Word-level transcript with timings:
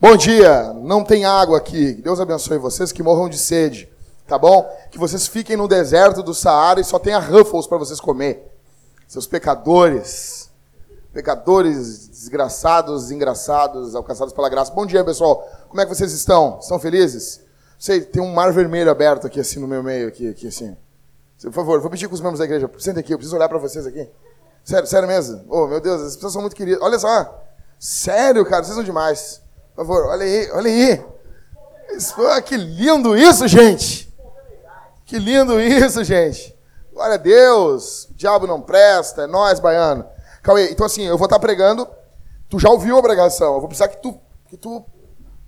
Bom 0.00 0.16
dia, 0.16 0.72
não 0.74 1.04
tem 1.04 1.26
água 1.26 1.58
aqui. 1.58 1.92
Deus 1.92 2.18
abençoe 2.18 2.56
vocês 2.56 2.90
que 2.90 3.02
morram 3.02 3.28
de 3.28 3.36
sede, 3.36 3.86
tá 4.26 4.38
bom? 4.38 4.66
Que 4.90 4.98
vocês 4.98 5.26
fiquem 5.26 5.58
no 5.58 5.68
deserto 5.68 6.22
do 6.22 6.32
Saara 6.32 6.80
e 6.80 6.84
só 6.84 6.98
tenha 6.98 7.18
Ruffles 7.18 7.66
para 7.66 7.76
vocês 7.76 8.00
comer. 8.00 8.50
Seus 9.06 9.26
pecadores, 9.26 10.50
pecadores 11.12 12.08
desgraçados, 12.08 13.02
desengraçados, 13.02 13.94
alcançados 13.94 14.32
pela 14.32 14.48
graça. 14.48 14.72
Bom 14.72 14.86
dia, 14.86 15.04
pessoal. 15.04 15.46
Como 15.68 15.82
é 15.82 15.84
que 15.84 15.94
vocês 15.94 16.12
estão? 16.12 16.58
Estão 16.60 16.78
felizes? 16.78 17.42
Sei, 17.78 18.00
tem 18.00 18.22
um 18.22 18.32
mar 18.32 18.54
vermelho 18.54 18.90
aberto 18.90 19.26
aqui 19.26 19.38
assim 19.38 19.60
no 19.60 19.68
meu 19.68 19.82
meio 19.82 20.08
aqui, 20.08 20.30
aqui 20.30 20.48
assim. 20.48 20.74
Por 21.42 21.52
favor, 21.52 21.80
vou 21.80 21.90
pedir 21.90 22.08
com 22.08 22.14
os 22.14 22.20
membros 22.20 22.38
da 22.38 22.44
igreja. 22.44 22.70
Senta 22.78 23.00
aqui, 23.00 23.12
eu 23.12 23.18
preciso 23.18 23.36
olhar 23.36 23.48
para 23.48 23.58
vocês 23.58 23.86
aqui. 23.86 24.08
Sério, 24.64 24.88
sério 24.88 25.06
mesmo? 25.06 25.44
Oh, 25.48 25.66
meu 25.66 25.80
Deus, 25.80 26.02
as 26.02 26.14
pessoas 26.16 26.32
são 26.32 26.42
muito 26.42 26.56
queridas. 26.56 26.82
Olha 26.82 26.98
só. 26.98 27.44
Sério, 27.78 28.44
cara, 28.44 28.64
vocês 28.64 28.74
são 28.74 28.82
demais. 28.82 29.42
Por 29.74 29.84
favor, 29.84 30.06
olha 30.06 30.24
aí, 30.24 30.50
olha 30.52 30.70
aí. 30.70 31.04
Que 32.44 32.56
lindo 32.56 33.16
isso, 33.16 33.46
gente. 33.46 34.12
Que 35.04 35.18
lindo 35.18 35.60
isso, 35.60 36.02
gente. 36.02 36.56
Glória 36.92 37.14
a 37.14 37.18
Deus. 37.18 38.06
O 38.10 38.14
diabo 38.14 38.46
não 38.46 38.60
presta, 38.60 39.22
é 39.22 39.26
nós, 39.26 39.60
baiano. 39.60 40.04
Cauê, 40.42 40.70
então 40.70 40.86
assim, 40.86 41.02
eu 41.02 41.18
vou 41.18 41.26
estar 41.26 41.38
pregando. 41.38 41.86
Tu 42.48 42.58
já 42.58 42.70
ouviu 42.70 42.98
a 42.98 43.02
pregação. 43.02 43.54
Eu 43.54 43.60
vou 43.60 43.68
precisar 43.68 43.88
que 43.88 43.98
tu, 43.98 44.18
que 44.48 44.56
tu 44.56 44.84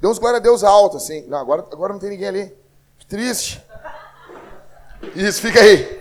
dê 0.00 0.06
uns 0.06 0.18
glória 0.18 0.36
a 0.36 0.40
Deus 0.40 0.62
alto, 0.62 0.96
assim. 0.96 1.26
Não, 1.26 1.38
agora, 1.38 1.64
agora 1.72 1.92
não 1.92 2.00
tem 2.00 2.10
ninguém 2.10 2.28
ali. 2.28 2.56
Que 2.98 3.06
triste. 3.06 3.64
Isso, 5.14 5.40
fica 5.40 5.60
aí. 5.60 5.98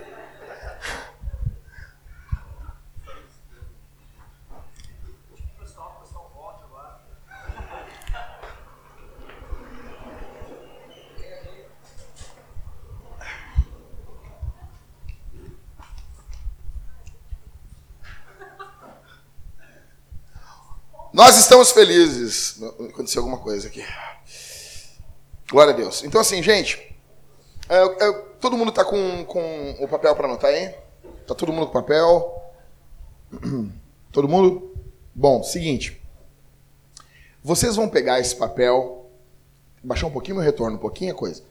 Nós 21.18 21.36
estamos 21.36 21.72
felizes. 21.72 22.62
Aconteceu 22.62 23.24
alguma 23.24 23.40
coisa 23.40 23.68
aqui. 23.68 23.84
Glória 25.50 25.74
a 25.74 25.76
Deus. 25.76 26.04
Então, 26.04 26.22
assim, 26.22 26.44
gente, 26.44 26.78
é, 27.68 28.06
é, 28.06 28.27
todo 28.40 28.58
mundo 28.58 28.70
está 28.70 28.84
com, 28.84 29.26
com 29.26 29.76
o 29.80 29.88
papel 29.88 30.16
para 30.16 30.28
anotar 30.28 30.52
aí? 30.52 30.74
Tá 31.26 31.36
todo 31.36 31.52
mundo 31.52 31.68
com 31.68 31.74
papel? 31.74 32.42
Todo 34.12 34.28
mundo? 34.28 34.74
Bom, 35.14 35.44
seguinte. 35.44 36.02
Vocês 37.44 37.76
vão 37.76 37.90
pegar 37.90 38.20
esse 38.20 38.36
papel, 38.36 39.10
baixar 39.84 40.08
um 40.08 40.12
pouquinho 40.12 40.38
o 40.38 40.40
retorno, 40.40 40.78
um 40.78 40.80
pouquinho 40.80 41.12
a 41.12 41.16
coisa. 41.16 41.44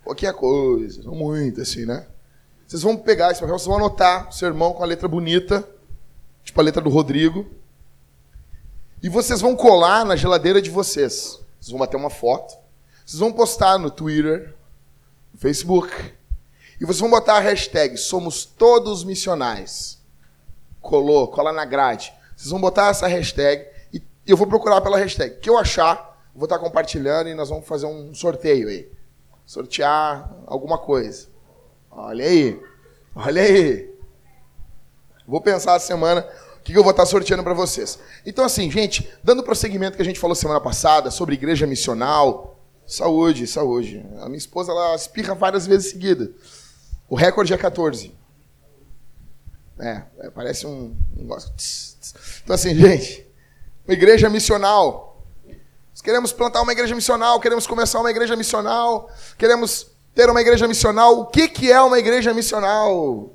Um 0.00 0.04
pouquinho 0.04 0.30
a 0.30 0.34
coisa, 0.34 1.02
não 1.04 1.14
muito 1.14 1.60
assim, 1.60 1.86
né? 1.86 2.06
Vocês 2.66 2.82
vão 2.82 2.96
pegar 2.96 3.30
esse 3.30 3.40
papel, 3.40 3.58
vocês 3.58 3.66
vão 3.66 3.76
anotar 3.76 4.28
o 4.28 4.32
sermão 4.32 4.72
com 4.72 4.82
a 4.82 4.86
letra 4.86 5.06
bonita, 5.06 5.68
tipo 6.42 6.60
a 6.60 6.64
letra 6.64 6.82
do 6.82 6.90
Rodrigo. 6.90 7.46
E 9.02 9.08
vocês 9.08 9.40
vão 9.40 9.56
colar 9.56 10.04
na 10.04 10.16
geladeira 10.16 10.60
de 10.60 10.70
vocês. 10.70 11.40
Vocês 11.60 11.70
vão 11.70 11.80
bater 11.80 11.96
uma 11.96 12.10
foto. 12.10 12.56
Vocês 13.04 13.20
vão 13.20 13.32
postar 13.32 13.78
no 13.78 13.90
Twitter, 13.90 14.54
no 15.32 15.38
Facebook. 15.38 15.92
E 16.82 16.84
vocês 16.84 16.98
vão 16.98 17.10
botar 17.10 17.34
a 17.34 17.38
hashtag 17.38 17.96
Somos 17.96 18.44
Todos 18.44 19.04
Missionais. 19.04 20.00
Colou, 20.80 21.28
cola 21.28 21.52
na 21.52 21.64
grade. 21.64 22.12
Vocês 22.36 22.50
vão 22.50 22.60
botar 22.60 22.88
essa 22.88 23.06
hashtag 23.06 23.64
e 23.94 24.02
eu 24.26 24.36
vou 24.36 24.48
procurar 24.48 24.80
pela 24.80 24.98
hashtag. 24.98 25.36
O 25.36 25.38
que 25.38 25.48
eu 25.48 25.56
achar, 25.56 26.20
vou 26.34 26.46
estar 26.46 26.58
compartilhando 26.58 27.28
e 27.28 27.34
nós 27.34 27.50
vamos 27.50 27.68
fazer 27.68 27.86
um 27.86 28.12
sorteio 28.12 28.66
aí. 28.66 28.90
Sortear 29.46 30.28
alguma 30.44 30.76
coisa. 30.76 31.28
Olha 31.88 32.24
aí. 32.24 32.60
Olha 33.14 33.42
aí. 33.42 33.88
Vou 35.24 35.40
pensar 35.40 35.76
a 35.76 35.78
semana 35.78 36.26
o 36.58 36.62
que 36.64 36.76
eu 36.76 36.82
vou 36.82 36.90
estar 36.90 37.06
sorteando 37.06 37.44
para 37.44 37.54
vocês. 37.54 37.96
Então, 38.26 38.44
assim, 38.44 38.68
gente, 38.68 39.08
dando 39.22 39.44
prosseguimento 39.44 39.94
que 39.94 40.02
a 40.02 40.04
gente 40.04 40.18
falou 40.18 40.34
semana 40.34 40.60
passada 40.60 41.12
sobre 41.12 41.36
igreja 41.36 41.64
missional, 41.64 42.58
saúde, 42.84 43.46
saúde. 43.46 44.04
A 44.20 44.26
minha 44.26 44.36
esposa, 44.36 44.72
ela 44.72 44.96
espirra 44.96 45.32
várias 45.32 45.64
vezes 45.64 45.92
seguida. 45.92 46.28
O 47.08 47.14
recorde 47.14 47.52
é 47.52 47.56
14. 47.56 48.14
É, 49.78 50.02
é 50.20 50.30
parece 50.30 50.66
um 50.66 50.96
negócio. 51.16 51.52
Então, 52.42 52.54
assim, 52.54 52.74
gente, 52.74 53.26
uma 53.86 53.94
igreja 53.94 54.28
missional. 54.28 55.22
Nós 55.90 56.00
queremos 56.00 56.32
plantar 56.32 56.62
uma 56.62 56.72
igreja 56.72 56.94
missional, 56.94 57.38
queremos 57.40 57.66
começar 57.66 58.00
uma 58.00 58.10
igreja 58.10 58.34
missional, 58.34 59.10
queremos 59.36 59.88
ter 60.14 60.30
uma 60.30 60.40
igreja 60.40 60.66
missional. 60.66 61.20
O 61.20 61.26
que, 61.26 61.48
que 61.48 61.70
é 61.70 61.80
uma 61.80 61.98
igreja 61.98 62.32
missional? 62.32 63.30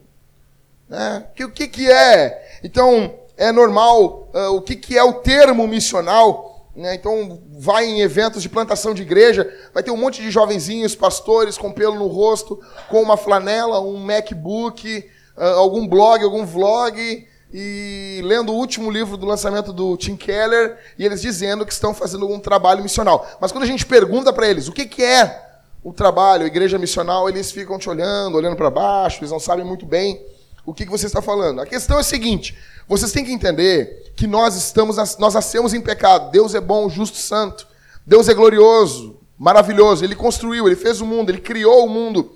Né? 0.90 1.26
O 1.40 1.50
que, 1.50 1.68
que 1.68 1.92
é? 1.92 2.60
Então, 2.64 3.20
é 3.36 3.52
normal 3.52 4.30
uh, 4.34 4.56
o 4.56 4.62
que, 4.62 4.76
que 4.76 4.98
é 4.98 5.04
o 5.04 5.14
termo 5.14 5.68
missional. 5.68 6.57
Né? 6.78 6.94
Então, 6.94 7.42
vai 7.58 7.86
em 7.86 8.02
eventos 8.02 8.44
de 8.44 8.48
plantação 8.48 8.94
de 8.94 9.02
igreja, 9.02 9.52
vai 9.74 9.82
ter 9.82 9.90
um 9.90 9.98
monte 9.98 10.22
de 10.22 10.30
jovenzinhos, 10.30 10.94
pastores 10.94 11.58
com 11.58 11.72
pelo 11.72 11.96
no 11.96 12.06
rosto, 12.06 12.62
com 12.88 13.02
uma 13.02 13.18
flanela, 13.18 13.82
um 13.82 13.98
MacBook, 13.98 15.10
uh, 15.36 15.42
algum 15.42 15.88
blog, 15.88 16.24
algum 16.24 16.46
vlog, 16.46 17.28
e 17.52 18.22
lendo 18.24 18.54
o 18.54 18.56
último 18.56 18.92
livro 18.92 19.18
do 19.18 19.26
lançamento 19.26 19.74
do 19.74 19.98
Tim 19.98 20.16
Keller, 20.16 20.78
e 21.00 21.04
eles 21.04 21.20
dizendo 21.20 21.66
que 21.66 21.74
estão 21.74 21.96
fazendo 21.96 22.30
um 22.30 22.40
trabalho 22.40 22.84
missional. 22.84 23.28
Mas 23.42 23.52
quando 23.52 23.64
a 23.64 23.68
gente 23.68 23.84
pergunta 23.84 24.32
para 24.32 24.48
eles 24.48 24.68
o 24.68 24.72
que, 24.72 24.86
que 24.86 25.04
é 25.04 25.46
o 25.84 25.92
trabalho, 25.92 26.44
a 26.44 26.48
igreja 26.48 26.78
missional, 26.78 27.28
eles 27.28 27.52
ficam 27.52 27.80
te 27.80 27.90
olhando, 27.90 28.36
olhando 28.36 28.56
para 28.56 28.70
baixo, 28.70 29.22
eles 29.22 29.32
não 29.32 29.40
sabem 29.40 29.66
muito 29.66 29.86
bem 29.86 30.24
o 30.64 30.76
que, 30.76 30.86
que 30.86 30.92
você 30.92 31.08
está 31.08 31.24
falando. 31.24 31.60
A 31.60 31.66
questão 31.66 31.98
é 31.98 32.02
a 32.02 32.04
seguinte: 32.04 32.56
vocês 32.88 33.12
têm 33.12 33.26
que 33.26 33.32
entender 33.32 34.14
que 34.16 34.26
nós 34.26 34.56
estamos, 34.56 34.98
nós 35.18 35.34
nascemos 35.34 35.74
em 35.74 35.82
pecado. 35.82 36.32
Deus 36.32 36.56
é 36.56 36.62
bom, 36.62 36.90
justo, 36.90 37.18
santo. 37.18 37.68
Deus 38.06 38.30
é 38.30 38.34
glorioso, 38.34 39.20
maravilhoso. 39.38 40.04
Ele 40.04 40.16
construiu, 40.16 40.66
ele 40.66 40.76
fez 40.76 41.02
o 41.02 41.06
mundo, 41.06 41.30
ele 41.30 41.42
criou 41.42 41.86
o 41.86 41.90
mundo. 41.90 42.36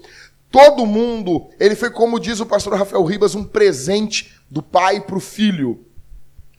Todo 0.52 0.86
mundo, 0.86 1.50
ele 1.60 1.76
foi, 1.76 1.90
como 1.90 2.20
diz 2.20 2.42
o 2.42 2.46
pastor 2.46 2.74
Rafael 2.76 3.04
Ribas, 3.06 3.36
um 3.36 3.44
presente 3.44 4.36
do 4.50 4.62
pai 4.62 5.00
para 5.00 5.16
o 5.16 5.22
filho. 5.22 5.86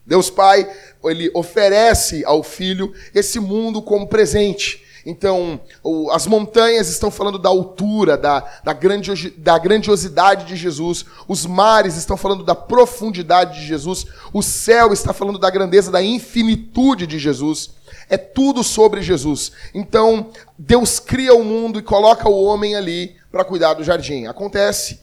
Deus 0.05 0.31
Pai, 0.31 0.69
ele 1.05 1.31
oferece 1.35 2.25
ao 2.25 2.43
filho 2.43 2.93
esse 3.15 3.39
mundo 3.39 3.81
como 3.81 4.09
presente. 4.09 4.85
Então, 5.05 5.61
o, 5.83 6.11
as 6.11 6.27
montanhas 6.27 6.89
estão 6.89 7.11
falando 7.11 7.39
da 7.39 7.49
altura, 7.49 8.17
da, 8.17 8.41
da, 8.63 8.73
da 8.73 9.59
grandiosidade 9.59 10.47
de 10.47 10.57
Jesus. 10.57 11.05
Os 11.27 11.45
mares 11.45 11.97
estão 11.97 12.17
falando 12.17 12.45
da 12.45 12.55
profundidade 12.55 13.61
de 13.61 13.67
Jesus. 13.67 14.07
O 14.33 14.43
céu 14.43 14.93
está 14.93 15.13
falando 15.13 15.39
da 15.39 15.51
grandeza, 15.51 15.91
da 15.91 16.03
infinitude 16.03 17.07
de 17.07 17.19
Jesus. 17.19 17.71
É 18.09 18.17
tudo 18.17 18.63
sobre 18.63 19.03
Jesus. 19.03 19.53
Então, 19.75 20.31
Deus 20.59 21.01
cria 21.01 21.35
o 21.35 21.45
mundo 21.45 21.79
e 21.79 21.83
coloca 21.83 22.29
o 22.29 22.45
homem 22.45 22.77
ali 22.77 23.17
para 23.31 23.45
cuidar 23.45 23.75
do 23.75 23.85
jardim. 23.85 24.27
Acontece 24.27 25.01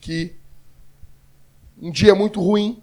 que 0.00 0.34
um 1.80 1.90
dia 1.90 2.14
muito 2.14 2.40
ruim, 2.40 2.82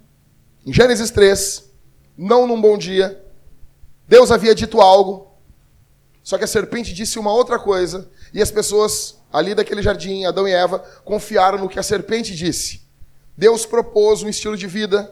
em 0.65 0.73
Gênesis 0.73 1.09
3, 1.09 1.71
não 2.17 2.45
num 2.45 2.59
bom 2.59 2.77
dia, 2.77 3.23
Deus 4.07 4.31
havia 4.31 4.53
dito 4.53 4.81
algo, 4.81 5.28
só 6.29 6.37
que 6.37 6.43
a 6.43 6.47
serpente 6.47 6.93
disse 6.93 7.17
uma 7.17 7.33
outra 7.33 7.57
coisa, 7.57 8.07
e 8.31 8.39
as 8.39 8.51
pessoas 8.51 9.17
ali 9.33 9.55
daquele 9.55 9.81
jardim, 9.81 10.25
Adão 10.25 10.47
e 10.47 10.51
Eva, 10.51 10.77
confiaram 11.03 11.57
no 11.57 11.67
que 11.67 11.79
a 11.79 11.81
serpente 11.81 12.35
disse. 12.35 12.83
Deus 13.35 13.65
propôs 13.65 14.21
um 14.21 14.29
estilo 14.29 14.55
de 14.55 14.67
vida, 14.67 15.11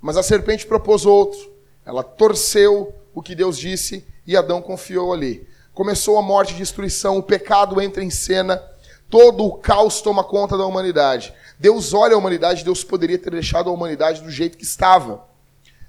mas 0.00 0.16
a 0.16 0.24
serpente 0.24 0.66
propôs 0.66 1.06
outro. 1.06 1.38
Ela 1.84 2.02
torceu 2.02 2.92
o 3.14 3.22
que 3.22 3.32
Deus 3.32 3.56
disse 3.56 4.04
e 4.26 4.36
Adão 4.36 4.60
confiou 4.60 5.12
ali. 5.12 5.46
Começou 5.72 6.18
a 6.18 6.22
morte 6.22 6.52
e 6.52 6.56
destruição, 6.56 7.16
o 7.16 7.22
pecado 7.22 7.80
entra 7.80 8.02
em 8.02 8.10
cena, 8.10 8.60
todo 9.08 9.44
o 9.44 9.58
caos 9.58 10.00
toma 10.00 10.24
conta 10.24 10.58
da 10.58 10.66
humanidade. 10.66 11.32
Deus 11.60 11.94
olha 11.94 12.16
a 12.16 12.18
humanidade, 12.18 12.64
Deus 12.64 12.82
poderia 12.82 13.18
ter 13.18 13.30
deixado 13.30 13.70
a 13.70 13.72
humanidade 13.72 14.20
do 14.20 14.32
jeito 14.32 14.58
que 14.58 14.64
estava. 14.64 15.24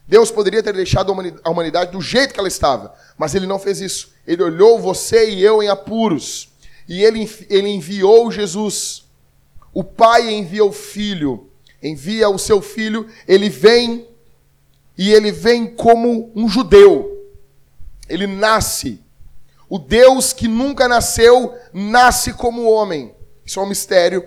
Deus 0.07 0.31
poderia 0.31 0.63
ter 0.63 0.74
deixado 0.74 1.13
a 1.44 1.50
humanidade 1.50 1.92
do 1.92 2.01
jeito 2.01 2.33
que 2.33 2.39
ela 2.39 2.48
estava, 2.48 2.94
mas 3.18 3.36
ele 3.36 3.45
não 3.45 3.59
fez 3.59 3.81
isso. 3.81 4.13
Ele 4.25 4.42
olhou 4.42 4.80
você 4.80 5.30
e 5.30 5.44
eu 5.44 5.62
em 5.62 5.68
apuros, 5.68 6.50
e 6.88 7.04
ele, 7.04 7.30
ele 7.50 7.68
enviou 7.68 8.31
Jesus. 8.31 9.04
O 9.74 9.83
Pai 9.83 10.33
envia 10.33 10.63
o 10.63 10.71
Filho, 10.71 11.50
envia 11.83 12.30
o 12.30 12.39
seu 12.39 12.62
Filho, 12.62 13.09
ele 13.27 13.50
vem, 13.50 14.07
e 14.98 15.12
ele 15.12 15.31
vem 15.31 15.68
como 15.68 16.31
um 16.33 16.48
judeu. 16.48 17.13
Ele 18.07 18.25
nasce. 18.25 19.01
O 19.69 19.77
Deus 19.77 20.31
que 20.31 20.48
nunca 20.48 20.88
nasceu, 20.88 21.54
nasce 21.74 22.31
como 22.31 22.71
homem. 22.71 23.13
Isso 23.45 23.59
é 23.59 23.63
um 23.63 23.68
mistério. 23.68 24.25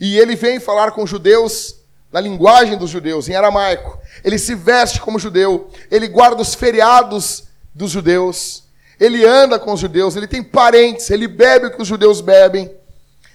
E 0.00 0.18
ele 0.18 0.34
vem 0.34 0.58
falar 0.58 0.92
com 0.92 1.02
os 1.02 1.10
judeus 1.10 1.77
na 2.10 2.20
linguagem 2.20 2.76
dos 2.76 2.90
judeus, 2.90 3.28
em 3.28 3.34
aramaico. 3.34 3.98
Ele 4.24 4.38
se 4.38 4.54
veste 4.54 5.00
como 5.00 5.18
judeu, 5.18 5.70
ele 5.90 6.08
guarda 6.08 6.42
os 6.42 6.54
feriados 6.54 7.44
dos 7.74 7.90
judeus, 7.90 8.64
ele 8.98 9.24
anda 9.24 9.58
com 9.58 9.72
os 9.72 9.80
judeus, 9.80 10.16
ele 10.16 10.26
tem 10.26 10.42
parentes, 10.42 11.10
ele 11.10 11.28
bebe 11.28 11.66
o 11.66 11.70
que 11.70 11.82
os 11.82 11.88
judeus 11.88 12.20
bebem, 12.20 12.70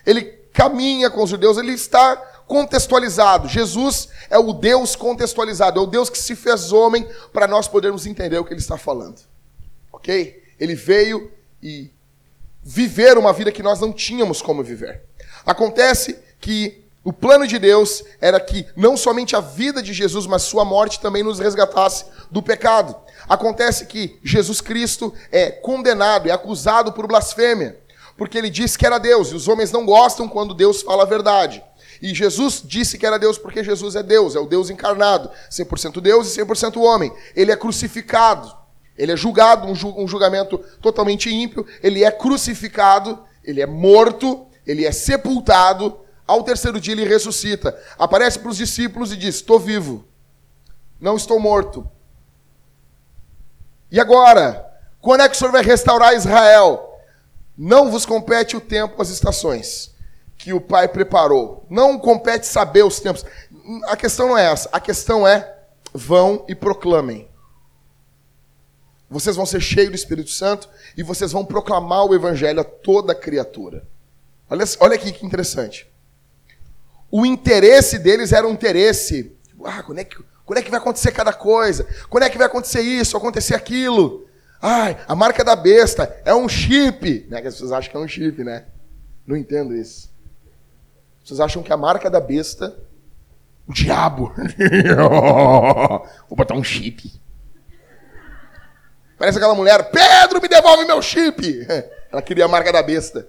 ele 0.05 0.23
caminha 0.51 1.09
com 1.09 1.23
os 1.23 1.29
judeus, 1.29 1.57
ele 1.57 1.71
está 1.71 2.15
contextualizado. 2.45 3.47
Jesus 3.47 4.09
é 4.29 4.37
o 4.37 4.53
Deus 4.53 4.95
contextualizado, 4.95 5.79
é 5.79 5.83
o 5.83 5.87
Deus 5.87 6.09
que 6.09 6.17
se 6.17 6.35
fez 6.35 6.71
homem 6.71 7.07
para 7.31 7.47
nós 7.47 7.67
podermos 7.67 8.05
entender 8.05 8.37
o 8.37 8.43
que 8.43 8.53
ele 8.53 8.59
está 8.59 8.77
falando. 8.77 9.21
Ok? 9.91 10.43
Ele 10.59 10.75
veio 10.75 11.31
e 11.61 11.89
viver 12.61 13.17
uma 13.17 13.33
vida 13.33 13.51
que 13.51 13.63
nós 13.63 13.79
não 13.79 13.91
tínhamos 13.91 14.41
como 14.41 14.63
viver. 14.63 15.03
Acontece 15.45 16.19
que 16.39 16.82
o 17.03 17.11
plano 17.11 17.45
de 17.45 17.59
Deus 17.59 18.01
era 18.21 18.39
que 18.39 18.65
não 18.77 18.95
somente 18.95 19.35
a 19.35 19.41
vida 19.41 19.83
de 19.83 19.91
Jesus, 19.91 20.25
mas 20.25 20.43
sua 20.43 20.63
morte 20.63 21.01
também 21.01 21.21
nos 21.21 21.37
resgatasse 21.37 22.05
do 22.31 22.41
pecado. 22.41 22.95
Acontece 23.27 23.85
que 23.85 24.17
Jesus 24.23 24.61
Cristo 24.61 25.13
é 25.29 25.51
condenado, 25.51 26.29
é 26.29 26.31
acusado 26.31 26.93
por 26.93 27.05
blasfêmia, 27.05 27.77
porque 28.17 28.37
ele 28.37 28.49
disse 28.49 28.77
que 28.77 28.85
era 28.85 28.99
Deus, 28.99 29.29
e 29.29 29.35
os 29.35 29.49
homens 29.49 29.71
não 29.71 29.85
gostam 29.85 30.29
quando 30.29 30.53
Deus 30.53 30.81
fala 30.81 31.03
a 31.03 31.07
verdade. 31.07 31.61
E 32.01 32.13
Jesus 32.13 32.61
disse 32.63 32.97
que 32.97 33.05
era 33.05 33.19
Deus 33.19 33.37
porque 33.37 33.63
Jesus 33.63 33.95
é 33.95 34.03
Deus, 34.03 34.35
é 34.35 34.39
o 34.39 34.45
Deus 34.45 34.69
encarnado, 34.69 35.29
100% 35.51 35.99
Deus 35.99 36.35
e 36.35 36.41
100% 36.41 36.81
homem. 36.81 37.11
Ele 37.35 37.51
é 37.51 37.55
crucificado, 37.55 38.53
ele 38.97 39.11
é 39.11 39.17
julgado, 39.17 39.67
um 39.67 40.07
julgamento 40.07 40.57
totalmente 40.81 41.29
ímpio, 41.29 41.65
ele 41.81 42.03
é 42.03 42.11
crucificado, 42.11 43.19
ele 43.43 43.61
é 43.61 43.65
morto, 43.65 44.45
ele 44.65 44.85
é 44.85 44.91
sepultado, 44.91 46.02
ao 46.33 46.43
terceiro 46.43 46.79
dia 46.79 46.93
ele 46.93 47.05
ressuscita. 47.05 47.79
Aparece 47.97 48.39
para 48.39 48.49
os 48.49 48.57
discípulos 48.57 49.11
e 49.11 49.17
diz: 49.17 49.35
Estou 49.35 49.59
vivo, 49.59 50.05
não 50.99 51.15
estou 51.15 51.39
morto. 51.39 51.89
E 53.91 53.99
agora? 53.99 54.69
Quando 54.99 55.21
é 55.21 55.29
que 55.29 55.35
o 55.35 55.37
Senhor 55.37 55.51
vai 55.51 55.63
restaurar 55.63 56.15
Israel? 56.15 56.97
Não 57.57 57.91
vos 57.91 58.05
compete 58.05 58.55
o 58.55 58.61
tempo, 58.61 59.01
as 59.01 59.09
estações 59.09 59.93
que 60.37 60.53
o 60.53 60.61
Pai 60.61 60.87
preparou. 60.87 61.65
Não 61.69 61.99
compete 61.99 62.47
saber 62.47 62.83
os 62.83 62.99
tempos. 62.99 63.23
A 63.85 63.95
questão 63.95 64.29
não 64.29 64.37
é 64.37 64.51
essa. 64.51 64.69
A 64.71 64.79
questão 64.79 65.27
é: 65.27 65.57
vão 65.93 66.45
e 66.47 66.55
proclamem. 66.55 67.29
Vocês 69.09 69.35
vão 69.35 69.45
ser 69.45 69.61
cheios 69.61 69.91
do 69.91 69.95
Espírito 69.95 70.31
Santo 70.31 70.67
e 70.97 71.03
vocês 71.03 71.31
vão 71.31 71.45
proclamar 71.45 72.05
o 72.05 72.15
Evangelho 72.15 72.61
a 72.61 72.63
toda 72.63 73.13
criatura. 73.13 73.87
Olha, 74.49 74.65
olha 74.79 74.95
aqui 74.95 75.11
que 75.11 75.25
interessante 75.25 75.92
o 77.15 77.27
interesse 77.27 77.99
deles 77.99 78.33
era 78.33 78.47
um 78.47 78.53
interesse. 78.53 79.37
Tipo, 79.47 79.67
ah, 79.67 79.83
quando 79.83 79.99
é, 79.99 80.03
que, 80.03 80.17
quando 80.43 80.57
é 80.57 80.63
que 80.63 80.71
vai 80.71 80.79
acontecer 80.79 81.11
cada 81.11 81.31
coisa? 81.31 81.85
Quando 82.09 82.23
é 82.23 82.29
que 82.29 82.39
vai 82.39 82.47
acontecer 82.47 82.81
isso, 82.81 83.15
acontecer 83.15 83.53
aquilo? 83.53 84.25
Ai, 84.59 84.97
a 85.07 85.13
marca 85.13 85.43
da 85.43 85.55
besta 85.55 86.11
é 86.25 86.33
um 86.33 86.49
chip. 86.49 87.27
Né? 87.29 87.37
As 87.37 87.53
pessoas 87.53 87.71
acham 87.71 87.91
que 87.91 87.97
é 87.97 87.99
um 87.99 88.07
chip, 88.07 88.43
né? 88.43 88.65
Não 89.27 89.37
entendo 89.37 89.75
isso. 89.75 90.11
Vocês 91.23 91.39
acham 91.39 91.61
que 91.61 91.71
a 91.71 91.77
marca 91.77 92.09
da 92.09 92.19
besta. 92.19 92.75
O 93.67 93.73
diabo. 93.73 94.33
Vou 96.27 96.35
botar 96.35 96.55
um 96.55 96.63
chip. 96.63 97.13
Parece 99.19 99.37
aquela 99.37 99.53
mulher, 99.53 99.91
Pedro, 99.91 100.41
me 100.41 100.47
devolve 100.47 100.83
meu 100.85 100.99
chip. 100.99 101.67
Ela 102.11 102.23
queria 102.23 102.45
a 102.45 102.47
marca 102.47 102.73
da 102.73 102.81
besta. 102.81 103.27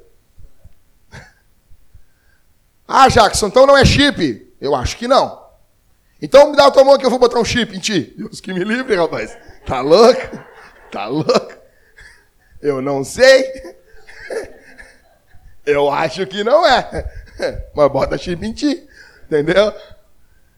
Ah, 2.87 3.09
Jackson, 3.09 3.47
então 3.47 3.67
não 3.67 3.77
é 3.77 3.85
chip? 3.85 4.53
Eu 4.61 4.75
acho 4.75 4.97
que 4.97 5.09
não. 5.09 5.43
Então 6.21 6.51
me 6.51 6.57
dá 6.57 6.67
a 6.67 6.71
tua 6.71 6.85
mão 6.85 6.97
que 6.99 7.05
eu 7.05 7.11
vou 7.11 7.19
botar 7.19 7.39
um 7.39 7.45
chip 7.45 7.77
em 7.77 7.81
ti. 7.81 8.15
Deus 8.17 8.41
que 8.41 8.53
me 8.53 8.65
livre, 8.65 8.95
rapaz. 8.97 9.37
Tá 9.67 9.81
louco? 9.81 10.21
Tá 10.91 11.07
louco? 11.07 11.53
Eu 12.63 12.81
não 12.81 13.05
sei. 13.05 13.75
Eu 15.67 15.91
acho 15.91 16.27
que 16.27 16.45
não 16.45 16.67
é. 16.67 17.11
Mas 17.75 17.93
bota 17.93 18.19
chip 18.19 18.47
em 18.47 18.53
ti. 18.53 18.87
Entendeu? 19.27 19.73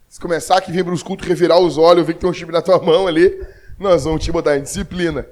Se 0.08 0.20
começar 0.20 0.56
aqui 0.56 0.72
vir 0.72 0.84
para 0.84 0.94
os 0.94 1.02
cultos 1.02 1.26
revirar 1.26 1.58
os 1.58 1.78
olhos, 1.78 2.06
ver 2.06 2.14
que 2.14 2.20
tem 2.20 2.30
um 2.30 2.32
chip 2.32 2.50
na 2.50 2.62
tua 2.62 2.80
mão 2.80 3.06
ali, 3.06 3.44
nós 3.78 4.04
vamos 4.04 4.24
te 4.24 4.32
botar 4.32 4.56
em 4.56 4.62
disciplina. 4.62 5.26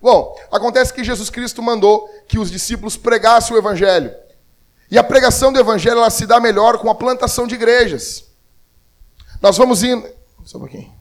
Bom, 0.00 0.36
acontece 0.50 0.92
que 0.92 1.02
Jesus 1.02 1.30
Cristo 1.30 1.62
mandou 1.62 2.08
que 2.28 2.38
os 2.38 2.50
discípulos 2.50 2.96
pregassem 2.96 3.56
o 3.56 3.58
evangelho. 3.58 4.14
E 4.90 4.98
a 4.98 5.04
pregação 5.04 5.52
do 5.52 5.58
evangelho 5.58 5.98
ela 5.98 6.10
se 6.10 6.26
dá 6.26 6.38
melhor 6.38 6.78
com 6.78 6.90
a 6.90 6.94
plantação 6.94 7.46
de 7.46 7.54
igrejas. 7.54 8.24
Nós 9.40 9.56
vamos 9.56 9.82
indo. 9.82 10.08
Só 10.44 10.58
um 10.58 10.60
pouquinho. 10.60 10.94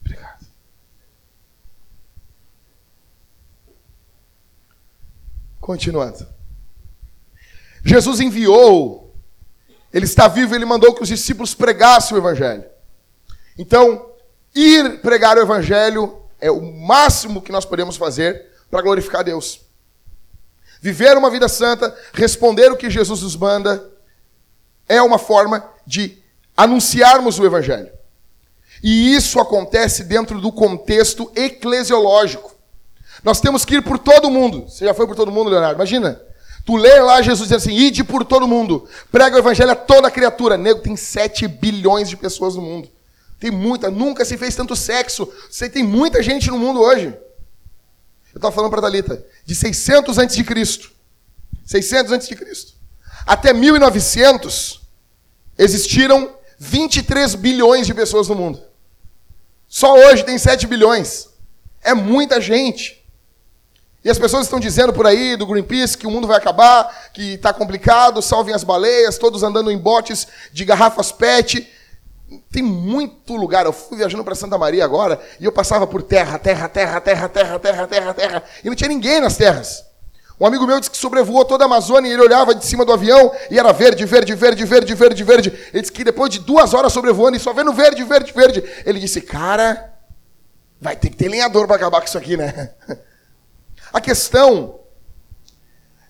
Obrigado. 0.00 0.46
Continuando. 5.60 6.26
Jesus 7.84 8.20
enviou, 8.20 9.14
ele 9.92 10.04
está 10.04 10.28
vivo, 10.28 10.54
ele 10.54 10.64
mandou 10.64 10.94
que 10.94 11.02
os 11.02 11.08
discípulos 11.08 11.54
pregassem 11.54 12.16
o 12.16 12.20
evangelho. 12.20 12.64
Então, 13.56 14.12
ir 14.54 15.00
pregar 15.00 15.36
o 15.36 15.40
evangelho 15.40 16.17
é 16.40 16.50
o 16.50 16.60
máximo 16.60 17.42
que 17.42 17.52
nós 17.52 17.64
podemos 17.64 17.96
fazer 17.96 18.46
para 18.70 18.82
glorificar 18.82 19.24
Deus. 19.24 19.60
Viver 20.80 21.16
uma 21.16 21.30
vida 21.30 21.48
santa, 21.48 21.94
responder 22.12 22.70
o 22.70 22.76
que 22.76 22.88
Jesus 22.88 23.22
nos 23.22 23.36
manda, 23.36 23.90
é 24.88 25.02
uma 25.02 25.18
forma 25.18 25.68
de 25.86 26.22
anunciarmos 26.56 27.38
o 27.38 27.44
Evangelho. 27.44 27.90
E 28.82 29.14
isso 29.14 29.40
acontece 29.40 30.04
dentro 30.04 30.40
do 30.40 30.52
contexto 30.52 31.30
eclesiológico. 31.34 32.54
Nós 33.24 33.40
temos 33.40 33.64
que 33.64 33.76
ir 33.76 33.82
por 33.82 33.98
todo 33.98 34.30
mundo. 34.30 34.68
Você 34.68 34.84
já 34.84 34.94
foi 34.94 35.06
por 35.06 35.16
todo 35.16 35.32
mundo, 35.32 35.50
Leonardo? 35.50 35.74
Imagina. 35.74 36.20
Tu 36.64 36.76
lê 36.76 37.00
lá 37.00 37.20
Jesus 37.22 37.48
dizendo 37.48 37.58
assim: 37.58 37.74
ide 37.74 38.04
por 38.04 38.24
todo 38.24 38.46
mundo. 38.46 38.86
Prega 39.10 39.36
o 39.36 39.38
evangelho 39.38 39.72
a 39.72 39.76
toda 39.76 40.10
criatura. 40.10 40.56
Nego, 40.56 40.80
tem 40.80 40.96
7 40.96 41.48
bilhões 41.48 42.08
de 42.08 42.16
pessoas 42.16 42.54
no 42.54 42.62
mundo. 42.62 42.88
Tem 43.38 43.50
muita, 43.50 43.90
nunca 43.90 44.24
se 44.24 44.36
fez 44.36 44.54
tanto 44.54 44.74
sexo. 44.74 45.32
Você 45.50 45.68
tem 45.68 45.82
muita 45.82 46.22
gente 46.22 46.50
no 46.50 46.58
mundo 46.58 46.80
hoje. 46.80 47.06
Eu 47.06 48.38
estava 48.38 48.54
falando 48.54 48.70
para 48.70 48.80
a 48.80 48.82
Thalita, 48.82 49.24
de 49.44 49.54
600 49.54 50.18
antes 50.18 50.36
de 50.36 50.44
Cristo. 50.44 50.90
600 51.64 52.12
antes 52.12 52.28
de 52.28 52.34
Cristo. 52.34 52.72
Até 53.26 53.52
1900 53.52 54.80
existiram 55.56 56.34
23 56.58 57.34
bilhões 57.34 57.86
de 57.86 57.94
pessoas 57.94 58.28
no 58.28 58.34
mundo. 58.34 58.60
Só 59.68 59.94
hoje 59.94 60.24
tem 60.24 60.38
7 60.38 60.66
bilhões. 60.66 61.28
É 61.82 61.94
muita 61.94 62.40
gente. 62.40 62.98
E 64.04 64.10
as 64.10 64.18
pessoas 64.18 64.44
estão 64.44 64.58
dizendo 64.58 64.92
por 64.92 65.06
aí 65.06 65.36
do 65.36 65.46
Greenpeace 65.46 65.98
que 65.98 66.06
o 66.06 66.10
mundo 66.10 66.26
vai 66.26 66.38
acabar, 66.38 67.10
que 67.12 67.34
está 67.34 67.52
complicado, 67.52 68.22
salvem 68.22 68.54
as 68.54 68.64
baleias, 68.64 69.18
todos 69.18 69.42
andando 69.42 69.70
em 69.70 69.78
botes 69.78 70.26
de 70.52 70.64
garrafas 70.64 71.12
PET. 71.12 71.68
Tem 72.50 72.62
muito 72.62 73.34
lugar. 73.36 73.64
Eu 73.66 73.72
fui 73.72 73.96
viajando 73.96 74.24
para 74.24 74.34
Santa 74.34 74.58
Maria 74.58 74.84
agora 74.84 75.20
e 75.40 75.44
eu 75.44 75.52
passava 75.52 75.86
por 75.86 76.02
terra, 76.02 76.38
terra, 76.38 76.68
terra, 76.68 77.00
terra, 77.00 77.28
terra, 77.28 77.58
terra, 77.58 77.86
terra, 77.86 78.14
terra. 78.14 78.44
E 78.62 78.68
não 78.68 78.76
tinha 78.76 78.88
ninguém 78.88 79.20
nas 79.20 79.36
terras. 79.36 79.88
Um 80.40 80.46
amigo 80.46 80.66
meu 80.66 80.78
disse 80.78 80.90
que 80.90 80.96
sobrevoou 80.96 81.44
toda 81.44 81.64
a 81.64 81.66
Amazônia 81.66 82.08
e 82.08 82.12
ele 82.12 82.22
olhava 82.22 82.54
de 82.54 82.64
cima 82.64 82.84
do 82.84 82.92
avião 82.92 83.32
e 83.50 83.58
era 83.58 83.72
verde, 83.72 84.04
verde, 84.04 84.34
verde, 84.34 84.64
verde, 84.64 84.94
verde, 84.94 85.24
verde. 85.24 85.48
Ele 85.72 85.80
disse 85.80 85.92
que 85.92 86.04
depois 86.04 86.30
de 86.30 86.38
duas 86.38 86.74
horas 86.74 86.92
sobrevoando 86.92 87.36
e 87.36 87.40
só 87.40 87.52
vendo 87.52 87.72
verde, 87.72 88.04
verde, 88.04 88.32
verde, 88.32 88.64
ele 88.86 89.00
disse: 89.00 89.20
Cara, 89.20 89.94
vai 90.80 90.94
ter 90.94 91.10
que 91.10 91.16
ter 91.16 91.28
lenhador 91.28 91.66
para 91.66 91.76
acabar 91.76 92.00
com 92.00 92.06
isso 92.06 92.18
aqui, 92.18 92.36
né? 92.36 92.70
A 93.92 94.00
questão 94.00 94.77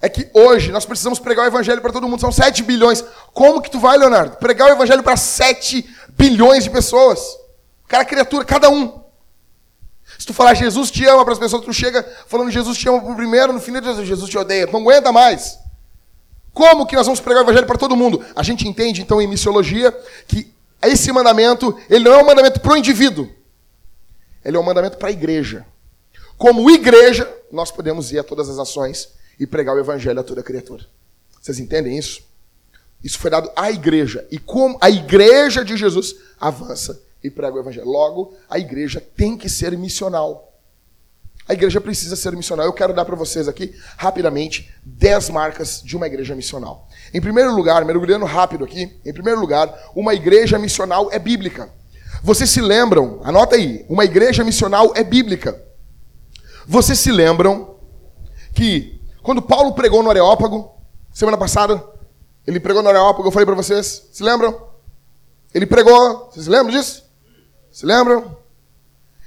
é 0.00 0.08
que 0.08 0.28
hoje 0.32 0.70
nós 0.70 0.84
precisamos 0.86 1.18
pregar 1.18 1.44
o 1.44 1.48
evangelho 1.48 1.80
para 1.80 1.92
todo 1.92 2.08
mundo. 2.08 2.20
São 2.20 2.30
7 2.30 2.62
bilhões. 2.62 3.04
Como 3.32 3.60
que 3.60 3.70
tu 3.70 3.80
vai, 3.80 3.98
Leonardo? 3.98 4.36
Pregar 4.36 4.68
o 4.68 4.72
evangelho 4.72 5.02
para 5.02 5.16
7 5.16 5.88
bilhões 6.10 6.64
de 6.64 6.70
pessoas. 6.70 7.20
Cada 7.88 8.04
criatura, 8.04 8.44
cada 8.44 8.70
um. 8.70 9.02
Se 10.18 10.26
tu 10.26 10.32
falar 10.32 10.54
Jesus 10.54 10.90
te 10.90 11.04
ama 11.04 11.24
para 11.24 11.32
as 11.32 11.38
pessoas, 11.38 11.64
tu 11.64 11.72
chega 11.72 12.02
falando 12.26 12.50
Jesus 12.50 12.78
te 12.78 12.88
ama 12.88 13.14
primeiro, 13.14 13.52
no 13.52 13.60
final 13.60 13.80
de 13.80 14.04
Jesus 14.04 14.30
te 14.30 14.38
odeia. 14.38 14.66
Não 14.66 14.80
aguenta 14.80 15.12
mais. 15.12 15.58
Como 16.52 16.86
que 16.86 16.96
nós 16.96 17.06
vamos 17.06 17.20
pregar 17.20 17.42
o 17.42 17.44
evangelho 17.44 17.66
para 17.66 17.78
todo 17.78 17.96
mundo? 17.96 18.24
A 18.34 18.42
gente 18.42 18.66
entende, 18.66 19.02
então, 19.02 19.20
em 19.20 19.26
missiologia, 19.26 19.92
que 20.26 20.52
esse 20.82 21.10
mandamento, 21.12 21.76
ele 21.90 22.04
não 22.04 22.14
é 22.14 22.22
um 22.22 22.26
mandamento 22.26 22.60
para 22.60 22.72
o 22.72 22.76
indivíduo. 22.76 23.28
Ele 24.44 24.56
é 24.56 24.60
um 24.60 24.64
mandamento 24.64 24.96
para 24.96 25.08
a 25.08 25.12
igreja. 25.12 25.66
Como 26.36 26.70
igreja, 26.70 27.32
nós 27.50 27.70
podemos 27.70 28.12
ir 28.12 28.18
a 28.18 28.24
todas 28.24 28.48
as 28.48 28.58
ações 28.58 29.17
e 29.38 29.46
pregar 29.46 29.76
o 29.76 29.80
evangelho 29.80 30.20
a 30.20 30.24
toda 30.24 30.42
criatura. 30.42 30.84
Vocês 31.40 31.58
entendem 31.58 31.96
isso? 31.96 32.22
Isso 33.02 33.18
foi 33.18 33.30
dado 33.30 33.50
à 33.54 33.70
igreja. 33.70 34.26
E 34.30 34.38
como 34.38 34.76
a 34.80 34.90
igreja 34.90 35.64
de 35.64 35.76
Jesus 35.76 36.16
avança 36.40 37.00
e 37.22 37.30
prega 37.30 37.56
o 37.56 37.60
evangelho. 37.60 37.88
Logo, 37.88 38.34
a 38.48 38.58
igreja 38.58 39.00
tem 39.16 39.36
que 39.36 39.48
ser 39.48 39.76
missional. 39.76 40.46
a 41.46 41.54
igreja 41.54 41.80
precisa 41.80 42.14
ser 42.14 42.36
missional. 42.36 42.66
Eu 42.66 42.74
quero 42.74 42.92
dar 42.92 43.06
para 43.06 43.16
vocês 43.16 43.48
aqui, 43.48 43.74
rapidamente, 43.96 44.70
10 44.84 45.30
marcas 45.30 45.80
de 45.82 45.96
uma 45.96 46.06
igreja 46.06 46.34
missional. 46.34 46.86
Em 47.14 47.22
primeiro 47.22 47.54
lugar, 47.54 47.86
mergulhando 47.86 48.26
rápido 48.26 48.64
aqui, 48.64 49.00
em 49.02 49.12
primeiro 49.14 49.40
lugar, 49.40 49.74
uma 49.94 50.12
igreja 50.12 50.58
missional 50.58 51.08
é 51.10 51.18
bíblica. 51.18 51.72
Vocês 52.22 52.50
se 52.50 52.60
lembram, 52.60 53.20
anota 53.24 53.56
aí, 53.56 53.86
uma 53.88 54.04
igreja 54.04 54.44
missional 54.44 54.92
é 54.94 55.02
bíblica. 55.02 55.58
Vocês 56.66 56.98
se 56.98 57.10
lembram 57.10 57.76
que 58.52 58.97
quando 59.22 59.42
Paulo 59.42 59.72
pregou 59.74 60.02
no 60.02 60.10
Areópago, 60.10 60.74
semana 61.12 61.36
passada, 61.36 61.82
ele 62.46 62.60
pregou 62.60 62.82
no 62.82 62.88
Areópago, 62.88 63.28
eu 63.28 63.32
falei 63.32 63.46
para 63.46 63.54
vocês, 63.54 64.08
se 64.12 64.22
lembram? 64.22 64.68
Ele 65.52 65.66
pregou, 65.66 66.30
vocês 66.30 66.44
se 66.44 66.50
lembram 66.50 66.70
disso? 66.70 67.04
Se 67.70 67.84
lembram? 67.84 68.36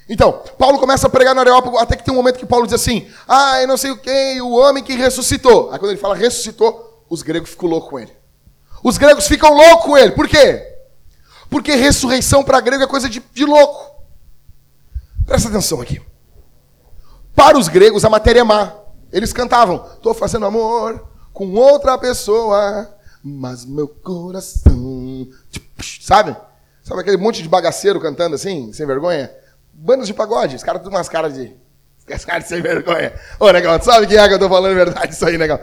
Então, 0.10 0.44
Paulo 0.58 0.80
começa 0.80 1.08
a 1.08 1.10
pregar 1.10 1.34
no 1.34 1.42
Areópago, 1.42 1.78
até 1.78 1.96
que 1.96 2.04
tem 2.04 2.14
um 2.14 2.18
momento 2.18 2.38
que 2.38 2.46
Paulo 2.46 2.66
diz 2.66 2.74
assim: 2.74 3.10
Ah, 3.28 3.62
eu 3.62 3.68
não 3.68 3.78
sei 3.78 3.92
o 3.92 3.98
que, 3.98 4.42
o 4.42 4.52
homem 4.52 4.84
que 4.84 4.94
ressuscitou. 4.94 5.72
Aí 5.72 5.80
quando 5.80 5.92
ele 5.92 6.00
fala 6.00 6.16
ressuscitou, 6.16 7.06
os 7.10 7.22
gregos 7.22 7.52
ficam 7.52 7.70
loucos 7.70 7.90
com 7.90 8.00
ele. 8.00 8.12
Os 8.84 8.98
gregos 8.98 9.28
ficam 9.28 9.54
loucos 9.54 9.86
com 9.86 9.98
ele. 9.98 10.12
Por 10.12 10.28
quê? 10.28 10.68
Porque 11.50 11.76
ressurreição 11.76 12.44
para 12.44 12.60
grego 12.60 12.84
é 12.84 12.88
coisa 12.88 13.10
de, 13.10 13.22
de 13.34 13.46
louco. 13.46 14.04
Presta 15.26 15.48
atenção 15.48 15.80
aqui. 15.80 16.02
Para 17.36 17.58
os 17.58 17.68
gregos, 17.68 18.04
a 18.04 18.10
matéria 18.10 18.42
é 18.42 18.44
má. 18.44 18.81
Eles 19.12 19.34
cantavam: 19.34 19.86
Estou 19.94 20.14
fazendo 20.14 20.46
amor 20.46 21.08
com 21.34 21.54
outra 21.54 21.98
pessoa, 21.98 22.90
mas 23.24 23.66
meu 23.66 23.88
coração. 23.88 25.28
Sabe? 26.02 26.36
Sabe 26.84 27.02
aquele 27.02 27.18
monte 27.18 27.44
de 27.44 27.50
bagaceiro 27.50 28.00
cantando 28.00 28.36
assim, 28.36 28.74
sem 28.74 28.86
vergonha? 28.86 29.30
bandas 29.74 30.08
de 30.08 30.14
pagode. 30.14 30.56
Os 30.56 30.64
caras 30.64 30.82
tudo 30.82 30.94
umas 30.94 31.10
caras 31.10 31.34
de. 31.34 31.56
As 32.12 32.26
caras 32.26 32.46
sem 32.46 32.62
vergonha. 32.62 33.14
Ô, 33.40 33.50
negão, 33.52 33.82
sabe 33.82 34.06
quem 34.06 34.18
é 34.18 34.28
que 34.28 34.34
eu 34.34 34.40
tô 34.40 34.50
falando 34.50 34.72
a 34.72 34.76
verdade 34.76 35.14
isso 35.14 35.26
aí, 35.26 35.38
negão? 35.38 35.60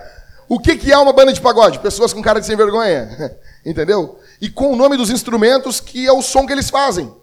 O 0.48 0.58
que, 0.58 0.76
que 0.76 0.90
é 0.90 0.96
uma 0.96 1.12
banda 1.12 1.32
de 1.32 1.40
pagode? 1.40 1.78
Pessoas 1.78 2.12
com 2.12 2.22
cara 2.22 2.40
de 2.40 2.46
sem 2.46 2.56
vergonha. 2.56 3.36
Entendeu? 3.64 4.18
E 4.40 4.48
com 4.48 4.72
o 4.72 4.76
nome 4.76 4.96
dos 4.96 5.10
instrumentos, 5.10 5.78
que 5.78 6.06
é 6.06 6.12
o 6.12 6.22
som 6.22 6.46
que 6.46 6.52
eles 6.52 6.70
fazem. 6.70 7.14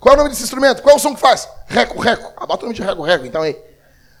Qual 0.00 0.12
é 0.12 0.14
o 0.14 0.18
nome 0.18 0.30
desse 0.30 0.42
instrumento? 0.42 0.80
Qual 0.80 0.94
é 0.94 0.96
o 0.96 1.00
som 1.00 1.14
que 1.14 1.20
faz? 1.20 1.46
Reco, 1.66 1.98
reco. 2.00 2.32
Ah, 2.36 2.46
bota 2.46 2.62
o 2.62 2.66
nome 2.66 2.76
de 2.76 2.82
reco, 2.82 3.02
reco, 3.02 3.26
então 3.26 3.42
aí. 3.42 3.56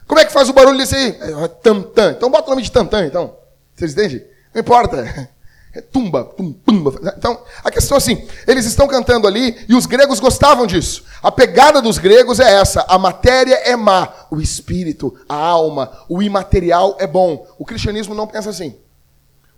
Como 0.08 0.18
é 0.18 0.24
que 0.24 0.32
faz 0.32 0.48
o 0.48 0.54
barulho 0.54 0.78
desse 0.78 0.96
aí? 0.96 1.18
É, 1.20 1.48
tam, 1.48 1.82
tam. 1.82 2.10
Então 2.10 2.30
bota 2.30 2.46
o 2.46 2.50
nome 2.50 2.62
de 2.62 2.72
tam, 2.72 2.86
tam, 2.86 3.04
então. 3.04 3.36
Vocês 3.76 3.92
entendem? 3.92 4.26
Não 4.52 4.60
importa. 4.60 5.28
É 5.70 5.82
tumba, 5.82 6.24
tum, 6.24 6.50
tumba. 6.50 6.98
Então, 7.16 7.42
a 7.62 7.70
questão 7.70 7.96
é 7.96 7.98
assim: 7.98 8.26
eles 8.46 8.64
estão 8.64 8.88
cantando 8.88 9.28
ali 9.28 9.54
e 9.68 9.74
os 9.74 9.84
gregos 9.84 10.18
gostavam 10.18 10.66
disso. 10.66 11.04
A 11.22 11.30
pegada 11.30 11.82
dos 11.82 11.98
gregos 11.98 12.40
é 12.40 12.54
essa: 12.54 12.86
a 12.88 12.98
matéria 12.98 13.54
é 13.54 13.76
má, 13.76 14.08
o 14.30 14.40
espírito, 14.40 15.14
a 15.28 15.36
alma, 15.36 15.92
o 16.08 16.22
imaterial 16.22 16.96
é 16.98 17.06
bom. 17.06 17.46
O 17.58 17.66
cristianismo 17.66 18.14
não 18.14 18.26
pensa 18.26 18.48
assim. 18.48 18.74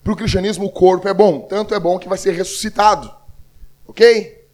Para 0.02 0.12
o 0.12 0.16
cristianismo, 0.16 0.66
o 0.66 0.70
corpo 0.70 1.06
é 1.06 1.14
bom, 1.14 1.42
tanto 1.42 1.76
é 1.76 1.78
bom 1.78 1.96
que 1.96 2.08
vai 2.08 2.18
ser 2.18 2.32
ressuscitado. 2.32 3.08
Ok? 3.86 4.46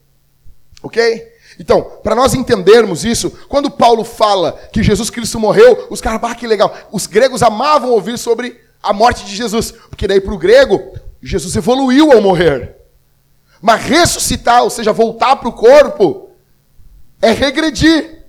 Ok? 0.82 1.32
Então, 1.58 1.82
para 2.02 2.14
nós 2.14 2.34
entendermos 2.34 3.04
isso, 3.04 3.30
quando 3.48 3.70
Paulo 3.70 4.04
fala 4.04 4.52
que 4.72 4.82
Jesus 4.82 5.08
Cristo 5.08 5.40
morreu, 5.40 5.86
os 5.90 6.00
caras, 6.00 6.20
ah, 6.22 6.34
que 6.34 6.46
legal. 6.46 6.74
Os 6.92 7.06
gregos 7.06 7.42
amavam 7.42 7.90
ouvir 7.90 8.18
sobre 8.18 8.60
a 8.82 8.92
morte 8.92 9.24
de 9.24 9.34
Jesus, 9.34 9.72
porque 9.88 10.06
daí 10.06 10.20
para 10.20 10.34
o 10.34 10.38
grego, 10.38 10.80
Jesus 11.22 11.56
evoluiu 11.56 12.12
ao 12.12 12.20
morrer. 12.20 12.76
Mas 13.60 13.82
ressuscitar, 13.82 14.62
ou 14.62 14.70
seja, 14.70 14.92
voltar 14.92 15.36
para 15.36 15.48
o 15.48 15.52
corpo, 15.52 16.30
é 17.22 17.30
regredir. 17.30 18.24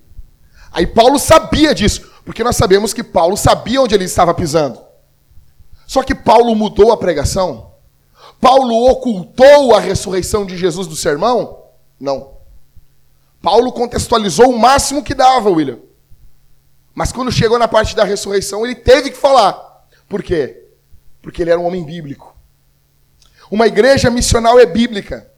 Aí 0.71 0.87
Paulo 0.87 1.19
sabia 1.19 1.75
disso, 1.75 2.09
porque 2.23 2.43
nós 2.43 2.55
sabemos 2.55 2.93
que 2.93 3.03
Paulo 3.03 3.35
sabia 3.35 3.81
onde 3.81 3.93
ele 3.93 4.05
estava 4.05 4.33
pisando. 4.33 4.79
Só 5.85 6.01
que 6.01 6.15
Paulo 6.15 6.55
mudou 6.55 6.91
a 6.91 6.97
pregação? 6.97 7.71
Paulo 8.39 8.89
ocultou 8.89 9.75
a 9.75 9.79
ressurreição 9.79 10.45
de 10.45 10.57
Jesus 10.57 10.87
do 10.87 10.95
sermão? 10.95 11.63
Não. 11.99 12.36
Paulo 13.47 13.71
contextualizou 13.71 14.49
o 14.49 14.59
máximo 14.59 15.01
que 15.01 15.15
dava, 15.15 15.49
William. 15.49 15.79
Mas 16.93 17.13
quando 17.13 17.31
chegou 17.31 17.57
na 17.57 17.65
parte 17.65 17.95
da 17.95 18.03
ressurreição, 18.03 18.65
ele 18.65 18.75
teve 18.75 19.09
que 19.09 19.15
falar. 19.15 19.87
Por 20.09 20.21
quê? 20.21 20.65
Porque 21.21 21.41
ele 21.41 21.51
era 21.51 21.57
um 21.57 21.63
homem 21.63 21.81
bíblico. 21.85 22.35
Uma 23.49 23.65
igreja 23.65 24.09
missional 24.09 24.59
é 24.59 24.65
bíblica. 24.65 25.31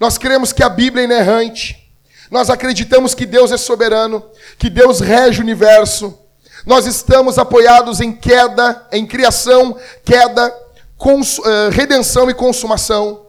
Nós 0.00 0.16
cremos 0.16 0.50
que 0.50 0.62
a 0.62 0.68
Bíblia 0.70 1.02
é 1.02 1.04
inerrante. 1.04 1.92
Nós 2.30 2.48
acreditamos 2.48 3.14
que 3.14 3.26
Deus 3.26 3.52
é 3.52 3.58
soberano, 3.58 4.24
que 4.56 4.70
Deus 4.70 5.00
rege 5.00 5.40
o 5.40 5.44
universo. 5.44 6.18
Nós 6.64 6.86
estamos 6.86 7.36
apoiados 7.36 8.00
em 8.00 8.12
queda, 8.12 8.88
em 8.90 9.06
criação, 9.06 9.78
queda, 10.02 10.48
uh, 10.48 11.70
redenção 11.70 12.30
e 12.30 12.34
consumação. 12.34 13.26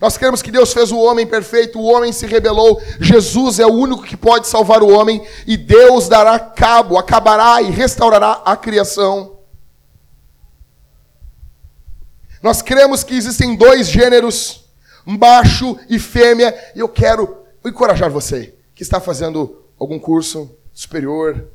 Nós 0.00 0.16
cremos 0.16 0.40
que 0.40 0.50
Deus 0.50 0.72
fez 0.72 0.90
o 0.90 0.98
homem 0.98 1.26
perfeito, 1.26 1.78
o 1.78 1.84
homem 1.84 2.12
se 2.12 2.26
rebelou, 2.26 2.80
Jesus 3.00 3.58
é 3.58 3.66
o 3.66 3.74
único 3.74 4.02
que 4.02 4.16
pode 4.16 4.48
salvar 4.48 4.82
o 4.82 4.88
homem, 4.88 5.26
e 5.46 5.56
Deus 5.56 6.08
dará 6.08 6.38
cabo, 6.38 6.96
acabará 6.96 7.60
e 7.60 7.70
restaurará 7.70 8.42
a 8.44 8.56
criação. 8.56 9.38
Nós 12.42 12.62
cremos 12.62 13.04
que 13.04 13.14
existem 13.14 13.54
dois 13.54 13.88
gêneros, 13.88 14.64
macho 15.04 15.78
e 15.88 15.98
fêmea, 15.98 16.54
e 16.74 16.80
eu 16.80 16.88
quero 16.88 17.36
encorajar 17.62 18.10
você 18.10 18.54
que 18.74 18.82
está 18.82 18.98
fazendo 18.98 19.62
algum 19.78 19.98
curso 19.98 20.50
superior, 20.72 21.46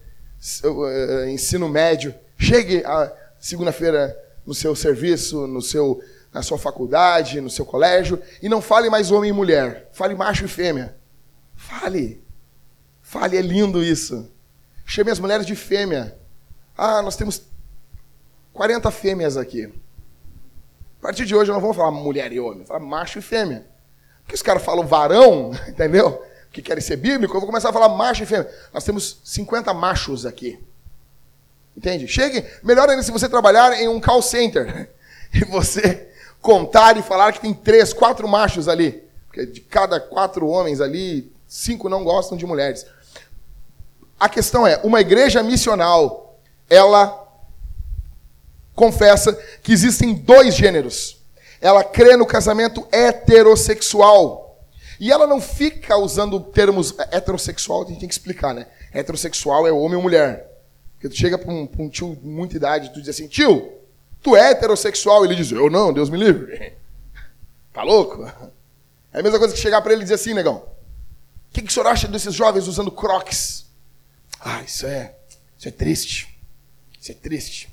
eh, 0.64 1.32
ensino 1.32 1.68
médio, 1.68 2.14
chegue 2.38 2.84
a 2.86 3.12
segunda-feira 3.40 4.16
no 4.46 4.54
seu 4.54 4.76
serviço, 4.76 5.48
no 5.48 5.62
seu, 5.62 6.00
na 6.36 6.42
sua 6.42 6.58
faculdade, 6.58 7.40
no 7.40 7.50
seu 7.50 7.66
colégio, 7.66 8.22
e 8.42 8.50
não 8.50 8.62
fale 8.62 8.90
mais 8.90 9.10
homem 9.10 9.30
e 9.30 9.34
mulher, 9.34 9.88
fale 9.94 10.14
macho 10.14 10.44
e 10.44 10.50
fêmea. 10.50 10.94
Fale. 11.56 12.22
Fale, 13.02 13.38
é 13.38 13.42
lindo 13.42 13.82
isso. 13.82 14.30
Chame 14.86 15.10
as 15.10 15.18
mulheres 15.18 15.46
de 15.46 15.56
fêmea. 15.56 16.14
Ah, 16.78 17.02
nós 17.02 17.16
temos 17.16 17.44
40 18.52 18.92
fêmeas 18.92 19.38
aqui. 19.38 19.64
A 21.00 21.02
partir 21.02 21.26
de 21.26 21.34
hoje 21.34 21.52
eu 21.52 21.54
não 21.54 21.62
vou 21.62 21.74
falar 21.74 21.92
mulher 21.92 22.34
e 22.34 22.40
homem, 22.42 22.58
vou 22.58 22.68
falar 22.68 22.82
macho 22.82 23.18
e 23.18 23.22
fêmea. 23.22 23.66
Porque 24.24 24.36
os 24.36 24.42
caras 24.42 24.62
falam 24.62 24.86
varão, 24.86 25.52
entendeu? 25.70 26.22
Que 26.52 26.62
querem 26.62 26.82
ser 26.82 26.98
bíblico, 26.98 27.34
eu 27.34 27.40
vou 27.40 27.48
começar 27.48 27.70
a 27.70 27.74
falar 27.74 27.88
macho 27.88 28.24
e 28.24 28.26
fêmea. 28.26 28.54
Nós 28.74 28.84
temos 28.84 29.22
50 29.24 29.74
machos 29.74 30.26
aqui. 30.26 30.60
Entende? 31.78 32.10
Chegue, 32.10 32.46
melhor 32.62 32.90
ainda 32.90 33.04
se 33.04 33.12
você 33.12 33.30
trabalhar 33.30 33.72
em 33.80 33.88
um 33.88 34.02
call 34.02 34.22
center 34.22 34.90
e 35.34 35.46
você 35.46 36.12
contar 36.46 36.96
e 36.96 37.02
falar 37.02 37.34
que 37.34 37.42
tem 37.42 37.56
três, 37.56 37.92
quatro 37.92 38.28
machos 38.28 38.68
ali. 38.68 39.04
Porque 39.26 39.48
de 39.48 39.62
cada 39.62 40.00
quatro 40.00 40.48
homens 40.48 40.80
ali, 40.80 41.34
cinco 41.48 41.90
não 41.90 42.04
gostam 42.04 42.38
de 42.38 42.46
mulheres. 42.46 42.86
A 44.20 44.30
questão 44.30 44.66
é, 44.66 44.80
uma 44.84 45.02
igreja 45.02 45.42
missional, 45.42 46.40
ela 46.70 47.28
confessa 48.76 49.34
que 49.64 49.74
existem 49.74 50.14
dois 50.14 50.54
gêneros. 50.54 51.18
Ela 51.60 51.84
crê 51.84 52.16
no 52.16 52.28
casamento 52.28 52.88
heterossexual. 52.92 54.62
E 55.00 55.12
ela 55.12 55.26
não 55.26 55.42
fica 55.42 55.98
usando 55.98 56.40
termos 56.40 56.94
heterossexual, 57.12 57.84
a 57.84 57.88
gente 57.88 58.00
tem 58.00 58.08
que 58.08 58.14
explicar, 58.14 58.54
né? 58.54 58.68
Heterossexual 58.94 59.66
é 59.66 59.72
homem 59.72 59.96
ou 59.96 60.02
mulher. 60.02 60.48
Porque 60.94 61.10
tu 61.10 61.16
chega 61.16 61.40
para 61.40 61.52
um, 61.52 61.68
um, 61.80 61.90
tio 61.90 62.16
de 62.16 62.28
muita 62.28 62.56
idade 62.56 62.88
e 62.88 62.94
tu 62.94 63.02
diz 63.02 63.10
assim, 63.10 63.28
tio, 63.28 63.74
tu 64.26 64.36
é 64.36 64.50
heterossexual? 64.50 65.24
Ele 65.24 65.36
diz, 65.36 65.52
eu 65.52 65.70
não, 65.70 65.94
Deus 65.94 66.10
me 66.10 66.18
livre. 66.18 66.74
Tá 67.72 67.84
louco? 67.84 68.24
É 69.12 69.20
a 69.20 69.22
mesma 69.22 69.38
coisa 69.38 69.54
que 69.54 69.60
chegar 69.60 69.82
para 69.82 69.92
ele 69.92 70.02
e 70.02 70.06
dizer 70.06 70.14
assim, 70.14 70.34
negão, 70.34 70.64
o 70.64 71.52
que, 71.52 71.62
que 71.62 71.68
o 71.68 71.72
senhor 71.74 71.86
acha 71.88 72.08
desses 72.08 72.34
jovens 72.34 72.70
usando 72.70 72.90
crocs? 72.90 73.66
Ah, 74.40 74.64
isso 74.64 74.86
é, 74.86 75.14
isso 75.58 75.68
é 75.68 75.72
triste. 75.72 76.40
Isso 76.98 77.12
é 77.12 77.16
triste. 77.16 77.70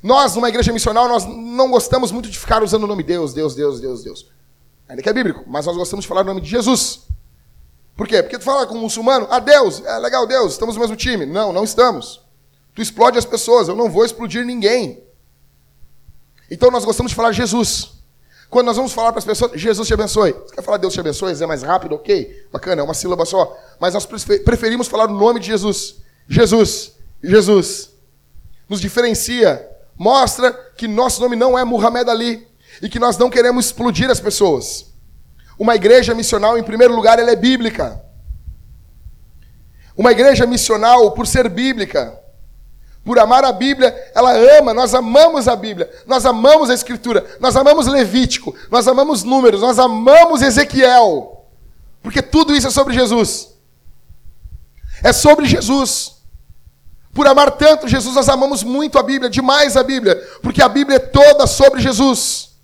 Nós, 0.00 0.36
numa 0.36 0.48
igreja 0.48 0.72
missional, 0.72 1.08
nós 1.08 1.24
não 1.24 1.68
gostamos 1.68 2.12
muito 2.12 2.30
de 2.30 2.38
ficar 2.38 2.62
usando 2.62 2.84
o 2.84 2.86
nome 2.86 3.02
Deus, 3.02 3.34
Deus, 3.34 3.56
Deus, 3.56 3.80
Deus, 3.80 4.04
Deus. 4.04 4.30
Ainda 4.88 5.02
que 5.02 5.08
é 5.08 5.12
bíblico, 5.12 5.42
mas 5.48 5.66
nós 5.66 5.76
gostamos 5.76 6.04
de 6.04 6.08
falar 6.08 6.20
o 6.20 6.26
nome 6.26 6.40
de 6.40 6.48
Jesus. 6.48 7.08
Por 7.96 8.06
quê? 8.06 8.22
Porque 8.22 8.38
tu 8.38 8.44
fala 8.44 8.68
com 8.68 8.76
um 8.76 8.82
muçulmano, 8.82 9.26
ah, 9.28 9.40
Deus, 9.40 9.82
é 9.84 9.98
legal, 9.98 10.28
Deus, 10.28 10.52
estamos 10.52 10.76
no 10.76 10.80
mesmo 10.80 10.94
time. 10.94 11.26
Não, 11.26 11.52
não 11.52 11.64
estamos. 11.64 12.24
Tu 12.76 12.82
explode 12.82 13.16
as 13.16 13.24
pessoas, 13.24 13.68
eu 13.68 13.74
não 13.74 13.90
vou 13.90 14.04
explodir 14.04 14.44
ninguém. 14.44 15.02
Então 16.50 16.70
nós 16.70 16.84
gostamos 16.84 17.10
de 17.10 17.16
falar 17.16 17.32
Jesus. 17.32 17.92
Quando 18.50 18.66
nós 18.66 18.76
vamos 18.76 18.92
falar 18.92 19.12
para 19.12 19.18
as 19.18 19.24
pessoas, 19.24 19.58
Jesus 19.58 19.88
te 19.88 19.94
abençoe. 19.94 20.32
Você 20.32 20.54
quer 20.54 20.62
falar 20.62 20.76
Deus 20.76 20.92
te 20.92 21.00
abençoe? 21.00 21.32
É 21.42 21.46
mais 21.46 21.62
rápido, 21.62 21.94
ok? 21.94 22.46
Bacana, 22.52 22.82
é 22.82 22.84
uma 22.84 22.92
sílaba 22.92 23.24
só. 23.24 23.58
Mas 23.80 23.94
nós 23.94 24.04
preferimos 24.04 24.88
falar 24.88 25.10
o 25.10 25.14
nome 25.14 25.40
de 25.40 25.46
Jesus. 25.46 25.96
Jesus, 26.28 26.92
Jesus. 27.22 27.92
Nos 28.68 28.78
diferencia 28.78 29.66
mostra 29.96 30.52
que 30.76 30.86
nosso 30.86 31.22
nome 31.22 31.34
não 31.34 31.58
é 31.58 31.64
Muhammad 31.64 32.06
Ali 32.10 32.46
e 32.82 32.90
que 32.90 32.98
nós 32.98 33.16
não 33.16 33.30
queremos 33.30 33.66
explodir 33.66 34.10
as 34.10 34.20
pessoas. 34.20 34.92
Uma 35.58 35.74
igreja 35.74 36.14
missional, 36.14 36.58
em 36.58 36.62
primeiro 36.62 36.94
lugar, 36.94 37.18
ela 37.18 37.30
é 37.30 37.36
bíblica. 37.36 38.04
Uma 39.96 40.12
igreja 40.12 40.44
missional, 40.44 41.12
por 41.12 41.26
ser 41.26 41.48
bíblica, 41.48 42.20
por 43.06 43.20
amar 43.20 43.44
a 43.44 43.52
Bíblia, 43.52 43.94
ela 44.12 44.32
ama, 44.58 44.74
nós 44.74 44.92
amamos 44.92 45.46
a 45.46 45.54
Bíblia, 45.54 45.88
nós 46.08 46.26
amamos 46.26 46.68
a 46.68 46.74
Escritura, 46.74 47.24
nós 47.38 47.54
amamos 47.54 47.86
Levítico, 47.86 48.52
nós 48.68 48.88
amamos 48.88 49.22
Números, 49.22 49.60
nós 49.60 49.78
amamos 49.78 50.42
Ezequiel, 50.42 51.46
porque 52.02 52.20
tudo 52.20 52.52
isso 52.52 52.66
é 52.66 52.70
sobre 52.70 52.92
Jesus. 52.92 53.54
É 55.04 55.12
sobre 55.12 55.46
Jesus. 55.46 56.16
Por 57.14 57.28
amar 57.28 57.52
tanto 57.52 57.86
Jesus, 57.86 58.16
nós 58.16 58.28
amamos 58.28 58.64
muito 58.64 58.98
a 58.98 59.04
Bíblia, 59.04 59.30
demais 59.30 59.76
a 59.76 59.84
Bíblia, 59.84 60.16
porque 60.42 60.60
a 60.60 60.68
Bíblia 60.68 60.96
é 60.96 60.98
toda 60.98 61.46
sobre 61.46 61.80
Jesus. 61.80 62.56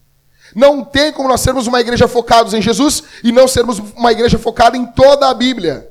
Não 0.56 0.84
tem 0.84 1.12
como 1.12 1.28
nós 1.28 1.40
sermos 1.40 1.68
uma 1.68 1.80
igreja 1.80 2.08
focados 2.08 2.52
em 2.52 2.60
Jesus 2.60 3.04
e 3.22 3.30
não 3.30 3.46
sermos 3.46 3.78
uma 3.78 4.10
igreja 4.10 4.40
focada 4.40 4.76
em 4.76 4.86
toda 4.86 5.28
a 5.28 5.34
Bíblia. 5.34 5.88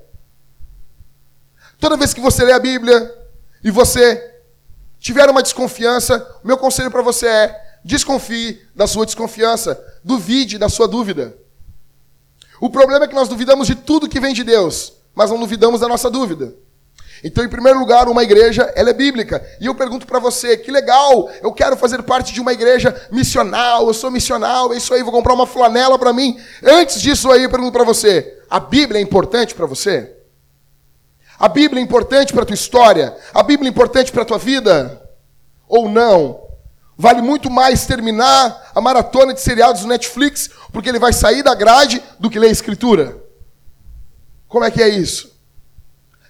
Toda 1.79 1.95
vez 1.95 2.13
que 2.13 2.19
você 2.19 2.43
lê 2.43 2.51
a 2.51 2.59
Bíblia 2.59 3.15
e 3.63 3.71
você 3.71 4.30
tiver 5.01 5.27
uma 5.29 5.41
desconfiança, 5.41 6.25
o 6.41 6.47
meu 6.47 6.57
conselho 6.57 6.91
para 6.91 7.01
você 7.01 7.27
é: 7.27 7.61
desconfie 7.83 8.61
da 8.73 8.87
sua 8.87 9.05
desconfiança, 9.05 9.83
duvide 10.03 10.57
da 10.57 10.69
sua 10.69 10.87
dúvida. 10.87 11.35
O 12.61 12.69
problema 12.69 13.05
é 13.05 13.07
que 13.07 13.15
nós 13.15 13.27
duvidamos 13.27 13.65
de 13.65 13.73
tudo 13.73 14.07
que 14.07 14.19
vem 14.19 14.33
de 14.33 14.43
Deus, 14.43 14.93
mas 15.15 15.31
não 15.31 15.39
duvidamos 15.39 15.81
da 15.81 15.87
nossa 15.87 16.09
dúvida. 16.09 16.53
Então, 17.23 17.43
em 17.43 17.49
primeiro 17.49 17.79
lugar, 17.79 18.07
uma 18.07 18.23
igreja, 18.23 18.71
ela 18.75 18.89
é 18.89 18.93
bíblica. 18.93 19.45
E 19.59 19.67
eu 19.67 19.75
pergunto 19.75 20.07
para 20.07 20.17
você, 20.17 20.57
que 20.57 20.71
legal, 20.71 21.29
eu 21.41 21.51
quero 21.51 21.77
fazer 21.77 22.01
parte 22.01 22.33
de 22.33 22.41
uma 22.41 22.53
igreja 22.53 22.95
missional, 23.11 23.87
eu 23.87 23.93
sou 23.93 24.09
missional, 24.09 24.73
é 24.73 24.77
isso 24.77 24.91
aí, 24.93 25.03
vou 25.03 25.11
comprar 25.11 25.33
uma 25.33 25.45
flanela 25.45 25.99
para 25.99 26.13
mim. 26.13 26.39
Antes 26.63 26.99
disso 26.99 27.31
aí, 27.31 27.43
eu 27.43 27.49
pergunto 27.49 27.73
para 27.73 27.83
você, 27.83 28.39
a 28.49 28.59
Bíblia 28.59 28.99
é 28.99 29.03
importante 29.03 29.53
para 29.53 29.67
você? 29.67 30.20
A 31.41 31.47
Bíblia 31.47 31.81
é 31.81 31.83
importante 31.83 32.31
para 32.31 32.43
a 32.43 32.45
tua 32.45 32.53
história? 32.53 33.17
A 33.33 33.41
Bíblia 33.41 33.67
é 33.67 33.71
importante 33.71 34.11
para 34.11 34.21
a 34.21 34.25
tua 34.25 34.37
vida? 34.37 35.09
Ou 35.67 35.89
não? 35.89 36.39
Vale 36.95 37.19
muito 37.19 37.49
mais 37.49 37.87
terminar 37.87 38.69
a 38.75 38.79
maratona 38.79 39.33
de 39.33 39.41
seriados 39.41 39.81
do 39.81 39.87
Netflix, 39.87 40.51
porque 40.71 40.87
ele 40.87 40.99
vai 40.99 41.11
sair 41.11 41.41
da 41.41 41.55
grade, 41.55 41.99
do 42.19 42.29
que 42.29 42.37
ler 42.37 42.49
a 42.49 42.51
Escritura. 42.51 43.17
Como 44.47 44.63
é 44.63 44.69
que 44.69 44.83
é 44.83 44.87
isso? 44.87 45.35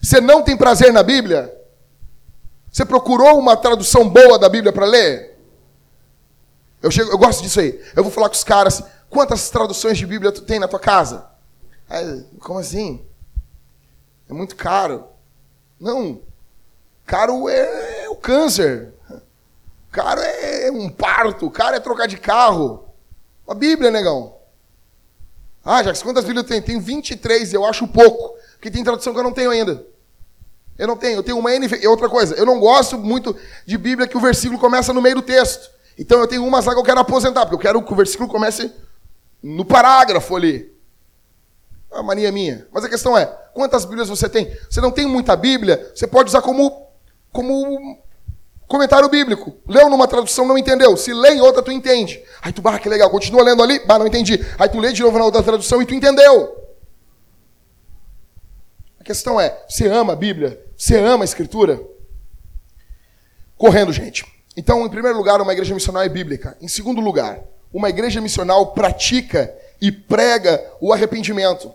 Você 0.01 0.21
não 0.21 0.43
tem 0.43 0.55
prazer 0.55 0.93
na 0.93 1.03
Bíblia? 1.03 1.53
Você 2.71 2.85
procurou 2.85 3.37
uma 3.37 3.57
tradução 3.57 4.07
boa 4.07 4.39
da 4.39 4.47
Bíblia 4.47 4.71
para 4.71 4.85
ler? 4.85 5.37
Eu, 6.81 6.89
chego, 6.89 7.11
eu 7.11 7.17
gosto 7.17 7.43
disso 7.43 7.59
aí. 7.59 7.77
Eu 7.97 8.03
vou 8.03 8.13
falar 8.13 8.29
com 8.29 8.35
os 8.35 8.45
caras, 8.45 8.81
quantas 9.09 9.49
traduções 9.49 9.97
de 9.97 10.05
Bíblia 10.05 10.31
tu 10.31 10.43
tem 10.43 10.57
na 10.57 10.69
tua 10.69 10.79
casa? 10.79 11.25
Aí, 11.89 12.25
como 12.39 12.59
assim? 12.59 13.10
É 14.31 14.33
muito 14.33 14.55
caro. 14.55 15.03
Não. 15.77 16.21
Caro 17.05 17.49
é, 17.49 18.05
é 18.05 18.09
o 18.09 18.15
câncer. 18.15 18.93
Caro 19.91 20.21
é 20.21 20.71
um 20.71 20.89
parto. 20.89 21.51
Caro 21.51 21.75
é 21.75 21.81
trocar 21.81 22.07
de 22.07 22.15
carro. 22.15 22.85
A 23.45 23.53
Bíblia, 23.53 23.91
negão. 23.91 24.37
Ah, 25.65 25.83
Jacques, 25.83 26.01
quantas 26.01 26.23
Bíblias 26.23 26.47
tem? 26.47 26.61
Tem 26.61 26.79
23, 26.79 27.53
eu 27.53 27.65
acho 27.65 27.85
pouco. 27.89 28.37
Porque 28.53 28.71
tem 28.71 28.85
tradução 28.85 29.11
que 29.11 29.19
eu 29.19 29.23
não 29.23 29.33
tenho 29.33 29.51
ainda. 29.51 29.85
Eu 30.77 30.87
não 30.87 30.95
tenho, 30.95 31.17
eu 31.17 31.23
tenho 31.23 31.37
uma 31.37 31.51
NV. 31.53 31.81
E 31.81 31.87
outra 31.87 32.07
coisa, 32.07 32.33
eu 32.35 32.45
não 32.45 32.57
gosto 32.57 32.97
muito 32.97 33.35
de 33.65 33.77
Bíblia 33.77 34.07
que 34.07 34.15
o 34.15 34.21
versículo 34.21 34.57
começa 34.57 34.93
no 34.93 35.01
meio 35.01 35.15
do 35.15 35.21
texto. 35.21 35.69
Então 35.97 36.21
eu 36.21 36.27
tenho 36.27 36.45
umas 36.45 36.65
lá 36.65 36.73
que 36.73 36.79
eu 36.79 36.85
quero 36.85 37.01
aposentar, 37.01 37.41
porque 37.41 37.55
eu 37.55 37.59
quero 37.59 37.83
que 37.83 37.91
o 37.91 37.95
versículo 37.97 38.29
comece 38.29 38.71
no 39.43 39.65
parágrafo 39.65 40.37
ali. 40.37 40.71
É 41.91 41.95
uma 41.95 42.03
mania 42.03 42.31
minha. 42.31 42.65
Mas 42.71 42.85
a 42.85 42.89
questão 42.89 43.17
é, 43.17 43.25
quantas 43.53 43.83
Bíblias 43.83 44.07
você 44.07 44.29
tem? 44.29 44.55
Você 44.69 44.79
não 44.79 44.91
tem 44.91 45.05
muita 45.05 45.35
Bíblia, 45.35 45.91
você 45.93 46.07
pode 46.07 46.29
usar 46.29 46.41
como, 46.41 46.87
como 47.31 47.99
comentário 48.67 49.09
bíblico. 49.09 49.53
Leu 49.67 49.89
numa 49.89 50.07
tradução, 50.07 50.47
não 50.47 50.57
entendeu. 50.57 50.95
Se 50.95 51.13
lê 51.13 51.33
em 51.33 51.41
outra, 51.41 51.61
tu 51.61 51.71
entende. 51.71 52.23
Aí 52.41 52.53
tu, 52.53 52.61
bah, 52.61 52.79
que 52.79 52.87
legal, 52.87 53.09
continua 53.09 53.43
lendo 53.43 53.61
ali, 53.61 53.79
bah, 53.85 53.99
não 53.99 54.07
entendi. 54.07 54.39
Aí 54.57 54.69
tu 54.69 54.79
lê 54.79 54.93
de 54.93 55.01
novo 55.01 55.19
na 55.19 55.25
outra 55.25 55.43
tradução 55.43 55.81
e 55.81 55.85
tu 55.85 55.93
entendeu. 55.93 56.57
A 58.97 59.03
questão 59.03 59.39
é, 59.39 59.61
você 59.67 59.87
ama 59.87 60.13
a 60.13 60.15
Bíblia? 60.15 60.63
Você 60.77 60.97
ama 60.97 61.23
a 61.23 61.25
Escritura? 61.25 61.81
Correndo, 63.57 63.91
gente. 63.91 64.25
Então, 64.55 64.85
em 64.85 64.89
primeiro 64.89 65.17
lugar, 65.17 65.41
uma 65.41 65.53
igreja 65.53 65.73
missional 65.73 66.03
é 66.03 66.09
bíblica. 66.09 66.57
Em 66.61 66.67
segundo 66.67 67.01
lugar, 67.01 67.41
uma 67.73 67.89
igreja 67.89 68.21
missional 68.21 68.73
pratica 68.73 69.53
e 69.81 69.91
prega 69.91 70.63
o 70.79 70.93
arrependimento. 70.93 71.73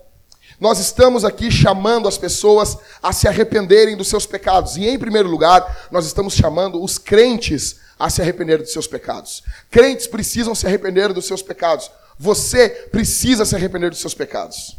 Nós 0.59 0.79
estamos 0.79 1.25
aqui 1.25 1.51
chamando 1.51 2.09
as 2.09 2.17
pessoas 2.17 2.79
a 3.03 3.13
se 3.13 3.29
arrependerem 3.29 3.97
dos 3.97 4.09
seus 4.09 4.27
pecados. 4.27 4.77
E, 4.77 4.87
em 4.87 4.99
primeiro 4.99 5.29
lugar, 5.29 5.89
nós 5.91 6.07
estamos 6.07 6.35
chamando 6.35 6.83
os 6.83 6.97
crentes 6.97 7.77
a 7.99 8.09
se 8.09 8.23
arrepender 8.23 8.59
dos 8.59 8.73
seus 8.73 8.87
pecados. 8.87 9.43
Crentes 9.71 10.07
precisam 10.07 10.55
se 10.55 10.67
arrepender 10.67 11.13
dos 11.13 11.27
seus 11.27 11.43
pecados. 11.43 11.91
Você 12.19 12.69
precisa 12.91 13.45
se 13.45 13.55
arrepender 13.55 13.91
dos 13.91 14.01
seus 14.01 14.15
pecados. 14.15 14.77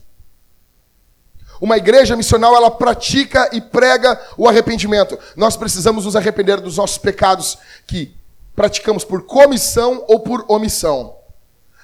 Uma 1.59 1.77
igreja 1.77 2.15
missional, 2.15 2.55
ela 2.55 2.69
pratica 2.69 3.49
e 3.51 3.61
prega 3.61 4.19
o 4.37 4.47
arrependimento. 4.47 5.17
Nós 5.35 5.57
precisamos 5.57 6.05
nos 6.05 6.15
arrepender 6.15 6.61
dos 6.61 6.77
nossos 6.77 6.97
pecados 6.97 7.57
que 7.85 8.15
praticamos 8.55 9.03
por 9.03 9.23
comissão 9.23 10.03
ou 10.07 10.19
por 10.19 10.45
omissão. 10.47 11.15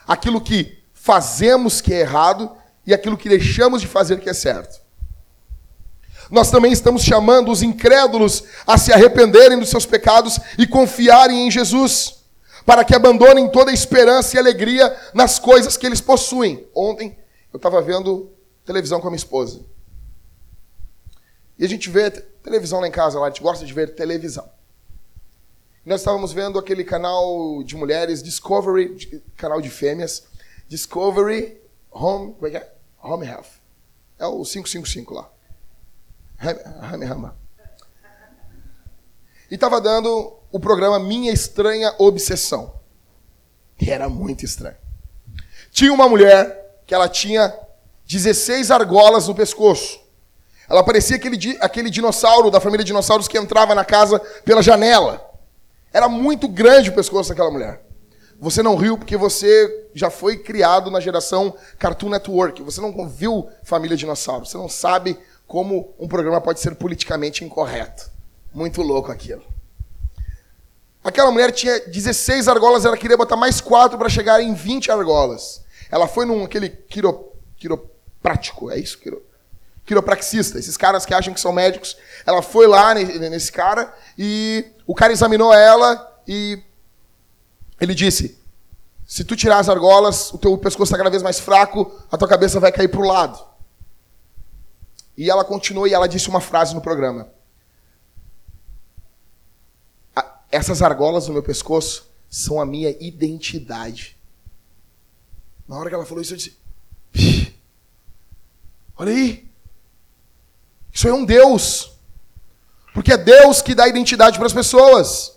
Aquilo 0.07 0.41
que 0.41 0.79
fazemos 0.93 1.81
que 1.81 1.93
é 1.93 2.01
errado 2.01 2.51
e 2.85 2.93
aquilo 2.93 3.17
que 3.17 3.29
deixamos 3.29 3.81
de 3.81 3.87
fazer 3.87 4.19
que 4.19 4.29
é 4.29 4.33
certo. 4.33 4.81
Nós 6.29 6.49
também 6.49 6.71
estamos 6.71 7.03
chamando 7.03 7.51
os 7.51 7.61
incrédulos 7.61 8.43
a 8.65 8.77
se 8.77 8.91
arrependerem 8.91 9.59
dos 9.59 9.69
seus 9.69 9.85
pecados 9.85 10.39
e 10.57 10.65
confiarem 10.65 11.47
em 11.47 11.51
Jesus, 11.51 12.23
para 12.65 12.83
que 12.83 12.95
abandonem 12.95 13.49
toda 13.49 13.71
a 13.71 13.73
esperança 13.73 14.35
e 14.35 14.39
alegria 14.39 14.95
nas 15.13 15.37
coisas 15.37 15.77
que 15.77 15.85
eles 15.85 16.01
possuem. 16.01 16.65
Ontem 16.73 17.17
eu 17.51 17.57
estava 17.57 17.81
vendo 17.81 18.31
televisão 18.65 18.99
com 18.99 19.07
a 19.07 19.11
minha 19.11 19.17
esposa. 19.17 19.61
E 21.59 21.65
a 21.65 21.69
gente 21.69 21.89
vê 21.89 22.09
televisão 22.09 22.79
lá 22.79 22.87
em 22.87 22.91
casa, 22.91 23.19
lá, 23.19 23.27
a 23.27 23.29
gente 23.29 23.41
gosta 23.41 23.65
de 23.65 23.73
ver 23.73 23.93
televisão. 23.93 24.49
E 25.85 25.89
nós 25.89 26.01
estávamos 26.01 26.31
vendo 26.31 26.57
aquele 26.57 26.83
canal 26.83 27.61
de 27.63 27.75
mulheres, 27.75 28.23
Discovery, 28.23 29.21
canal 29.35 29.61
de 29.61 29.69
fêmeas, 29.69 30.23
Discovery 30.67 31.61
Home, 31.93 32.33
como 32.33 32.47
é 32.47 32.49
que 32.49 32.57
é? 32.57 32.73
Home 33.01 33.25
Health. 33.25 33.61
É 34.17 34.25
o 34.25 34.43
555 34.43 35.13
lá. 35.13 35.29
Hame 36.91 37.05
Rama. 37.05 37.37
E 39.49 39.55
estava 39.55 39.79
dando 39.79 40.37
o 40.51 40.59
programa 40.59 40.99
Minha 40.99 41.31
Estranha 41.31 41.93
Obsessão. 41.97 42.73
E 43.79 43.89
era 43.89 44.09
muito 44.09 44.43
estranho. 44.43 44.77
Tinha 45.71 45.93
uma 45.93 46.07
mulher 46.07 46.81
que 46.85 46.93
ela 46.93 47.07
tinha 47.07 47.53
16 48.07 48.71
argolas 48.71 49.27
no 49.27 49.35
pescoço. 49.35 50.01
Ela 50.69 50.83
parecia 50.83 51.17
aquele, 51.17 51.57
aquele 51.59 51.89
dinossauro 51.89 52.49
da 52.49 52.59
família 52.59 52.83
de 52.83 52.87
dinossauros 52.87 53.27
que 53.27 53.37
entrava 53.37 53.75
na 53.75 53.83
casa 53.83 54.19
pela 54.45 54.61
janela. 54.61 55.29
Era 55.91 56.09
muito 56.09 56.47
grande 56.47 56.89
o 56.89 56.93
pescoço 56.93 57.29
daquela 57.29 57.51
mulher. 57.51 57.82
Você 58.43 58.61
não 58.61 58.75
riu 58.75 58.97
porque 58.97 59.15
você 59.15 59.87
já 59.93 60.09
foi 60.09 60.35
criado 60.35 60.91
na 60.91 60.99
geração 60.99 61.55
Cartoon 61.79 62.09
Network. 62.09 62.61
Você 62.61 62.81
não 62.81 63.07
viu 63.07 63.49
Família 63.63 63.95
Dinossauro. 63.95 64.45
Você 64.45 64.57
não 64.57 64.67
sabe 64.67 65.17
como 65.47 65.95
um 65.97 66.09
programa 66.09 66.41
pode 66.41 66.59
ser 66.59 66.75
politicamente 66.75 67.45
incorreto. 67.45 68.11
Muito 68.53 68.81
louco 68.81 69.09
aquilo. 69.13 69.45
Aquela 71.01 71.31
mulher 71.31 71.53
tinha 71.53 71.87
16 71.87 72.49
argolas, 72.49 72.83
ela 72.83 72.97
queria 72.97 73.15
botar 73.15 73.37
mais 73.37 73.61
4 73.61 73.97
para 73.97 74.09
chegar 74.09 74.43
em 74.43 74.53
20 74.53 74.91
argolas. 74.91 75.63
Ela 75.89 76.05
foi 76.05 76.25
num 76.25 76.43
aquele 76.43 76.67
quiro, 76.67 77.31
quiroprático, 77.55 78.69
é 78.69 78.77
isso? 78.77 78.97
Quiro, 78.99 79.23
quiropraxista, 79.85 80.59
esses 80.59 80.75
caras 80.75 81.05
que 81.05 81.13
acham 81.13 81.33
que 81.33 81.39
são 81.39 81.53
médicos. 81.53 81.95
Ela 82.25 82.41
foi 82.41 82.67
lá 82.67 82.93
nesse 82.93 83.53
cara 83.53 83.93
e 84.17 84.65
o 84.85 84.93
cara 84.93 85.13
examinou 85.13 85.53
ela 85.53 86.19
e 86.27 86.61
ele 87.83 87.95
disse: 87.95 88.37
se 89.05 89.23
tu 89.23 89.35
tirar 89.35 89.59
as 89.59 89.69
argolas, 89.69 90.33
o 90.33 90.37
teu 90.37 90.57
pescoço 90.57 90.85
está 90.85 90.97
cada 90.97 91.09
vez 91.09 91.21
mais 91.21 91.39
fraco, 91.39 91.91
a 92.11 92.17
tua 92.17 92.27
cabeça 92.27 92.59
vai 92.59 92.71
cair 92.71 92.87
para 92.87 93.01
o 93.01 93.05
lado. 93.05 93.43
E 95.17 95.29
ela 95.29 95.43
continuou 95.45 95.87
e 95.87 95.93
ela 95.93 96.07
disse 96.07 96.29
uma 96.29 96.41
frase 96.41 96.73
no 96.73 96.81
programa. 96.81 97.27
Essas 100.51 100.81
argolas 100.81 101.27
no 101.27 101.33
meu 101.33 101.43
pescoço 101.43 102.09
são 102.29 102.61
a 102.61 102.65
minha 102.65 102.95
identidade. 102.99 104.17
Na 105.67 105.77
hora 105.77 105.89
que 105.89 105.95
ela 105.95 106.05
falou 106.05 106.21
isso, 106.21 106.33
eu 106.33 106.37
disse: 106.37 106.57
Olha 108.97 109.11
aí. 109.11 109.47
Isso 110.91 111.07
é 111.07 111.13
um 111.13 111.25
Deus. 111.25 111.91
Porque 112.93 113.11
é 113.11 113.17
Deus 113.17 113.61
que 113.61 113.73
dá 113.73 113.87
identidade 113.87 114.37
para 114.37 114.45
as 114.45 114.53
pessoas. 114.53 115.32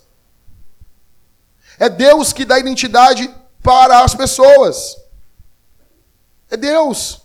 É 1.79 1.89
Deus 1.89 2.33
que 2.33 2.45
dá 2.45 2.57
identidade 2.57 3.33
para 3.61 4.03
as 4.03 4.15
pessoas. 4.15 4.97
É 6.49 6.57
Deus. 6.57 7.21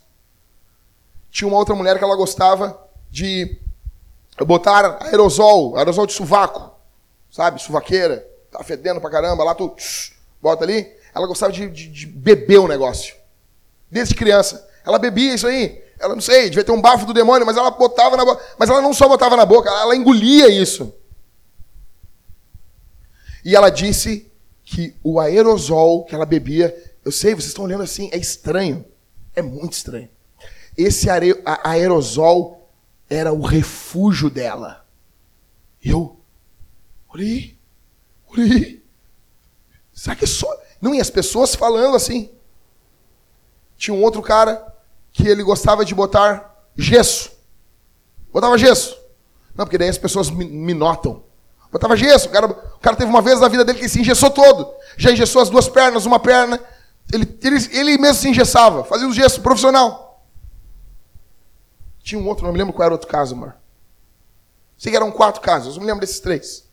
Tinha 1.31 1.49
uma 1.49 1.57
outra 1.57 1.75
mulher 1.75 1.99
que 1.99 2.05
ela 2.05 2.17
gostava 2.17 2.79
de 3.11 3.59
botaram 4.45 4.99
aerosol, 5.01 5.77
aerosol 5.77 6.07
de 6.07 6.13
sovaco, 6.13 6.73
sabe? 7.31 7.63
Suvaqueira, 7.63 8.27
tá 8.51 8.63
fedendo 8.65 9.01
pra 9.01 9.11
caramba, 9.11 9.45
lá 9.45 9.55
tu 9.55 9.75
bota 10.41 10.65
ali. 10.65 10.93
Ela 11.15 11.27
gostava 11.27 11.53
de, 11.53 11.69
de, 11.71 11.89
de 11.89 12.07
beber 12.07 12.59
o 12.59 12.69
negócio. 12.69 13.15
Desde 13.91 14.15
criança. 14.15 14.69
Ela 14.85 14.99
bebia 14.99 15.35
isso 15.35 15.47
aí. 15.47 15.83
Ela 15.99 16.15
não 16.15 16.23
sei, 16.23 16.51
devia 16.51 16.65
ter 16.65 16.73
um 16.73 16.81
bafo 16.81 17.07
do 17.07 17.15
demônio, 17.15 17.47
mas 17.47 17.57
ela 17.57 17.71
botava 17.71 18.17
na 18.17 18.25
boca. 18.25 18.43
Mas 18.59 18.69
ela 18.69 18.83
não 18.83 18.93
só 18.93 19.07
botava 19.07 19.37
na 19.37 19.47
boca, 19.47 19.71
ela 19.71 19.95
engolia 19.95 20.49
isso. 20.49 20.93
E 23.45 23.55
ela 23.55 23.71
disse 23.71 24.32
que 24.73 24.97
o 25.05 25.21
aerosol 25.21 26.03
que 26.05 26.15
ela 26.15 26.25
bebia, 26.25 26.75
eu 27.05 27.13
sei, 27.13 27.35
vocês 27.35 27.49
estão 27.49 27.65
olhando 27.65 27.83
assim, 27.83 28.09
é 28.11 28.17
estranho. 28.17 28.83
É 29.37 29.43
muito 29.43 29.75
estranho. 29.75 30.09
Esse 30.77 31.09
aerosol 31.63 32.71
era 33.09 33.35
o 33.35 33.43
refúgio 33.43 34.31
dela. 34.31 34.87
Eu 35.85 36.19
olhei, 37.13 37.59
olhei. 38.27 38.83
Será 39.93 40.17
que 40.17 40.25
é 40.25 40.29
só. 40.29 40.49
Não, 40.81 40.95
e 40.95 41.01
as 41.01 41.11
pessoas 41.11 41.55
falando 41.55 41.95
assim. 41.95 42.31
Tinha 43.77 43.95
um 43.95 44.03
outro 44.03 44.23
cara 44.23 44.75
que 45.13 45.29
ele 45.29 45.43
gostava 45.43 45.85
de 45.85 45.95
botar 45.95 46.67
gesso. 46.75 47.31
Botava 48.33 48.57
gesso. 48.57 48.97
Não, 49.55 49.67
porque 49.67 49.77
daí 49.77 49.89
as 49.91 49.99
pessoas 49.99 50.31
me, 50.31 50.47
me 50.47 50.73
notam. 50.73 51.23
Botava 51.73 51.97
gesso. 51.97 52.29
O 52.29 52.31
cara, 52.31 52.47
o 52.47 52.79
cara 52.79 52.95
teve 52.95 53.11
uma 53.11 53.23
vez 53.23 53.41
na 53.41 53.49
vida 53.49 53.65
dele 53.65 53.79
que 53.79 53.89
se 53.89 53.99
engessou 53.99 54.31
todo. 54.31 54.71
Já 54.99 55.11
engessou 55.11 55.41
as 55.41 55.49
duas 55.49 55.69
pernas, 55.69 56.05
uma 56.05 56.21
perna. 56.21 56.61
Ele, 57.11 57.39
ele, 57.43 57.57
ele 57.73 57.99
mesmo 57.99 58.21
se 58.21 58.29
engessava. 58.29 58.85
Fazia 58.85 59.09
o 59.09 59.13
gesso 59.13 59.41
profissional. 59.41 60.23
Tinha 62.03 62.21
um 62.21 62.29
outro, 62.29 62.45
não 62.45 62.53
me 62.53 62.59
lembro 62.59 62.75
qual 62.75 62.85
era 62.85 62.93
o 62.93 62.97
outro 62.97 63.09
caso, 63.09 63.35
amor. 63.35 63.55
Sei 64.77 64.91
que 64.91 64.97
eram 64.97 65.11
quatro 65.11 65.41
casos, 65.41 65.77
eu 65.77 65.81
me 65.81 65.87
lembro 65.87 66.01
desses 66.01 66.21
três. 66.21 66.69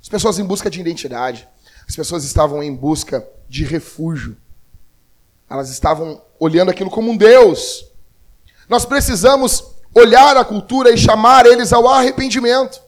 As 0.00 0.08
pessoas 0.08 0.38
em 0.38 0.44
busca 0.44 0.70
de 0.70 0.80
identidade. 0.80 1.46
As 1.86 1.94
pessoas 1.94 2.24
estavam 2.24 2.62
em 2.62 2.74
busca 2.74 3.26
de 3.48 3.64
refúgio. 3.64 4.36
Elas 5.48 5.68
estavam 5.68 6.22
olhando 6.38 6.70
aquilo 6.70 6.88
como 6.88 7.10
um 7.10 7.16
Deus. 7.16 7.84
Nós 8.68 8.86
precisamos 8.86 9.64
olhar 9.94 10.36
a 10.36 10.44
cultura 10.44 10.90
e 10.90 10.96
chamar 10.96 11.44
eles 11.44 11.72
ao 11.72 11.86
arrependimento. 11.88 12.80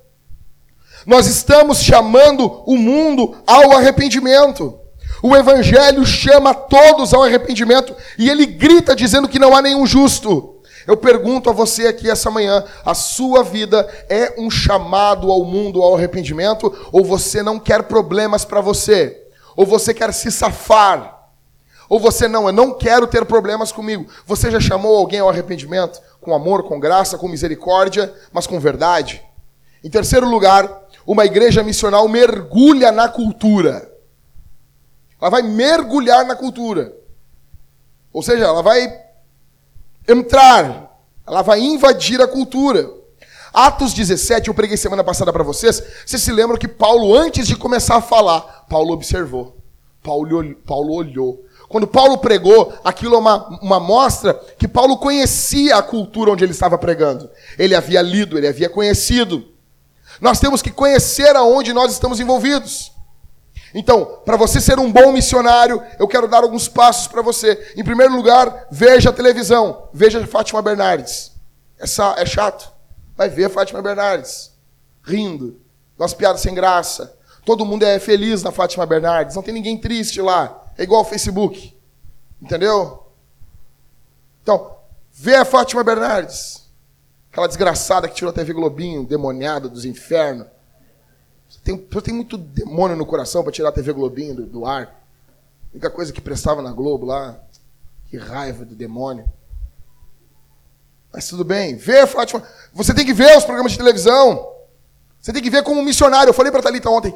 Nós 1.06 1.26
estamos 1.26 1.78
chamando 1.78 2.62
o 2.66 2.76
mundo 2.76 3.36
ao 3.46 3.72
arrependimento. 3.72 4.78
O 5.22 5.36
Evangelho 5.36 6.04
chama 6.04 6.52
todos 6.52 7.14
ao 7.14 7.22
arrependimento 7.22 7.94
e 8.18 8.28
ele 8.28 8.44
grita 8.44 8.94
dizendo 8.94 9.28
que 9.28 9.38
não 9.38 9.54
há 9.54 9.62
nenhum 9.62 9.86
justo. 9.86 10.60
Eu 10.86 10.96
pergunto 10.96 11.48
a 11.48 11.52
você 11.52 11.86
aqui 11.86 12.10
essa 12.10 12.30
manhã: 12.30 12.64
a 12.84 12.94
sua 12.94 13.44
vida 13.44 13.88
é 14.08 14.34
um 14.36 14.50
chamado 14.50 15.30
ao 15.30 15.44
mundo 15.44 15.80
ao 15.80 15.94
arrependimento? 15.94 16.72
Ou 16.90 17.04
você 17.04 17.42
não 17.42 17.58
quer 17.58 17.84
problemas 17.84 18.44
para 18.44 18.60
você? 18.60 19.22
Ou 19.54 19.64
você 19.64 19.94
quer 19.94 20.12
se 20.12 20.30
safar? 20.30 21.20
Ou 21.88 22.00
você 22.00 22.26
não, 22.26 22.46
eu 22.46 22.52
não 22.52 22.72
quero 22.72 23.06
ter 23.06 23.24
problemas 23.24 23.70
comigo. 23.70 24.06
Você 24.26 24.50
já 24.50 24.58
chamou 24.58 24.96
alguém 24.96 25.20
ao 25.20 25.28
arrependimento? 25.28 26.00
Com 26.20 26.34
amor, 26.34 26.62
com 26.64 26.80
graça, 26.80 27.18
com 27.18 27.28
misericórdia, 27.28 28.12
mas 28.32 28.46
com 28.46 28.58
verdade? 28.58 29.22
Em 29.84 29.90
terceiro 29.90 30.28
lugar, 30.28 30.81
uma 31.06 31.24
igreja 31.24 31.62
missional 31.62 32.08
mergulha 32.08 32.92
na 32.92 33.08
cultura. 33.08 33.90
Ela 35.20 35.30
vai 35.30 35.42
mergulhar 35.42 36.26
na 36.26 36.34
cultura. 36.34 36.92
Ou 38.12 38.22
seja, 38.22 38.44
ela 38.44 38.62
vai 38.62 38.92
entrar, 40.08 40.98
ela 41.26 41.42
vai 41.42 41.60
invadir 41.60 42.20
a 42.20 42.26
cultura. 42.26 42.90
Atos 43.52 43.92
17, 43.92 44.48
eu 44.48 44.54
preguei 44.54 44.76
semana 44.76 45.04
passada 45.04 45.32
para 45.32 45.44
vocês. 45.44 45.82
Vocês 46.06 46.22
se 46.22 46.32
lembram 46.32 46.58
que 46.58 46.68
Paulo, 46.68 47.14
antes 47.14 47.46
de 47.46 47.54
começar 47.54 47.96
a 47.96 48.02
falar, 48.02 48.66
Paulo 48.68 48.92
observou. 48.92 49.56
Paulo, 50.02 50.54
Paulo 50.66 50.94
olhou. 50.94 51.44
Quando 51.68 51.86
Paulo 51.86 52.18
pregou, 52.18 52.72
aquilo 52.82 53.14
é 53.14 53.18
uma, 53.18 53.60
uma 53.62 53.80
mostra 53.80 54.34
que 54.58 54.66
Paulo 54.66 54.98
conhecia 54.98 55.76
a 55.76 55.82
cultura 55.82 56.30
onde 56.30 56.44
ele 56.44 56.52
estava 56.52 56.76
pregando. 56.76 57.30
Ele 57.58 57.74
havia 57.74 58.02
lido, 58.02 58.36
ele 58.36 58.48
havia 58.48 58.68
conhecido. 58.68 59.51
Nós 60.20 60.38
temos 60.38 60.62
que 60.62 60.70
conhecer 60.70 61.34
aonde 61.36 61.72
nós 61.72 61.92
estamos 61.92 62.20
envolvidos. 62.20 62.92
Então, 63.74 64.20
para 64.24 64.36
você 64.36 64.60
ser 64.60 64.78
um 64.78 64.92
bom 64.92 65.12
missionário, 65.12 65.82
eu 65.98 66.06
quero 66.06 66.28
dar 66.28 66.42
alguns 66.42 66.68
passos 66.68 67.08
para 67.08 67.22
você. 67.22 67.72
Em 67.76 67.82
primeiro 67.82 68.14
lugar, 68.14 68.66
veja 68.70 69.10
a 69.10 69.12
televisão. 69.12 69.88
Veja 69.92 70.26
Fátima 70.26 70.60
Bernardes. 70.60 71.32
Essa 71.78 72.14
é 72.18 72.26
chato. 72.26 72.70
Vai 73.16 73.28
ver 73.28 73.50
Fátima 73.50 73.80
Bernardes. 73.80 74.52
Rindo. 75.02 75.60
Umas 75.98 76.12
piadas 76.12 76.42
sem 76.42 76.54
graça. 76.54 77.16
Todo 77.44 77.64
mundo 77.64 77.84
é 77.84 77.98
feliz 77.98 78.42
na 78.42 78.52
Fátima 78.52 78.84
Bernardes. 78.84 79.34
Não 79.34 79.42
tem 79.42 79.54
ninguém 79.54 79.78
triste 79.78 80.20
lá. 80.20 80.64
É 80.76 80.82
igual 80.82 81.00
ao 81.00 81.08
Facebook. 81.08 81.76
Entendeu? 82.40 83.06
Então, 84.42 84.76
vê 85.12 85.36
a 85.36 85.44
Fátima 85.44 85.82
Bernardes. 85.82 86.61
Aquela 87.32 87.48
desgraçada 87.48 88.06
que 88.06 88.14
tirou 88.14 88.30
a 88.30 88.34
TV 88.34 88.52
Globinho, 88.52 89.06
demoniada 89.06 89.66
dos 89.66 89.86
infernos. 89.86 90.46
Você 91.48 91.58
tem, 91.64 91.88
você 91.90 92.02
tem 92.02 92.12
muito 92.12 92.36
demônio 92.36 92.94
no 92.94 93.06
coração 93.06 93.42
para 93.42 93.50
tirar 93.50 93.70
a 93.70 93.72
TV 93.72 93.90
Globinho 93.94 94.34
do, 94.34 94.46
do 94.46 94.66
ar. 94.66 94.82
A 94.82 95.72
única 95.72 95.88
coisa 95.88 96.12
que 96.12 96.20
prestava 96.20 96.60
na 96.60 96.70
Globo 96.72 97.06
lá. 97.06 97.40
Que 98.10 98.18
raiva 98.18 98.66
do 98.66 98.74
demônio. 98.74 99.24
Mas 101.10 101.26
tudo 101.26 101.42
bem. 101.42 101.74
Vê 101.74 102.06
Fátima. 102.06 102.46
Você 102.74 102.92
tem 102.92 103.06
que 103.06 103.14
ver 103.14 103.34
os 103.34 103.44
programas 103.44 103.72
de 103.72 103.78
televisão. 103.78 104.52
Você 105.18 105.32
tem 105.32 105.42
que 105.42 105.48
ver 105.48 105.62
como 105.62 105.82
missionário. 105.82 106.28
Eu 106.28 106.34
falei 106.34 106.52
para 106.52 106.60
a 106.60 106.62
Thalita 106.62 106.90
ontem. 106.90 107.14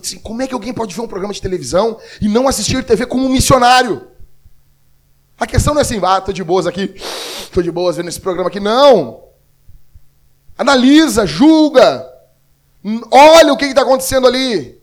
Disse, 0.00 0.18
como 0.20 0.40
é 0.40 0.46
que 0.46 0.54
alguém 0.54 0.72
pode 0.72 0.94
ver 0.94 1.02
um 1.02 1.08
programa 1.08 1.34
de 1.34 1.42
televisão 1.42 2.00
e 2.22 2.26
não 2.26 2.48
assistir 2.48 2.82
TV 2.84 3.04
como 3.04 3.26
um 3.26 3.28
missionário? 3.28 4.08
A 5.38 5.46
questão 5.46 5.74
não 5.74 5.80
é 5.80 5.82
assim, 5.82 6.00
ah, 6.02 6.22
tô 6.22 6.32
de 6.32 6.42
boas 6.42 6.66
aqui, 6.66 6.94
tô 7.52 7.60
de 7.60 7.70
boas 7.70 7.98
vendo 7.98 8.08
esse 8.08 8.20
programa 8.20 8.48
aqui. 8.48 8.58
Não. 8.58 9.31
Analisa, 10.62 11.26
julga. 11.26 12.08
Olha 13.10 13.52
o 13.52 13.56
que 13.56 13.66
está 13.66 13.82
acontecendo 13.82 14.28
ali. 14.28 14.80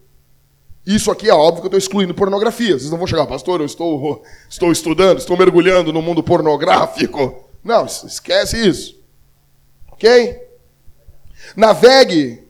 Isso 0.85 1.09
aqui 1.09 1.29
é 1.29 1.33
óbvio 1.33 1.61
que 1.61 1.67
eu 1.67 1.69
estou 1.69 1.77
excluindo 1.77 2.13
pornografia. 2.13 2.77
Vocês 2.77 2.91
não 2.91 2.97
vão 2.97 3.07
chegar, 3.07 3.25
pastor, 3.25 3.61
eu 3.61 3.65
estou, 3.65 4.23
estou 4.49 4.71
estudando, 4.71 5.19
estou 5.19 5.37
mergulhando 5.37 5.93
no 5.93 6.01
mundo 6.01 6.21
pornográfico. 6.21 7.45
Não, 7.63 7.85
esquece 7.85 8.57
isso. 8.67 8.99
Ok? 9.91 10.37
Navegue 11.55 12.43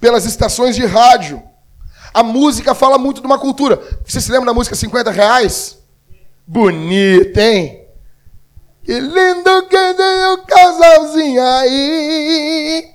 pelas 0.00 0.24
estações 0.24 0.74
de 0.74 0.84
rádio. 0.84 1.42
A 2.12 2.24
música 2.24 2.74
fala 2.74 2.98
muito 2.98 3.20
de 3.20 3.26
uma 3.26 3.38
cultura. 3.38 3.80
Você 4.04 4.20
se 4.20 4.32
lembra 4.32 4.46
da 4.46 4.54
música 4.54 4.74
50 4.74 5.10
reais? 5.12 5.78
Bonita, 6.44 7.40
hein? 7.40 7.79
Que 8.90 8.98
lindo 8.98 9.68
que 9.68 9.94
tem 9.94 10.24
o 10.32 10.38
casalzinho 10.38 11.40
aí. 11.40 12.92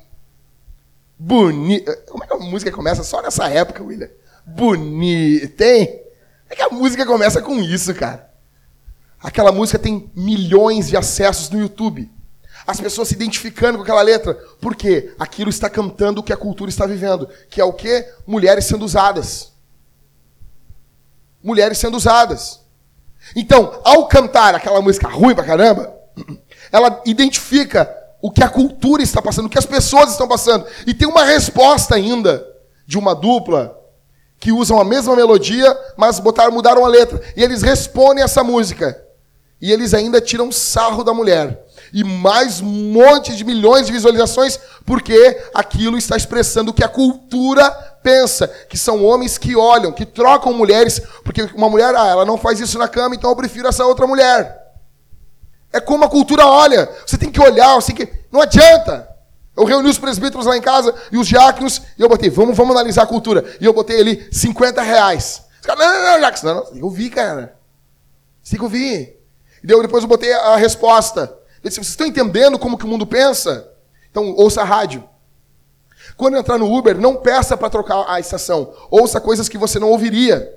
Bonita. 1.17 1.95
Como 2.09 2.21
é 2.21 2.27
que 2.27 2.33
a 2.33 2.37
música 2.37 2.69
começa 2.69 3.01
só 3.01 3.21
nessa 3.21 3.47
época, 3.47 3.81
William? 3.81 4.09
Bonita, 4.45 5.63
hein? 5.63 5.85
Como 5.87 6.49
é 6.49 6.55
que 6.57 6.61
a 6.63 6.69
música 6.69 7.05
começa 7.05 7.41
com 7.41 7.61
isso, 7.61 7.95
cara? 7.95 8.29
Aquela 9.23 9.53
música 9.53 9.79
tem 9.79 10.11
milhões 10.13 10.89
de 10.89 10.97
acessos 10.97 11.49
no 11.49 11.61
YouTube 11.61 12.11
as 12.67 12.81
pessoas 12.81 13.09
se 13.09 13.13
identificando 13.13 13.77
com 13.77 13.83
aquela 13.83 14.01
letra. 14.01 14.33
Por 14.59 14.75
quê? 14.75 15.13
Aquilo 15.19 15.51
está 15.51 15.69
cantando 15.69 16.19
o 16.19 16.23
que 16.23 16.33
a 16.33 16.37
cultura 16.37 16.67
está 16.67 16.87
vivendo. 16.87 17.29
Que 17.47 17.61
é 17.61 17.63
o 17.63 17.71
quê? 17.71 18.11
Mulheres 18.25 18.65
sendo 18.65 18.83
usadas. 18.83 19.53
Mulheres 21.43 21.77
sendo 21.77 21.95
usadas. 21.95 22.64
Então, 23.35 23.79
ao 23.83 24.07
cantar 24.07 24.55
aquela 24.55 24.81
música 24.81 25.07
ruim 25.07 25.33
pra 25.33 25.43
caramba, 25.43 25.93
ela 26.71 27.01
identifica 27.05 27.89
o 28.21 28.31
que 28.31 28.43
a 28.43 28.49
cultura 28.49 29.03
está 29.03 29.21
passando, 29.21 29.45
o 29.45 29.49
que 29.49 29.57
as 29.57 29.65
pessoas 29.65 30.11
estão 30.11 30.27
passando. 30.27 30.65
E 30.85 30.93
tem 30.93 31.07
uma 31.07 31.23
resposta 31.23 31.95
ainda 31.95 32.45
de 32.85 32.97
uma 32.97 33.15
dupla 33.15 33.79
que 34.39 34.51
usam 34.51 34.79
a 34.79 34.83
mesma 34.83 35.15
melodia, 35.15 35.75
mas 35.97 36.19
botaram, 36.19 36.51
mudaram 36.51 36.85
a 36.85 36.89
letra. 36.89 37.21
E 37.35 37.43
eles 37.43 37.61
respondem 37.61 38.23
essa 38.23 38.43
música. 38.43 39.01
E 39.61 39.71
eles 39.71 39.93
ainda 39.93 40.19
tiram 40.19 40.51
sarro 40.51 41.03
da 41.03 41.13
mulher 41.13 41.64
e 41.93 42.03
mais 42.03 42.61
um 42.61 42.91
monte 42.91 43.35
de 43.35 43.43
milhões 43.43 43.87
de 43.87 43.91
visualizações, 43.91 44.59
porque 44.85 45.41
aquilo 45.53 45.97
está 45.97 46.17
expressando 46.17 46.71
o 46.71 46.73
que 46.73 46.83
a 46.83 46.89
cultura 46.89 47.69
pensa, 48.03 48.47
que 48.47 48.77
são 48.77 49.03
homens 49.03 49.37
que 49.37 49.55
olham, 49.55 49.91
que 49.91 50.05
trocam 50.05 50.53
mulheres, 50.53 51.01
porque 51.23 51.43
uma 51.55 51.69
mulher, 51.69 51.95
ah, 51.95 52.07
ela 52.07 52.25
não 52.25 52.37
faz 52.37 52.59
isso 52.59 52.77
na 52.77 52.87
cama, 52.87 53.15
então 53.15 53.29
eu 53.29 53.35
prefiro 53.35 53.67
essa 53.67 53.85
outra 53.85 54.05
mulher. 54.05 54.63
É 55.73 55.79
como 55.79 56.05
a 56.05 56.09
cultura 56.09 56.45
olha. 56.45 56.89
Você 57.05 57.17
tem 57.17 57.29
que 57.29 57.41
olhar, 57.41 57.81
tem 57.81 57.95
que. 57.95 58.09
Não 58.31 58.41
adianta. 58.41 59.09
Eu 59.57 59.65
reuni 59.65 59.89
os 59.89 59.97
presbíteros 59.97 60.45
lá 60.45 60.55
em 60.55 60.61
casa 60.61 60.93
e 61.11 61.17
os 61.17 61.27
diáconos, 61.27 61.81
e 61.97 62.01
eu 62.01 62.09
botei, 62.09 62.29
vamos, 62.29 62.55
vamos 62.55 62.75
analisar 62.75 63.03
a 63.03 63.07
cultura. 63.07 63.43
E 63.59 63.65
eu 63.65 63.73
botei 63.73 63.99
ali 63.99 64.27
50 64.31 64.81
reais. 64.81 65.43
Os 65.59 65.65
caras, 65.65 65.83
não, 65.83 65.93
não, 65.93 66.11
não, 66.11 66.19
Jacques, 66.19 66.43
não, 66.43 66.55
não, 66.55 66.65
que 66.65 66.83
ouvir, 66.83 67.09
cara. 67.09 67.57
Você 68.43 68.51
tem 68.51 68.59
que 68.59 68.63
ouvir. 68.63 69.19
E 69.63 69.67
depois 69.67 70.03
eu 70.03 70.09
botei 70.09 70.31
a 70.31 70.55
resposta. 70.57 71.33
Ele 71.65 71.69
disse, 71.69 71.77
vocês 71.77 71.87
estão 71.87 72.05
entendendo 72.05 72.59
como 72.59 72.77
que 72.77 72.85
o 72.85 72.87
mundo 72.87 73.07
pensa? 73.07 73.67
Então, 74.11 74.35
ouça 74.37 74.61
a 74.61 74.63
rádio. 74.63 75.03
Quando 76.15 76.37
entrar 76.37 76.59
no 76.59 76.71
Uber, 76.71 76.95
não 76.95 77.15
peça 77.15 77.57
para 77.57 77.71
trocar 77.71 78.05
a 78.07 78.19
estação. 78.19 78.71
Ouça 78.91 79.19
coisas 79.19 79.49
que 79.49 79.57
você 79.57 79.79
não 79.79 79.89
ouviria. 79.89 80.47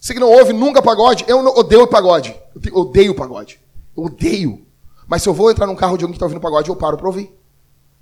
Você 0.00 0.12
que 0.12 0.18
não 0.18 0.28
ouve 0.28 0.52
nunca 0.52 0.82
pagode, 0.82 1.24
eu 1.28 1.38
odeio 1.38 1.86
pagode. 1.86 2.34
Eu 2.66 2.76
odeio 2.76 3.14
pagode. 3.14 3.60
Eu 3.96 4.02
odeio. 4.02 4.66
Mas 5.06 5.22
se 5.22 5.28
eu 5.28 5.32
vou 5.32 5.52
entrar 5.52 5.68
num 5.68 5.76
carro 5.76 5.96
de 5.96 6.02
alguém 6.02 6.14
que 6.14 6.16
está 6.16 6.26
ouvindo 6.26 6.40
pagode, 6.40 6.68
eu 6.68 6.74
paro 6.74 6.96
para 6.96 7.06
ouvir. 7.06 7.32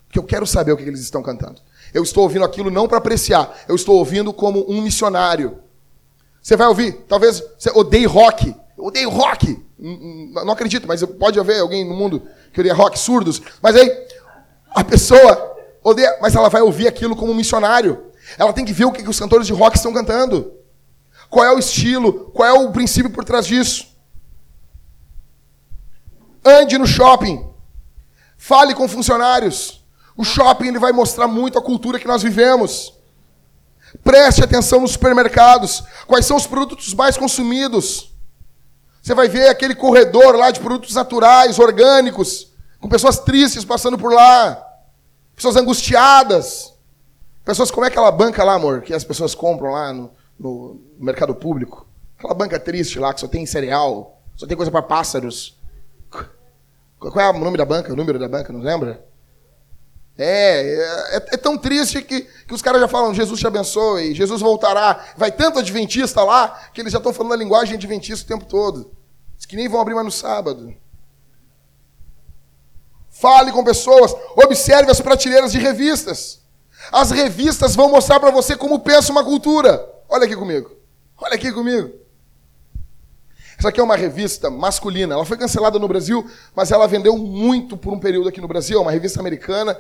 Porque 0.06 0.18
eu 0.18 0.24
quero 0.24 0.46
saber 0.46 0.72
o 0.72 0.76
que 0.78 0.84
eles 0.84 1.00
estão 1.00 1.22
cantando. 1.22 1.60
Eu 1.92 2.02
estou 2.02 2.22
ouvindo 2.22 2.46
aquilo 2.46 2.70
não 2.70 2.88
para 2.88 2.96
apreciar, 2.96 3.54
eu 3.68 3.76
estou 3.76 3.98
ouvindo 3.98 4.32
como 4.32 4.64
um 4.70 4.80
missionário. 4.80 5.58
Você 6.40 6.56
vai 6.56 6.66
ouvir, 6.66 7.04
talvez 7.06 7.44
você 7.58 7.70
odeie 7.74 8.06
rock. 8.06 8.56
Eu 8.83 8.88
odeio 8.88 9.11
rock. 9.11 9.64
Não 9.79 10.53
acredito, 10.53 10.88
mas 10.88 11.05
pode 11.05 11.38
haver 11.38 11.61
alguém 11.61 11.88
no 11.88 11.95
mundo 11.95 12.27
que 12.53 12.59
odeia 12.59 12.75
rock, 12.75 12.99
surdos. 12.99 13.40
Mas 13.62 13.77
aí, 13.77 13.88
a 14.71 14.83
pessoa 14.83 15.57
odeia, 15.85 16.18
mas 16.21 16.35
ela 16.35 16.49
vai 16.49 16.62
ouvir 16.62 16.88
aquilo 16.88 17.14
como 17.14 17.33
missionário. 17.33 18.11
Ela 18.37 18.53
tem 18.53 18.64
que 18.64 18.73
ver 18.73 18.85
o 18.85 18.90
que 18.90 19.09
os 19.09 19.21
cantores 19.21 19.47
de 19.47 19.53
rock 19.53 19.77
estão 19.77 19.92
cantando. 19.92 20.53
Qual 21.31 21.47
é 21.47 21.55
o 21.55 21.61
estilo, 21.61 22.31
qual 22.33 22.49
é 22.49 22.53
o 22.53 22.73
princípio 22.73 23.11
por 23.11 23.25
trás 23.25 23.47
disso. 23.47 23.87
Ande 26.45 26.77
no 26.77 26.87
shopping. 26.87 27.49
Fale 28.37 28.75
com 28.75 28.88
funcionários. 28.88 29.85
O 30.16 30.25
shopping 30.25 30.66
ele 30.66 30.81
vai 30.81 30.90
mostrar 30.90 31.29
muito 31.29 31.57
a 31.57 31.62
cultura 31.62 32.01
que 32.01 32.07
nós 32.09 32.21
vivemos. 32.21 32.92
Preste 34.03 34.42
atenção 34.42 34.81
nos 34.81 34.92
supermercados. 34.92 35.85
Quais 36.09 36.27
são 36.27 36.37
os 36.37 36.49
produtos 36.49 36.92
mais 36.95 37.16
consumidos? 37.16 38.12
Você 39.02 39.14
vai 39.14 39.28
ver 39.28 39.48
aquele 39.48 39.74
corredor 39.74 40.36
lá 40.36 40.52
de 40.52 40.60
produtos 40.60 40.94
naturais, 40.94 41.58
orgânicos, 41.58 42.52
com 42.80 42.88
pessoas 42.88 43.18
tristes 43.18 43.64
passando 43.64 43.98
por 43.98 44.12
lá, 44.12 44.64
pessoas 45.34 45.56
angustiadas. 45.56 46.72
Pessoas, 47.44 47.72
como 47.72 47.84
é 47.84 47.88
aquela 47.88 48.12
banca 48.12 48.44
lá, 48.44 48.54
amor, 48.54 48.82
que 48.82 48.94
as 48.94 49.02
pessoas 49.02 49.34
compram 49.34 49.72
lá 49.72 49.92
no, 49.92 50.12
no 50.38 50.80
mercado 51.00 51.34
público? 51.34 51.84
Aquela 52.16 52.34
banca 52.34 52.60
triste 52.60 53.00
lá, 53.00 53.12
que 53.12 53.20
só 53.20 53.26
tem 53.26 53.44
cereal, 53.44 54.22
só 54.36 54.46
tem 54.46 54.56
coisa 54.56 54.70
para 54.70 54.82
pássaros. 54.82 55.58
Qual 57.00 57.18
é 57.18 57.28
o 57.28 57.32
nome 57.40 57.58
da 57.58 57.64
banca? 57.64 57.92
O 57.92 57.96
número 57.96 58.20
da 58.20 58.28
banca, 58.28 58.52
não 58.52 58.60
lembra? 58.60 59.04
É, 60.16 61.16
é, 61.16 61.16
é, 61.16 61.37
tão 61.37 61.57
triste 61.57 62.03
que, 62.03 62.20
que 62.20 62.55
os 62.55 62.61
caras 62.61 62.81
já 62.81 62.88
falam, 62.88 63.14
Jesus 63.14 63.40
te 63.40 63.46
abençoe, 63.46 64.14
Jesus 64.14 64.40
voltará. 64.40 65.05
Vai 65.16 65.33
tanto 65.33 65.59
adventista 65.59 66.22
lá 66.22 66.48
que 66.72 66.81
eles 66.81 66.92
já 66.92 66.98
estão 66.98 67.12
falando 67.12 67.33
a 67.33 67.37
linguagem 67.37 67.75
adventista 67.75 68.25
o 68.25 68.38
tempo 68.38 68.44
todo. 68.48 68.92
Diz 69.37 69.46
que 69.46 69.57
nem 69.57 69.68
vão 69.68 69.81
abrir 69.81 69.94
mais 69.94 70.05
no 70.05 70.12
sábado. 70.12 70.75
Fale 73.11 73.53
com 73.53 73.64
pessoas, 73.64 74.14
observe 74.37 74.90
as 74.90 75.01
prateleiras 75.01 75.53
de 75.53 75.59
revistas. 75.59 76.40
As 76.90 77.11
revistas 77.11 77.75
vão 77.75 77.88
mostrar 77.88 78.18
para 78.20 78.31
você 78.31 78.57
como 78.57 78.81
pensa 78.81 79.12
uma 79.12 79.25
cultura. 79.25 79.87
Olha 80.09 80.25
aqui 80.25 80.37
comigo. 80.37 80.70
Olha 81.16 81.35
aqui 81.37 81.53
comigo. 81.53 82.03
Essa 83.59 83.68
aqui 83.68 83.79
é 83.79 83.83
uma 83.83 83.96
revista 83.96 84.51
masculina. 84.51 85.14
Ela 85.14 85.25
foi 85.25 85.37
cancelada 85.37 85.79
no 85.79 85.87
Brasil, 85.87 86.29
mas 86.55 86.72
ela 86.72 86.88
vendeu 86.88 87.16
muito 87.16 87.77
por 87.77 87.92
um 87.92 88.01
período 88.01 88.29
aqui 88.29 88.40
no 88.40 88.48
Brasil. 88.48 88.79
É 88.79 88.83
uma 88.83 88.90
revista 88.90 89.20
americana 89.20 89.79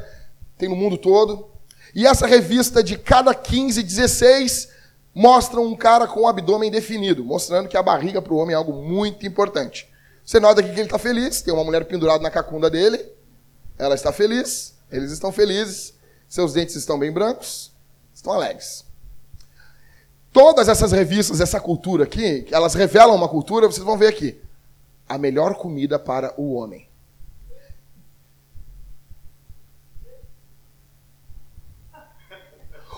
tem 0.62 0.68
no 0.68 0.76
mundo 0.76 0.96
todo. 0.96 1.48
E 1.92 2.06
essa 2.06 2.24
revista, 2.24 2.84
de 2.84 2.96
cada 2.96 3.34
15, 3.34 3.82
16, 3.82 4.68
mostra 5.12 5.60
um 5.60 5.74
cara 5.74 6.06
com 6.06 6.20
o 6.20 6.28
abdômen 6.28 6.70
definido, 6.70 7.24
mostrando 7.24 7.68
que 7.68 7.76
a 7.76 7.82
barriga 7.82 8.22
para 8.22 8.32
o 8.32 8.36
homem 8.36 8.54
é 8.54 8.56
algo 8.56 8.72
muito 8.72 9.26
importante. 9.26 9.90
Você 10.24 10.38
nota 10.38 10.60
aqui 10.60 10.70
que 10.70 10.78
ele 10.78 10.86
está 10.86 11.00
feliz, 11.00 11.42
tem 11.42 11.52
uma 11.52 11.64
mulher 11.64 11.84
pendurada 11.84 12.22
na 12.22 12.30
cacunda 12.30 12.70
dele, 12.70 13.04
ela 13.76 13.96
está 13.96 14.12
feliz, 14.12 14.74
eles 14.90 15.10
estão 15.10 15.32
felizes, 15.32 15.94
seus 16.28 16.52
dentes 16.52 16.76
estão 16.76 16.96
bem 16.96 17.10
brancos, 17.10 17.72
estão 18.14 18.32
alegres. 18.32 18.84
Todas 20.32 20.68
essas 20.68 20.92
revistas, 20.92 21.40
essa 21.40 21.60
cultura 21.60 22.04
aqui, 22.04 22.46
elas 22.52 22.74
revelam 22.74 23.16
uma 23.16 23.28
cultura, 23.28 23.66
vocês 23.66 23.84
vão 23.84 23.98
ver 23.98 24.06
aqui. 24.06 24.40
A 25.08 25.18
melhor 25.18 25.56
comida 25.56 25.98
para 25.98 26.32
o 26.40 26.54
homem. 26.54 26.88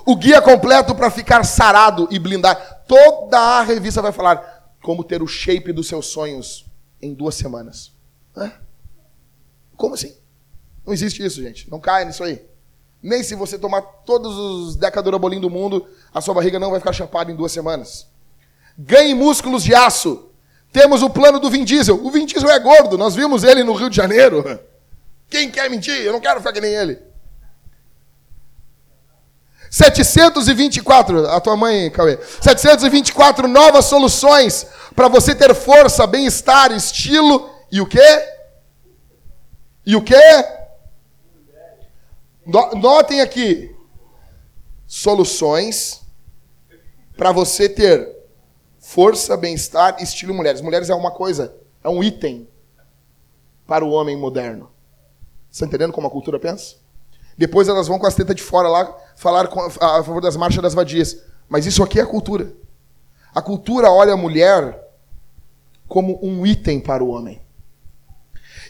O 0.06 0.16
guia 0.16 0.40
completo 0.42 0.94
para 0.94 1.10
ficar 1.10 1.44
sarado 1.44 2.08
e 2.10 2.18
blindar. 2.18 2.84
Toda 2.86 3.38
a 3.38 3.62
revista 3.62 4.02
vai 4.02 4.12
falar 4.12 4.74
como 4.82 5.02
ter 5.02 5.22
o 5.22 5.26
shape 5.26 5.72
dos 5.72 5.88
seus 5.88 6.06
sonhos 6.06 6.66
em 7.00 7.14
duas 7.14 7.34
semanas. 7.34 7.92
Hã? 8.36 8.52
Como 9.76 9.94
assim? 9.94 10.14
Não 10.84 10.92
existe 10.92 11.24
isso, 11.24 11.42
gente. 11.42 11.70
Não 11.70 11.80
caia 11.80 12.04
nisso 12.04 12.22
aí. 12.22 12.44
Nem 13.02 13.22
se 13.22 13.34
você 13.34 13.58
tomar 13.58 13.82
todos 13.82 14.34
os 14.36 14.76
decadurabolim 14.76 15.40
do 15.40 15.50
mundo, 15.50 15.86
a 16.12 16.20
sua 16.20 16.34
barriga 16.34 16.58
não 16.58 16.70
vai 16.70 16.80
ficar 16.80 16.92
chapada 16.92 17.30
em 17.30 17.36
duas 17.36 17.52
semanas. 17.52 18.06
Ganhe 18.78 19.14
músculos 19.14 19.62
de 19.62 19.74
aço. 19.74 20.30
Temos 20.72 21.02
o 21.02 21.10
plano 21.10 21.38
do 21.38 21.50
Vin 21.50 21.64
Diesel. 21.64 22.04
O 22.04 22.10
Vin 22.10 22.26
Diesel 22.26 22.50
é 22.50 22.58
gordo. 22.58 22.98
Nós 22.98 23.14
vimos 23.14 23.44
ele 23.44 23.62
no 23.62 23.74
Rio 23.74 23.88
de 23.88 23.96
Janeiro. 23.96 24.58
Quem 25.28 25.50
quer 25.50 25.70
mentir? 25.70 25.94
Eu 25.94 26.12
não 26.12 26.20
quero 26.20 26.40
ficar 26.40 26.52
que 26.52 26.60
nem 26.60 26.72
ele. 26.72 26.98
724, 29.74 31.26
a 31.30 31.40
tua 31.40 31.56
mãe, 31.56 31.90
Cauê. 31.90 32.16
724 32.40 33.48
novas 33.48 33.86
soluções 33.86 34.64
para 34.94 35.08
você 35.08 35.34
ter 35.34 35.52
força, 35.52 36.06
bem-estar, 36.06 36.70
estilo 36.70 37.50
e 37.72 37.80
o 37.80 37.86
quê? 37.86 37.98
E 39.84 39.96
o 39.96 40.00
quê? 40.00 40.14
Notem 42.46 43.20
aqui. 43.20 43.74
Soluções 44.86 46.02
para 47.16 47.32
você 47.32 47.68
ter 47.68 48.16
força, 48.78 49.36
bem-estar, 49.36 50.00
estilo 50.00 50.32
mulheres. 50.32 50.60
Mulheres 50.60 50.88
é 50.88 50.94
uma 50.94 51.10
coisa, 51.10 51.52
é 51.82 51.88
um 51.88 52.00
item 52.00 52.48
para 53.66 53.84
o 53.84 53.90
homem 53.90 54.16
moderno. 54.16 54.70
Você 55.50 55.64
está 55.64 55.66
entendendo 55.66 55.92
como 55.92 56.06
a 56.06 56.10
cultura 56.10 56.38
pensa? 56.38 56.76
Depois 57.36 57.68
elas 57.68 57.88
vão 57.88 57.98
com 57.98 58.06
as 58.06 58.14
tetas 58.14 58.36
de 58.36 58.42
fora 58.42 58.68
lá 58.68 58.96
falar 59.16 59.46
a 59.46 60.02
favor 60.02 60.20
das 60.20 60.36
marchas 60.36 60.62
das 60.62 60.74
vadias. 60.74 61.18
Mas 61.48 61.66
isso 61.66 61.82
aqui 61.82 61.98
é 61.98 62.02
a 62.02 62.06
cultura. 62.06 62.52
A 63.34 63.42
cultura 63.42 63.90
olha 63.90 64.12
a 64.12 64.16
mulher 64.16 64.80
como 65.88 66.18
um 66.22 66.46
item 66.46 66.80
para 66.80 67.02
o 67.02 67.08
homem. 67.08 67.42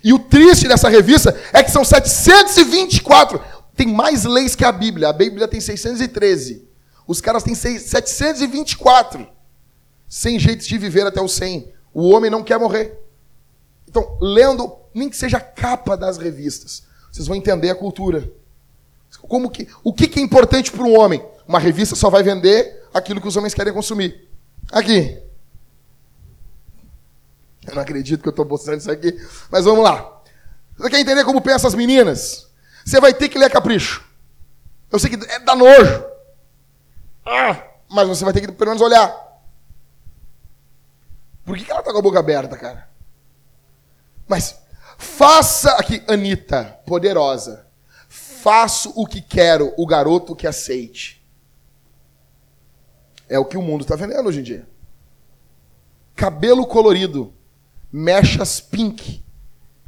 E 0.03 0.13
o 0.13 0.19
triste 0.19 0.69
dessa 0.69 0.89
revista 0.89 1.35
é 1.53 1.63
que 1.63 1.71
são 1.71 1.85
724. 1.85 3.41
Tem 3.77 3.87
mais 3.87 4.25
leis 4.25 4.55
que 4.55 4.65
a 4.65 4.73
Bíblia. 4.73 5.09
A 5.09 5.13
Bíblia 5.13 5.49
tem 5.49 5.61
613. 5.61 6.69
Os 7.07 7.21
caras 7.21 7.43
têm 7.43 7.55
724. 7.55 9.27
Sem 10.09 10.39
jeitos 10.39 10.67
de 10.67 10.79
viver 10.79 11.07
até 11.07 11.21
o 11.21 11.29
100. 11.29 11.73
O 11.93 12.11
homem 12.11 12.31
não 12.31 12.43
quer 12.43 12.59
morrer. 12.59 12.99
Então, 13.89 14.19
lendo, 14.21 14.77
nem 14.93 15.09
que 15.09 15.17
seja 15.17 15.39
a 15.39 15.41
capa 15.41 15.97
das 15.97 16.19
revistas, 16.19 16.83
vocês 17.13 17.27
vão 17.27 17.37
entender 17.37 17.71
a 17.71 17.75
cultura. 17.75 18.31
Como 19.23 19.51
que, 19.51 19.69
o 19.83 19.93
que, 19.93 20.07
que 20.07 20.21
é 20.21 20.23
importante 20.23 20.71
para 20.71 20.83
um 20.83 20.99
homem? 20.99 21.25
Uma 21.47 21.59
revista 21.59 21.95
só 21.95 22.11
vai 22.11 22.23
vender 22.23 22.89
aquilo 22.93 23.21
que 23.21 23.29
os 23.29 23.37
homens 23.37 23.55
querem 23.55 23.73
consumir. 23.73 24.29
Aqui. 24.73 25.23
Eu 27.67 27.75
não 27.75 27.83
acredito 27.83 28.23
que 28.23 28.29
eu 28.29 28.31
estou 28.31 28.45
mostrando 28.45 28.81
isso 28.81 28.91
aqui, 28.91 29.17
mas 29.51 29.65
vamos 29.65 29.83
lá. 29.83 30.21
Você 30.77 30.91
quer 30.91 31.01
entender 31.01 31.25
como 31.25 31.41
pensam 31.41 31.69
as 31.69 31.75
meninas? 31.75 32.51
Você 32.85 33.01
vai 33.01 33.15
ter 33.15 33.29
que 33.29 33.39
ler 33.39 33.51
Capricho. 33.51 34.05
Eu 34.91 34.99
sei 34.99 35.11
que 35.11 35.31
é 35.31 35.39
da 35.41 35.57
nojo. 35.57 36.05
Ah, 37.25 37.63
mas 37.89 38.07
você 38.07 38.25
vai 38.25 38.33
ter 38.33 38.41
que 38.41 38.53
pelo 38.53 38.71
menos 38.71 38.83
olhar. 38.83 39.25
Por 41.45 41.57
que, 41.57 41.65
que 41.65 41.71
ela 41.71 41.81
está 41.81 41.93
com 41.93 41.99
a 41.99 42.03
boca 42.03 42.19
aberta, 42.19 42.57
cara? 42.57 42.89
Mas 44.27 44.59
faça 44.99 45.71
aqui, 45.73 46.03
Anitta, 46.09 46.79
poderosa. 46.87 47.64
Faço 48.45 48.93
o 48.95 49.07
que 49.07 49.23
quero, 49.23 49.73
o 49.75 49.87
garoto 49.87 50.37
que 50.37 50.47
aceite. 50.47 51.27
É 53.27 53.39
o 53.39 53.45
que 53.47 53.57
o 53.57 53.63
mundo 53.63 53.81
está 53.81 53.97
vendendo 53.97 54.29
hoje 54.29 54.41
em 54.41 54.43
dia. 54.43 54.69
Cabelo 56.15 56.67
colorido, 56.67 57.33
mechas 57.91 58.61
pink. 58.61 59.25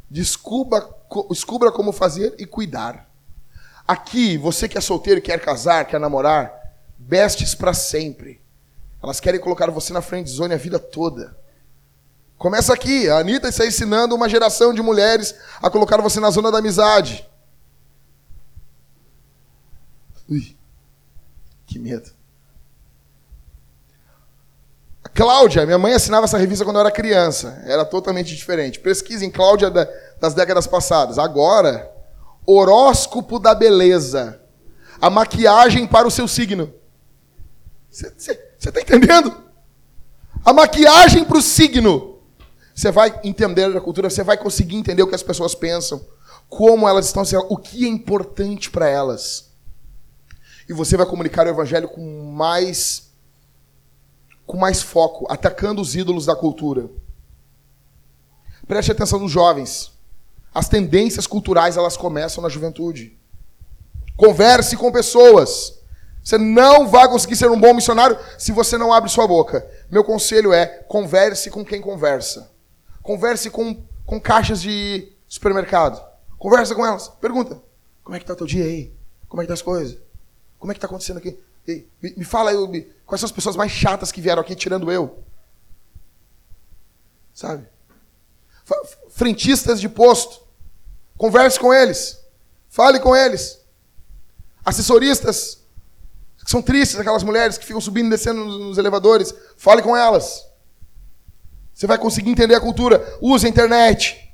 Descubra, 0.08 0.88
descubra 1.28 1.70
como 1.70 1.92
fazer 1.92 2.34
e 2.38 2.46
cuidar. 2.46 3.10
Aqui, 3.86 4.38
você 4.38 4.66
que 4.66 4.78
é 4.78 4.80
solteiro, 4.80 5.20
quer 5.20 5.38
casar, 5.38 5.84
quer 5.84 6.00
namorar, 6.00 6.50
bestes 6.96 7.54
para 7.54 7.74
sempre. 7.74 8.40
Elas 9.02 9.20
querem 9.20 9.38
colocar 9.38 9.70
você 9.70 9.92
na 9.92 10.00
frente 10.00 10.30
zone 10.30 10.54
a 10.54 10.56
vida 10.56 10.78
toda. 10.78 11.36
Começa 12.38 12.72
aqui. 12.72 13.06
A 13.10 13.18
Anitta 13.18 13.50
está 13.50 13.66
ensinando 13.66 14.14
uma 14.14 14.30
geração 14.30 14.72
de 14.72 14.80
mulheres 14.80 15.34
a 15.60 15.68
colocar 15.68 16.00
você 16.00 16.20
na 16.20 16.30
zona 16.30 16.50
da 16.50 16.56
amizade. 16.56 17.28
Ui, 20.28 20.56
que 21.66 21.78
medo. 21.78 22.10
A 25.04 25.08
Cláudia, 25.08 25.64
minha 25.64 25.78
mãe 25.78 25.92
assinava 25.92 26.24
essa 26.24 26.36
revista 26.36 26.64
quando 26.64 26.76
eu 26.76 26.80
era 26.80 26.90
criança. 26.90 27.62
Era 27.64 27.84
totalmente 27.84 28.34
diferente. 28.34 28.80
Pesquisa 28.80 29.24
em 29.24 29.30
Cláudia 29.30 29.70
das 30.20 30.34
décadas 30.34 30.66
passadas. 30.66 31.18
Agora, 31.18 31.90
horóscopo 32.44 33.38
da 33.38 33.54
beleza, 33.54 34.40
a 35.00 35.08
maquiagem 35.08 35.86
para 35.86 36.08
o 36.08 36.10
seu 36.10 36.26
signo. 36.26 36.72
Você 37.90 38.38
está 38.58 38.80
entendendo? 38.80 39.44
A 40.44 40.52
maquiagem 40.52 41.24
para 41.24 41.38
o 41.38 41.42
signo. 41.42 42.20
Você 42.74 42.90
vai 42.90 43.20
entender 43.24 43.76
a 43.76 43.80
cultura, 43.80 44.10
você 44.10 44.22
vai 44.22 44.36
conseguir 44.36 44.76
entender 44.76 45.02
o 45.02 45.06
que 45.06 45.14
as 45.14 45.22
pessoas 45.22 45.54
pensam, 45.54 46.04
como 46.48 46.86
elas 46.86 47.06
estão, 47.06 47.22
o 47.48 47.56
que 47.56 47.86
é 47.86 47.88
importante 47.88 48.70
para 48.70 48.88
elas. 48.88 49.45
E 50.68 50.72
você 50.72 50.96
vai 50.96 51.06
comunicar 51.06 51.46
o 51.46 51.50
evangelho 51.50 51.88
com 51.88 52.32
mais 52.32 53.06
com 54.46 54.56
mais 54.56 54.80
foco, 54.80 55.26
atacando 55.28 55.82
os 55.82 55.96
ídolos 55.96 56.24
da 56.24 56.36
cultura. 56.36 56.88
Preste 58.66 58.92
atenção 58.92 59.18
nos 59.18 59.32
jovens. 59.32 59.92
As 60.54 60.68
tendências 60.68 61.26
culturais, 61.26 61.76
elas 61.76 61.96
começam 61.96 62.42
na 62.42 62.48
juventude. 62.48 63.18
Converse 64.16 64.76
com 64.76 64.92
pessoas. 64.92 65.80
Você 66.22 66.38
não 66.38 66.88
vai 66.88 67.08
conseguir 67.08 67.36
ser 67.36 67.50
um 67.50 67.60
bom 67.60 67.74
missionário 67.74 68.18
se 68.38 68.50
você 68.52 68.78
não 68.78 68.92
abre 68.92 69.10
sua 69.10 69.26
boca. 69.26 69.68
Meu 69.90 70.02
conselho 70.02 70.52
é: 70.52 70.66
converse 70.66 71.50
com 71.50 71.64
quem 71.64 71.80
conversa. 71.80 72.50
Converse 73.02 73.50
com, 73.50 73.84
com 74.04 74.20
caixas 74.20 74.60
de 74.60 75.12
supermercado. 75.28 76.02
Conversa 76.38 76.74
com 76.74 76.86
elas. 76.86 77.08
Pergunta: 77.20 77.62
como 78.02 78.16
é 78.16 78.18
que 78.18 78.24
está 78.24 78.32
o 78.32 78.36
teu 78.36 78.46
dia 78.46 78.64
aí? 78.64 78.92
Como 79.28 79.42
é 79.42 79.44
que 79.44 79.48
tá 79.48 79.54
as 79.54 79.62
coisas? 79.62 79.98
Como 80.58 80.72
é 80.72 80.74
que 80.74 80.78
está 80.78 80.86
acontecendo 80.86 81.18
aqui? 81.18 81.38
Ei, 81.66 81.88
me, 82.00 82.14
me, 82.18 82.24
fala 82.24 82.50
aí, 82.50 82.68
me, 82.68 82.82
quais 83.04 83.20
são 83.20 83.26
as 83.26 83.32
pessoas 83.32 83.56
mais 83.56 83.72
chatas 83.72 84.12
que 84.12 84.20
vieram 84.20 84.40
aqui, 84.40 84.54
tirando 84.54 84.90
eu? 84.90 85.22
Sabe? 87.34 87.66
Frentistas 89.10 89.80
de 89.80 89.88
posto. 89.88 90.40
Converse 91.16 91.58
com 91.58 91.72
eles. 91.72 92.18
Fale 92.68 93.00
com 93.00 93.14
eles. 93.14 93.60
Assessoristas, 94.64 95.62
que 96.44 96.50
são 96.50 96.62
tristes, 96.62 96.98
aquelas 96.98 97.22
mulheres 97.22 97.58
que 97.58 97.66
ficam 97.66 97.80
subindo 97.80 98.06
e 98.06 98.10
descendo 98.10 98.44
nos, 98.44 98.58
nos 98.58 98.78
elevadores. 98.78 99.34
Fale 99.56 99.82
com 99.82 99.96
elas. 99.96 100.46
Você 101.74 101.86
vai 101.86 101.98
conseguir 101.98 102.30
entender 102.30 102.54
a 102.54 102.60
cultura. 102.60 103.18
Use 103.20 103.44
a 103.44 103.48
internet. 103.48 104.32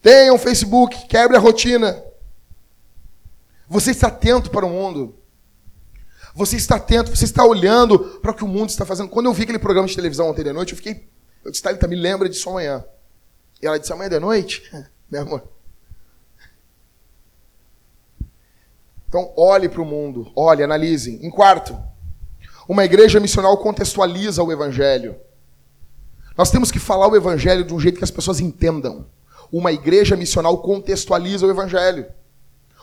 Tenha 0.00 0.32
um 0.32 0.38
Facebook. 0.38 1.08
Quebre 1.08 1.36
a 1.36 1.40
rotina. 1.40 2.05
Você 3.68 3.90
está 3.90 4.08
atento 4.08 4.50
para 4.50 4.64
o 4.64 4.70
mundo. 4.70 5.16
Você 6.34 6.56
está 6.56 6.76
atento, 6.76 7.16
você 7.16 7.24
está 7.24 7.44
olhando 7.44 7.98
para 8.20 8.30
o 8.30 8.34
que 8.34 8.44
o 8.44 8.48
mundo 8.48 8.68
está 8.68 8.84
fazendo. 8.84 9.08
Quando 9.08 9.26
eu 9.26 9.32
vi 9.32 9.44
aquele 9.44 9.58
programa 9.58 9.88
de 9.88 9.96
televisão 9.96 10.28
ontem 10.28 10.44
de 10.44 10.52
noite, 10.52 10.72
eu 10.72 10.76
fiquei. 10.76 11.08
Eu 11.44 11.50
disse, 11.50 11.62
Thalita, 11.62 11.88
me 11.88 11.96
lembra 11.96 12.28
disso 12.28 12.50
amanhã. 12.50 12.84
E 13.62 13.66
ela 13.66 13.78
disse, 13.78 13.92
amanhã 13.92 14.10
de 14.10 14.18
noite? 14.18 14.62
Meu 15.10 15.22
amor. 15.22 15.48
Então, 19.08 19.32
olhe 19.36 19.68
para 19.68 19.80
o 19.80 19.84
mundo, 19.84 20.30
olhe, 20.36 20.62
analise. 20.62 21.18
Em 21.24 21.30
quarto, 21.30 21.78
uma 22.68 22.84
igreja 22.84 23.18
missional 23.18 23.56
contextualiza 23.58 24.42
o 24.42 24.52
evangelho. 24.52 25.16
Nós 26.36 26.50
temos 26.50 26.70
que 26.70 26.78
falar 26.78 27.08
o 27.08 27.16
evangelho 27.16 27.64
de 27.64 27.72
um 27.72 27.80
jeito 27.80 27.96
que 27.98 28.04
as 28.04 28.10
pessoas 28.10 28.40
entendam. 28.40 29.06
Uma 29.50 29.72
igreja 29.72 30.16
missional 30.16 30.58
contextualiza 30.58 31.46
o 31.46 31.50
evangelho. 31.50 32.06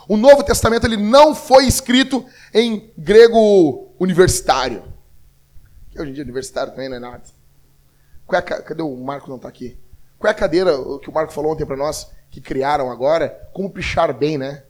O 0.07 0.17
Novo 0.17 0.43
Testamento 0.43 0.85
ele 0.85 0.97
não 0.97 1.33
foi 1.33 1.65
escrito 1.65 2.25
em 2.53 2.91
grego 2.97 3.93
universitário. 3.99 4.83
Que 5.89 6.01
hoje 6.01 6.11
em 6.11 6.13
dia 6.13 6.23
universitário 6.23 6.71
também 6.71 6.89
não 6.89 6.97
é 6.97 6.99
nada. 6.99 7.23
É 8.31 8.37
a, 8.37 8.41
cadê 8.41 8.81
o 8.81 8.95
Marco 8.95 9.29
não 9.29 9.37
está 9.37 9.47
aqui? 9.47 9.77
Qual 10.17 10.29
é 10.29 10.31
a 10.31 10.37
cadeira 10.37 10.71
que 11.01 11.09
o 11.09 11.13
Marco 11.13 11.33
falou 11.33 11.51
ontem 11.51 11.65
para 11.65 11.77
nós 11.77 12.09
que 12.29 12.41
criaram 12.41 12.91
agora? 12.91 13.29
Como 13.53 13.69
pichar 13.69 14.13
bem, 14.13 14.37
né? 14.37 14.63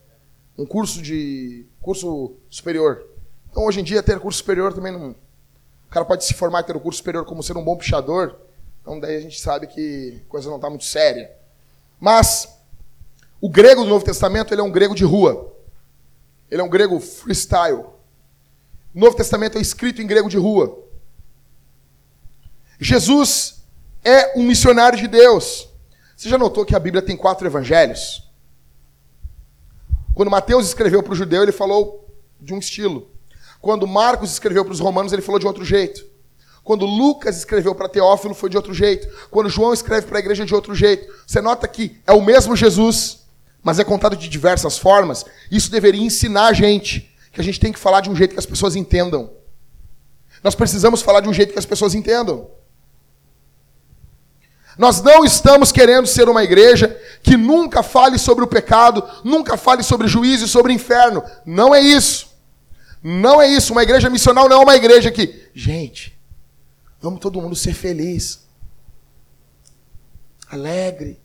Um 0.57 0.65
curso 0.65 1.01
de 1.01 1.65
curso 1.81 2.35
superior. 2.49 3.07
Então 3.49 3.63
hoje 3.65 3.79
em 3.79 3.83
dia 3.83 4.03
ter 4.03 4.19
curso 4.19 4.39
superior 4.39 4.73
também 4.73 4.91
não. 4.91 5.11
O 5.11 5.89
cara 5.89 6.05
pode 6.05 6.25
se 6.25 6.33
formar 6.33 6.61
e 6.61 6.63
ter 6.63 6.75
o 6.75 6.79
um 6.79 6.81
curso 6.81 6.97
superior 6.97 7.25
como 7.25 7.43
ser 7.43 7.55
um 7.55 7.63
bom 7.63 7.77
pichador. 7.77 8.35
Então 8.81 8.99
daí 8.99 9.15
a 9.15 9.21
gente 9.21 9.39
sabe 9.39 9.67
que 9.67 10.21
a 10.25 10.29
coisa 10.29 10.49
não 10.49 10.57
está 10.57 10.69
muito 10.69 10.85
séria. 10.85 11.31
Mas 11.99 12.49
o 13.43 13.49
grego 13.49 13.83
do 13.83 13.89
Novo 13.89 14.05
Testamento 14.05 14.53
ele 14.53 14.61
é 14.61 14.63
um 14.63 14.71
grego 14.71 14.95
de 14.95 15.03
rua. 15.03 15.53
Ele 16.49 16.61
é 16.61 16.63
um 16.63 16.69
grego 16.69 16.97
freestyle. 17.01 17.83
O 18.95 18.99
Novo 19.01 19.17
Testamento 19.17 19.57
é 19.57 19.61
escrito 19.61 20.01
em 20.01 20.07
grego 20.07 20.29
de 20.29 20.37
rua. 20.37 20.81
Jesus 22.79 23.65
é 24.01 24.39
um 24.39 24.43
missionário 24.43 24.97
de 24.97 25.09
Deus. 25.09 25.67
Você 26.15 26.29
já 26.29 26.37
notou 26.37 26.65
que 26.65 26.73
a 26.73 26.79
Bíblia 26.79 27.01
tem 27.01 27.17
quatro 27.17 27.45
evangelhos? 27.45 28.31
Quando 30.15 30.31
Mateus 30.31 30.65
escreveu 30.65 31.03
para 31.03 31.11
o 31.11 31.15
judeu, 31.15 31.43
ele 31.43 31.51
falou 31.51 32.15
de 32.39 32.53
um 32.53 32.59
estilo. 32.59 33.11
Quando 33.59 33.85
Marcos 33.85 34.31
escreveu 34.31 34.63
para 34.63 34.71
os 34.71 34.79
romanos, 34.79 35.11
ele 35.11 35.21
falou 35.21 35.37
de 35.37 35.45
outro 35.45 35.65
jeito. 35.65 36.05
Quando 36.63 36.85
Lucas 36.85 37.39
escreveu 37.39 37.75
para 37.75 37.89
Teófilo, 37.89 38.33
foi 38.33 38.49
de 38.49 38.55
outro 38.55 38.73
jeito. 38.73 39.05
Quando 39.29 39.49
João 39.49 39.73
escreve 39.73 40.07
para 40.07 40.17
a 40.17 40.21
igreja, 40.21 40.45
de 40.45 40.55
outro 40.55 40.73
jeito. 40.73 41.13
Você 41.27 41.41
nota 41.41 41.67
que 41.67 41.99
é 42.07 42.13
o 42.13 42.21
mesmo 42.21 42.55
Jesus, 42.55 43.22
mas 43.63 43.79
é 43.79 43.83
contado 43.83 44.17
de 44.17 44.27
diversas 44.27 44.77
formas, 44.77 45.25
isso 45.49 45.71
deveria 45.71 46.03
ensinar 46.03 46.47
a 46.47 46.53
gente 46.53 47.15
que 47.31 47.39
a 47.39 47.43
gente 47.43 47.59
tem 47.59 47.71
que 47.71 47.79
falar 47.79 48.01
de 48.01 48.09
um 48.09 48.15
jeito 48.15 48.33
que 48.33 48.39
as 48.39 48.45
pessoas 48.45 48.75
entendam. 48.75 49.31
Nós 50.43 50.53
precisamos 50.53 51.01
falar 51.01 51.21
de 51.21 51.29
um 51.29 51.33
jeito 51.33 51.53
que 51.53 51.59
as 51.59 51.65
pessoas 51.65 51.95
entendam. 51.95 52.51
Nós 54.77 55.01
não 55.01 55.23
estamos 55.23 55.71
querendo 55.71 56.05
ser 56.05 56.27
uma 56.27 56.43
igreja 56.43 56.99
que 57.21 57.37
nunca 57.37 57.81
fale 57.81 58.17
sobre 58.17 58.43
o 58.43 58.47
pecado, 58.47 59.03
nunca 59.23 59.55
fale 59.55 59.81
sobre 59.81 60.07
juízo 60.07 60.45
e 60.45 60.49
sobre 60.49 60.73
inferno. 60.73 61.23
Não 61.45 61.73
é 61.73 61.79
isso. 61.79 62.27
Não 63.01 63.41
é 63.41 63.47
isso. 63.47 63.71
Uma 63.71 63.83
igreja 63.83 64.09
missional 64.09 64.49
não 64.49 64.61
é 64.61 64.63
uma 64.63 64.75
igreja 64.75 65.11
que, 65.11 65.49
gente, 65.53 66.19
vamos 67.01 67.19
todo 67.19 67.41
mundo 67.41 67.55
ser 67.55 67.73
feliz. 67.73 68.45
Alegre. 70.49 71.19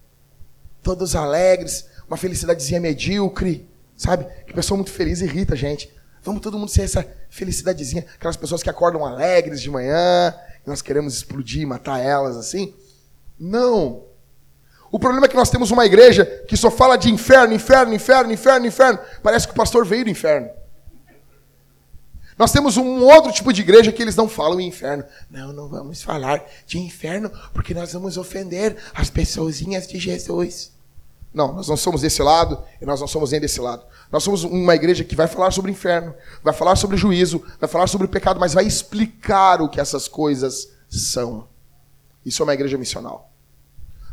Todos 0.83 1.17
alegres 1.17 1.87
uma 2.09 2.17
felicidadezinha 2.17 2.81
medíocre, 2.81 3.69
sabe? 3.97 4.25
Que 4.47 4.53
pessoa 4.53 4.77
muito 4.77 4.91
feliz 4.91 5.21
irrita 5.21 5.55
a 5.55 5.57
gente. 5.57 5.93
Vamos 6.23 6.41
todo 6.41 6.59
mundo 6.59 6.71
ser 6.71 6.83
essa 6.83 7.07
felicidadezinha, 7.31 8.07
aquelas 8.15 8.37
pessoas 8.37 8.63
que 8.63 8.71
acordam 8.71 9.05
alegres 9.05 9.61
de 9.61 9.71
manhã, 9.71 10.35
e 10.65 10.69
nós 10.69 10.83
queremos 10.83 11.15
explodir, 11.15 11.67
matar 11.67 12.01
elas 12.01 12.37
assim. 12.37 12.75
Não. 13.39 14.05
O 14.91 14.99
problema 14.99 15.27
é 15.27 15.29
que 15.29 15.37
nós 15.37 15.51
temos 15.51 15.71
uma 15.71 15.85
igreja 15.85 16.25
que 16.49 16.57
só 16.57 16.71
fala 16.71 16.97
de 16.97 17.11
inferno, 17.11 17.55
inferno, 17.55 17.95
inferno, 17.95 18.33
inferno, 18.33 18.67
inferno. 18.67 18.99
Parece 19.23 19.47
que 19.47 19.53
o 19.53 19.57
pastor 19.57 19.85
veio 19.85 20.05
do 20.05 20.11
inferno. 20.11 20.49
Nós 22.39 22.53
temos 22.53 22.77
um 22.77 23.03
outro 23.03 23.33
tipo 23.33 23.53
de 23.53 23.61
igreja 23.63 23.91
que 23.91 24.01
eles 24.01 24.15
não 24.15 24.29
falam 24.29 24.61
em 24.61 24.69
inferno. 24.69 25.05
Não, 25.29 25.53
não 25.53 25.69
vamos 25.69 26.01
falar 26.03 26.45
de 26.67 26.79
inferno, 26.79 27.31
porque 27.53 27.75
nós 27.75 27.93
vamos 27.93 28.17
ofender 28.17 28.77
as 28.95 29.11
pessoinhas 29.11 29.87
de 29.89 29.99
Jesus. 29.99 30.73
Não, 31.33 31.53
nós 31.53 31.69
não 31.69 31.77
somos 31.77 32.01
desse 32.01 32.23
lado 32.23 32.63
e 32.81 32.87
nós 32.87 33.01
não 33.01 33.07
somos 33.07 33.33
nem 33.33 33.41
desse 33.41 33.61
lado. 33.61 33.85
Nós 34.11 34.23
somos 34.23 34.45
uma 34.45 34.75
igreja 34.75 35.05
que 35.05 35.15
vai 35.15 35.27
falar 35.27 35.51
sobre 35.51 35.71
o 35.71 35.73
inferno, 35.73 36.15
vai 36.43 36.55
falar 36.55 36.75
sobre 36.77 36.97
o 36.97 36.99
juízo, 36.99 37.45
vai 37.61 37.69
falar 37.69 37.87
sobre 37.87 38.07
o 38.07 38.11
pecado, 38.11 38.41
mas 38.41 38.55
vai 38.55 38.67
explicar 38.67 39.61
o 39.61 39.69
que 39.69 39.81
essas 39.81 40.09
coisas 40.09 40.71
são. 40.89 41.47
Isso 42.25 42.43
é 42.43 42.45
uma 42.45 42.55
igreja 42.55 42.79
missional. 42.79 43.31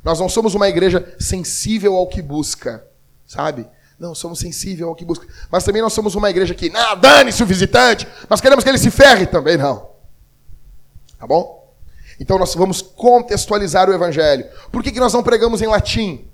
Nós 0.03 0.19
não 0.19 0.29
somos 0.29 0.53
uma 0.53 0.69
igreja 0.69 1.15
sensível 1.19 1.95
ao 1.95 2.07
que 2.07 2.21
busca, 2.21 2.85
sabe? 3.25 3.67
Não, 3.97 4.13
somos 4.13 4.39
sensíveis 4.39 4.87
ao 4.87 4.93
que 4.93 5.05
busca. 5.05 5.25
Mas 5.49 5.63
também 5.63 5.81
não 5.81 5.89
somos 5.89 6.15
uma 6.15 6.29
igreja 6.29 6.53
que, 6.53 6.69
não, 6.69 6.99
dane-se 6.99 7.41
o 7.41 7.45
visitante, 7.45 8.07
nós 8.29 8.41
queremos 8.41 8.63
que 8.63 8.69
ele 8.69 8.77
se 8.77 8.91
ferre 8.91 9.25
também, 9.25 9.57
não. 9.57 9.89
Tá 11.17 11.25
bom? 11.25 11.73
Então 12.19 12.37
nós 12.37 12.53
vamos 12.53 12.81
contextualizar 12.81 13.89
o 13.89 13.93
evangelho. 13.93 14.45
Por 14.71 14.83
que, 14.83 14.91
que 14.91 14.99
nós 14.99 15.13
não 15.13 15.23
pregamos 15.23 15.61
em 15.61 15.67
latim? 15.67 16.29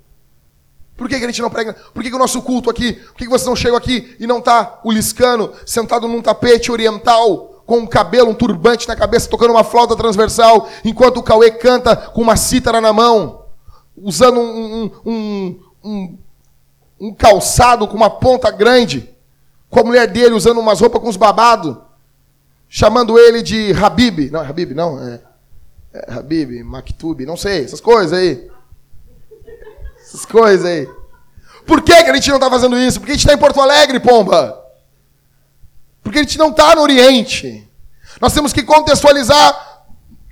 Por 1.02 1.08
que, 1.08 1.18
que 1.18 1.24
a 1.24 1.28
gente 1.28 1.42
não 1.42 1.50
prega? 1.50 1.74
Por 1.92 2.00
que, 2.00 2.10
que 2.10 2.14
o 2.14 2.18
nosso 2.18 2.40
culto 2.42 2.70
aqui? 2.70 2.92
Por 2.92 3.16
que, 3.16 3.24
que 3.24 3.30
vocês 3.30 3.48
não 3.48 3.56
chegam 3.56 3.76
aqui 3.76 4.16
e 4.20 4.26
não 4.26 4.38
está 4.38 4.78
o 4.84 4.92
liscano 4.92 5.52
sentado 5.66 6.06
num 6.06 6.22
tapete 6.22 6.70
oriental, 6.70 7.64
com 7.66 7.78
um 7.78 7.86
cabelo, 7.88 8.30
um 8.30 8.34
turbante 8.34 8.86
na 8.86 8.94
cabeça, 8.94 9.28
tocando 9.28 9.50
uma 9.50 9.64
flauta 9.64 9.96
transversal, 9.96 10.68
enquanto 10.84 11.16
o 11.16 11.22
Cauê 11.24 11.50
canta 11.50 11.96
com 11.96 12.22
uma 12.22 12.36
cítara 12.36 12.80
na 12.80 12.92
mão, 12.92 13.46
usando 13.96 14.38
um, 14.38 14.90
um, 15.04 15.60
um, 15.82 16.18
um 17.00 17.14
calçado 17.14 17.88
com 17.88 17.96
uma 17.96 18.10
ponta 18.10 18.48
grande, 18.52 19.12
com 19.68 19.80
a 19.80 19.84
mulher 19.84 20.06
dele 20.06 20.36
usando 20.36 20.60
umas 20.60 20.80
roupas 20.80 21.02
com 21.02 21.08
os 21.08 21.16
babados, 21.16 21.76
chamando 22.68 23.18
ele 23.18 23.42
de 23.42 23.72
Habib. 23.72 24.30
Não, 24.30 24.40
Habib, 24.40 24.72
não, 24.72 25.02
é, 25.02 25.20
é 25.92 26.12
Habib, 26.12 26.62
Maktub, 26.62 27.26
não 27.26 27.36
sei, 27.36 27.64
essas 27.64 27.80
coisas 27.80 28.12
aí. 28.12 28.51
Essas 30.12 30.26
coisas 30.26 30.66
aí. 30.66 30.86
Por 31.66 31.80
que, 31.80 32.04
que 32.04 32.10
a 32.10 32.14
gente 32.14 32.28
não 32.28 32.36
está 32.36 32.50
fazendo 32.50 32.78
isso? 32.78 33.00
Porque 33.00 33.12
a 33.12 33.14
gente 33.14 33.22
está 33.22 33.32
em 33.32 33.38
Porto 33.38 33.60
Alegre, 33.60 33.98
pomba. 33.98 34.62
Porque 36.02 36.18
a 36.18 36.22
gente 36.22 36.36
não 36.36 36.50
está 36.50 36.74
no 36.74 36.82
Oriente. 36.82 37.66
Nós 38.20 38.34
temos 38.34 38.52
que 38.52 38.62
contextualizar 38.62 39.84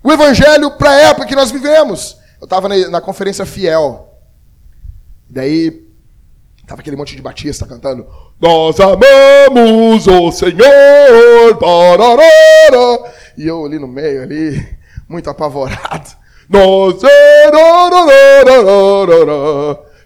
o 0.03 0.13
Evangelho 0.13 0.73
para 0.73 0.91
a 0.91 0.95
época 0.95 1.27
que 1.27 1.37
nós 1.37 1.51
vivemos. 1.51 2.19
Eu 2.39 2.45
estava 2.45 2.69
na, 2.69 2.89
na, 2.89 3.01
conferência 3.01 3.47
Fiel. 3.47 4.19
Daí 5.29 5.89
Tava 6.67 6.83
aquele 6.83 6.95
monte 6.95 7.17
de 7.17 7.23
batista 7.23 7.67
cantando. 7.67 8.07
Nós 8.41 8.79
amamos 8.79 10.07
o 10.07 10.31
Senhor. 10.31 11.59
Bararara. 11.61 13.13
E 13.37 13.45
eu 13.45 13.65
ali 13.65 13.77
no 13.77 13.89
meio, 13.89 14.23
ali, 14.23 14.79
muito 15.09 15.29
apavorado. 15.29 16.20
Nós. 16.51 17.01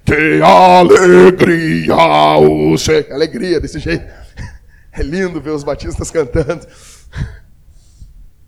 Que 0.05 0.43
alegria 0.43 1.97
o 2.39 2.77
Senhor. 2.77 3.07
Alegria 3.11 3.59
desse 3.59 3.79
jeito. 3.79 4.05
É 4.93 5.03
lindo 5.03 5.41
ver 5.41 5.51
os 5.51 5.65
batistas 5.65 6.11
cantando. 6.11 6.67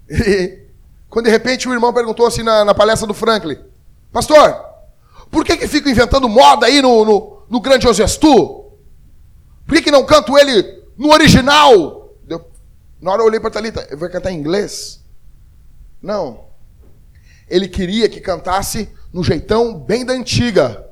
E 0.08 0.66
quando 1.08 1.24
de 1.24 1.30
repente 1.30 1.68
o 1.68 1.72
irmão 1.72 1.92
perguntou 1.92 2.26
assim 2.26 2.42
na, 2.42 2.64
na 2.64 2.74
palestra 2.74 3.08
do 3.08 3.14
Franklin: 3.14 3.58
Pastor, 4.12 4.54
por 5.30 5.44
que 5.44 5.56
que 5.56 5.66
fica 5.66 5.90
inventando 5.90 6.28
moda 6.28 6.66
aí 6.66 6.82
no, 6.82 7.04
no, 7.04 7.42
no 7.48 7.60
Grande 7.60 7.88
Osestu? 7.88 8.66
Por 9.66 9.74
que, 9.74 9.82
que 9.82 9.90
não 9.90 10.04
canto 10.04 10.38
ele 10.38 10.84
no 10.96 11.12
original? 11.12 12.12
Na 13.00 13.12
hora 13.12 13.22
eu 13.22 13.26
olhei 13.26 13.40
para 13.40 13.50
Thalita, 13.50 13.86
eu 13.90 13.98
vou 13.98 14.08
cantar 14.08 14.30
em 14.30 14.38
inglês? 14.38 15.04
Não. 16.00 16.45
Ele 17.48 17.68
queria 17.68 18.08
que 18.08 18.20
cantasse 18.20 18.88
no 19.12 19.22
jeitão 19.22 19.78
bem 19.78 20.04
da 20.04 20.12
antiga. 20.12 20.84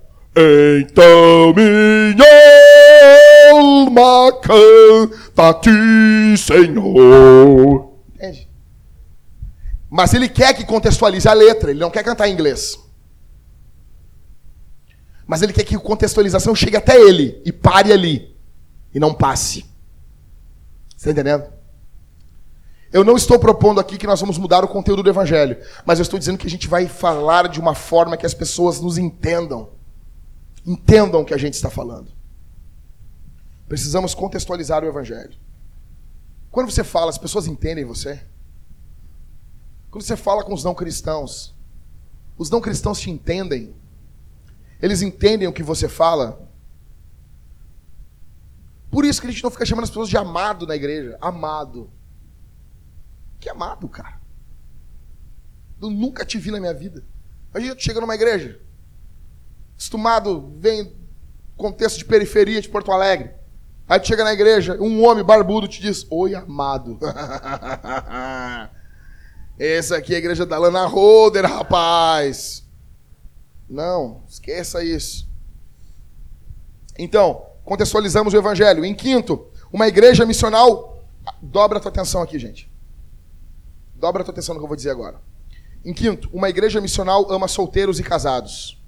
Então 0.80 1.52
minha 1.54 2.24
alma 3.52 4.32
canta 4.40 5.48
a 5.48 5.54
ti, 5.54 6.36
Senhor. 6.38 7.92
Entende? 8.14 8.48
Mas 9.90 10.12
ele 10.14 10.28
quer 10.28 10.54
que 10.54 10.64
contextualize 10.64 11.28
a 11.28 11.32
letra, 11.32 11.70
ele 11.70 11.80
não 11.80 11.90
quer 11.90 12.02
cantar 12.02 12.28
em 12.28 12.32
inglês. 12.32 12.78
Mas 15.26 15.40
ele 15.40 15.52
quer 15.52 15.64
que 15.64 15.74
a 15.76 15.80
contextualização 15.80 16.54
chegue 16.54 16.76
até 16.76 17.00
ele 17.00 17.40
e 17.44 17.52
pare 17.52 17.92
ali. 17.92 18.34
E 18.92 19.00
não 19.00 19.14
passe. 19.14 19.64
Está 20.96 21.10
entendendo? 21.10 21.44
Eu 22.94 23.02
não 23.02 23.16
estou 23.16 23.40
propondo 23.40 23.80
aqui 23.80 23.98
que 23.98 24.06
nós 24.06 24.20
vamos 24.20 24.38
mudar 24.38 24.62
o 24.62 24.68
conteúdo 24.68 25.02
do 25.02 25.10
Evangelho, 25.10 25.60
mas 25.84 25.98
eu 25.98 26.04
estou 26.04 26.16
dizendo 26.16 26.38
que 26.38 26.46
a 26.46 26.50
gente 26.50 26.68
vai 26.68 26.86
falar 26.86 27.48
de 27.48 27.58
uma 27.58 27.74
forma 27.74 28.16
que 28.16 28.24
as 28.24 28.34
pessoas 28.34 28.80
nos 28.80 28.98
entendam. 28.98 29.70
Entendam 30.64 31.20
o 31.20 31.24
que 31.24 31.34
a 31.34 31.36
gente 31.36 31.54
está 31.54 31.68
falando. 31.68 32.12
Precisamos 33.66 34.14
contextualizar 34.14 34.84
o 34.84 34.86
Evangelho. 34.86 35.36
Quando 36.52 36.70
você 36.70 36.84
fala, 36.84 37.10
as 37.10 37.18
pessoas 37.18 37.48
entendem 37.48 37.84
você? 37.84 38.24
Quando 39.90 40.04
você 40.04 40.16
fala 40.16 40.44
com 40.44 40.54
os 40.54 40.62
não 40.62 40.72
cristãos, 40.72 41.52
os 42.38 42.48
não 42.48 42.60
cristãos 42.60 43.00
te 43.00 43.10
entendem? 43.10 43.74
Eles 44.80 45.02
entendem 45.02 45.48
o 45.48 45.52
que 45.52 45.64
você 45.64 45.88
fala? 45.88 46.48
Por 48.88 49.04
isso 49.04 49.20
que 49.20 49.26
a 49.26 49.30
gente 49.32 49.42
não 49.42 49.50
fica 49.50 49.66
chamando 49.66 49.82
as 49.82 49.90
pessoas 49.90 50.08
de 50.08 50.16
amado 50.16 50.64
na 50.64 50.76
igreja. 50.76 51.18
Amado. 51.20 51.90
Que 53.44 53.50
amado, 53.50 53.86
cara? 53.90 54.18
Eu 55.78 55.90
nunca 55.90 56.24
te 56.24 56.38
vi 56.38 56.50
na 56.50 56.58
minha 56.58 56.72
vida. 56.72 57.04
A 57.52 57.60
gente 57.60 57.84
chega 57.84 58.00
numa 58.00 58.14
igreja, 58.14 58.58
acostumado, 59.74 60.54
vem 60.56 60.96
contexto 61.54 61.98
de 61.98 62.06
periferia 62.06 62.62
de 62.62 62.70
Porto 62.70 62.90
Alegre. 62.90 63.32
Aí 63.86 64.00
tu 64.00 64.06
chega 64.06 64.24
na 64.24 64.32
igreja, 64.32 64.78
um 64.80 65.04
homem 65.04 65.22
barbudo 65.22 65.68
te 65.68 65.82
diz: 65.82 66.06
Oi, 66.08 66.34
amado. 66.34 66.98
Essa 69.60 69.98
aqui 69.98 70.14
é 70.14 70.16
a 70.16 70.20
igreja 70.20 70.46
da 70.46 70.56
Lana 70.56 70.86
Roder, 70.86 71.44
rapaz. 71.44 72.66
Não, 73.68 74.22
esqueça 74.26 74.82
isso. 74.82 75.28
Então, 76.98 77.44
contextualizamos 77.62 78.32
o 78.32 78.38
evangelho. 78.38 78.86
Em 78.86 78.94
quinto, 78.94 79.50
uma 79.70 79.86
igreja 79.86 80.24
missional. 80.24 81.04
Dobra 81.42 81.76
a 81.76 81.80
tua 81.82 81.90
atenção 81.90 82.22
aqui, 82.22 82.38
gente. 82.38 82.72
Dobra 84.04 84.20
a 84.20 84.24
tua 84.26 84.32
atenção 84.32 84.54
no 84.54 84.60
que 84.60 84.64
eu 84.64 84.68
vou 84.68 84.76
dizer 84.76 84.90
agora. 84.90 85.18
Em 85.82 85.94
quinto, 85.94 86.28
uma 86.30 86.50
igreja 86.50 86.78
missional 86.78 87.32
ama 87.32 87.48
solteiros 87.48 87.98
e 87.98 88.02
casados. 88.02 88.78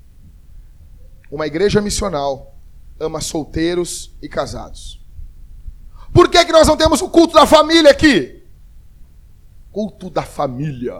Uma 1.30 1.46
igreja 1.46 1.80
missional 1.80 2.54
ama 3.00 3.22
solteiros 3.22 4.14
e 4.20 4.28
casados. 4.28 5.02
Por 6.12 6.28
que, 6.28 6.44
que 6.44 6.52
nós 6.52 6.68
não 6.68 6.76
temos 6.76 7.00
o 7.00 7.08
culto 7.08 7.32
da 7.32 7.46
família 7.46 7.90
aqui? 7.90 8.44
culto 9.72 10.10
da 10.10 10.22
família. 10.22 10.94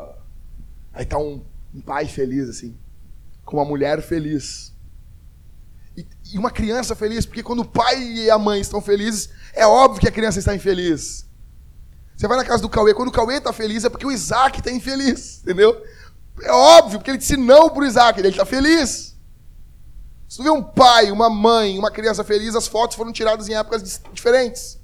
Aí 0.94 1.04
tá 1.04 1.18
um, 1.18 1.44
um 1.74 1.82
pai 1.82 2.06
feliz, 2.06 2.48
assim, 2.48 2.74
com 3.44 3.58
uma 3.58 3.66
mulher 3.66 4.00
feliz. 4.00 4.74
E, 5.94 6.06
e, 6.32 6.38
uma 6.38 6.50
criança 6.50 6.96
feliz, 6.96 7.26
porque 7.26 7.42
quando 7.42 7.60
o 7.60 7.68
pai 7.68 8.02
e 8.02 8.30
a 8.30 8.38
mãe 8.38 8.62
estão 8.62 8.80
felizes, 8.80 9.28
é 9.52 9.66
óbvio 9.66 10.00
que 10.00 10.08
a 10.08 10.12
criança 10.12 10.38
está 10.38 10.54
infeliz. 10.54 11.26
Você 12.16 12.26
vai 12.26 12.38
na 12.38 12.44
casa 12.44 12.62
do 12.62 12.68
Cauê, 12.68 12.94
quando 12.94 13.10
o 13.10 13.12
Cauê 13.12 13.36
está 13.36 13.52
feliz, 13.52 13.84
é 13.84 13.90
porque 13.90 14.06
o 14.06 14.10
Isaac 14.10 14.58
está 14.58 14.70
infeliz, 14.70 15.42
entendeu? 15.42 15.84
É 16.42 16.50
óbvio, 16.50 16.98
porque 16.98 17.10
ele 17.10 17.18
disse 17.18 17.36
não 17.36 17.68
para 17.68 17.82
o 17.82 17.86
Isaac, 17.86 18.18
ele 18.18 18.28
está 18.28 18.46
feliz. 18.46 19.16
Se 20.28 20.38
tu 20.38 20.42
vê 20.42 20.50
um 20.50 20.62
pai, 20.62 21.10
uma 21.12 21.28
mãe, 21.28 21.78
uma 21.78 21.90
criança 21.90 22.24
feliz, 22.24 22.54
as 22.54 22.66
fotos 22.66 22.96
foram 22.96 23.12
tiradas 23.12 23.48
em 23.48 23.54
épocas 23.54 24.00
diferentes. 24.12 24.80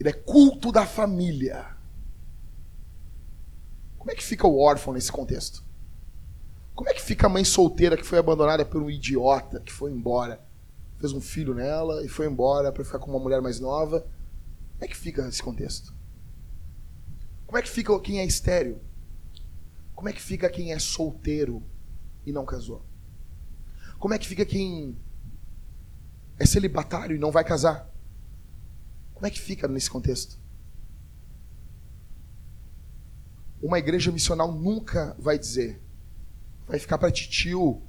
Ele 0.00 0.08
é 0.08 0.12
culto 0.12 0.72
da 0.72 0.86
família. 0.86 1.66
Como 3.98 4.10
é 4.10 4.14
que 4.14 4.24
fica 4.24 4.46
o 4.46 4.58
órfão 4.58 4.94
nesse 4.94 5.12
contexto? 5.12 5.62
Como 6.74 6.88
é 6.88 6.94
que 6.94 7.02
fica 7.02 7.26
a 7.26 7.30
mãe 7.30 7.44
solteira 7.44 7.96
que 7.96 8.06
foi 8.06 8.18
abandonada 8.18 8.64
por 8.64 8.82
um 8.82 8.90
idiota 8.90 9.60
que 9.60 9.72
foi 9.72 9.90
embora? 9.90 10.40
Fez 10.98 11.12
um 11.12 11.20
filho 11.20 11.54
nela 11.54 12.04
e 12.04 12.08
foi 12.08 12.26
embora 12.26 12.72
para 12.72 12.84
ficar 12.84 12.98
com 12.98 13.10
uma 13.10 13.20
mulher 13.20 13.40
mais 13.40 13.60
nova. 13.60 14.00
Como 14.00 14.84
é 14.84 14.86
que 14.86 14.96
fica 14.96 15.24
nesse 15.24 15.42
contexto? 15.42 15.95
Como 17.46 17.58
é 17.58 17.62
que 17.62 17.70
fica 17.70 17.98
quem 18.00 18.20
é 18.20 18.24
estéreo? 18.24 18.80
Como 19.94 20.08
é 20.08 20.12
que 20.12 20.20
fica 20.20 20.50
quem 20.50 20.72
é 20.72 20.78
solteiro 20.78 21.62
e 22.24 22.32
não 22.32 22.44
casou? 22.44 22.84
Como 23.98 24.12
é 24.12 24.18
que 24.18 24.26
fica 24.26 24.44
quem 24.44 24.98
é 26.38 26.44
celibatário 26.44 27.16
e 27.16 27.18
não 27.18 27.30
vai 27.30 27.44
casar? 27.44 27.90
Como 29.14 29.26
é 29.26 29.30
que 29.30 29.40
fica 29.40 29.66
nesse 29.66 29.88
contexto? 29.88 30.38
Uma 33.62 33.78
igreja 33.78 34.12
missional 34.12 34.52
nunca 34.52 35.16
vai 35.18 35.38
dizer, 35.38 35.80
vai 36.66 36.78
ficar 36.78 36.98
para 36.98 37.10
titio, 37.10 37.82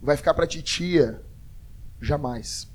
vai 0.00 0.16
ficar 0.16 0.34
para 0.34 0.46
titia. 0.46 1.24
Jamais. 1.98 2.68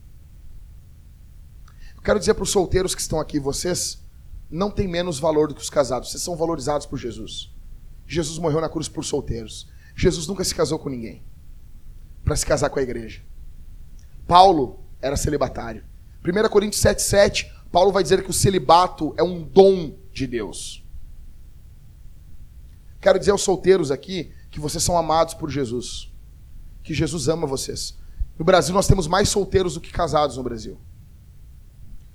Eu 1.95 2.01
quero 2.01 2.17
dizer 2.17 2.33
para 2.33 2.43
os 2.43 2.49
solteiros 2.49 2.95
que 2.95 3.01
estão 3.01 3.19
aqui, 3.19 3.39
vocês 3.39 4.00
não 4.51 4.69
têm 4.69 4.87
menos 4.87 5.17
valor 5.17 5.47
do 5.47 5.55
que 5.55 5.61
os 5.61 5.69
casados, 5.69 6.11
vocês 6.11 6.21
são 6.21 6.35
valorizados 6.35 6.85
por 6.85 6.99
Jesus. 6.99 7.49
Jesus 8.05 8.37
morreu 8.37 8.59
na 8.59 8.69
cruz 8.69 8.89
por 8.89 9.05
solteiros. 9.05 9.69
Jesus 9.95 10.27
nunca 10.27 10.43
se 10.43 10.53
casou 10.53 10.77
com 10.77 10.89
ninguém 10.89 11.23
para 12.23 12.35
se 12.35 12.45
casar 12.45 12.69
com 12.69 12.79
a 12.79 12.83
igreja. 12.83 13.21
Paulo 14.27 14.83
era 15.01 15.15
celibatário. 15.15 15.83
1 16.23 16.49
Coríntios 16.49 16.81
7,7, 16.81 17.49
Paulo 17.71 17.91
vai 17.91 18.03
dizer 18.03 18.23
que 18.23 18.29
o 18.29 18.33
celibato 18.33 19.13
é 19.17 19.23
um 19.23 19.41
dom 19.41 19.95
de 20.13 20.27
Deus. 20.27 20.85
Quero 22.99 23.17
dizer 23.17 23.31
aos 23.31 23.41
solteiros 23.41 23.89
aqui 23.89 24.31
que 24.51 24.59
vocês 24.59 24.83
são 24.83 24.97
amados 24.97 25.33
por 25.33 25.49
Jesus. 25.49 26.11
Que 26.83 26.93
Jesus 26.93 27.27
ama 27.27 27.47
vocês. 27.47 27.97
No 28.37 28.45
Brasil 28.45 28.73
nós 28.73 28.87
temos 28.87 29.07
mais 29.07 29.29
solteiros 29.29 29.73
do 29.73 29.81
que 29.81 29.91
casados 29.91 30.37
no 30.37 30.43
Brasil. 30.43 30.79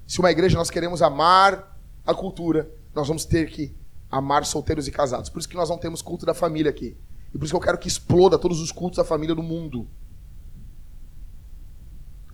Se 0.06 0.20
uma 0.20 0.30
igreja 0.30 0.56
nós 0.56 0.70
queremos 0.70 1.02
amar 1.02 1.75
a 2.06 2.14
cultura, 2.14 2.70
nós 2.94 3.08
vamos 3.08 3.24
ter 3.24 3.50
que 3.50 3.74
amar 4.10 4.44
solteiros 4.46 4.86
e 4.86 4.92
casados. 4.92 5.28
Por 5.28 5.38
isso 5.38 5.48
que 5.48 5.56
nós 5.56 5.68
não 5.68 5.76
temos 5.76 6.00
culto 6.00 6.24
da 6.24 6.32
família 6.32 6.70
aqui. 6.70 6.96
E 7.34 7.38
por 7.38 7.44
isso 7.44 7.52
que 7.52 7.56
eu 7.56 7.60
quero 7.60 7.78
que 7.78 7.88
exploda 7.88 8.38
todos 8.38 8.60
os 8.60 8.70
cultos 8.70 8.98
da 8.98 9.04
família 9.04 9.34
no 9.34 9.42
mundo. 9.42 9.88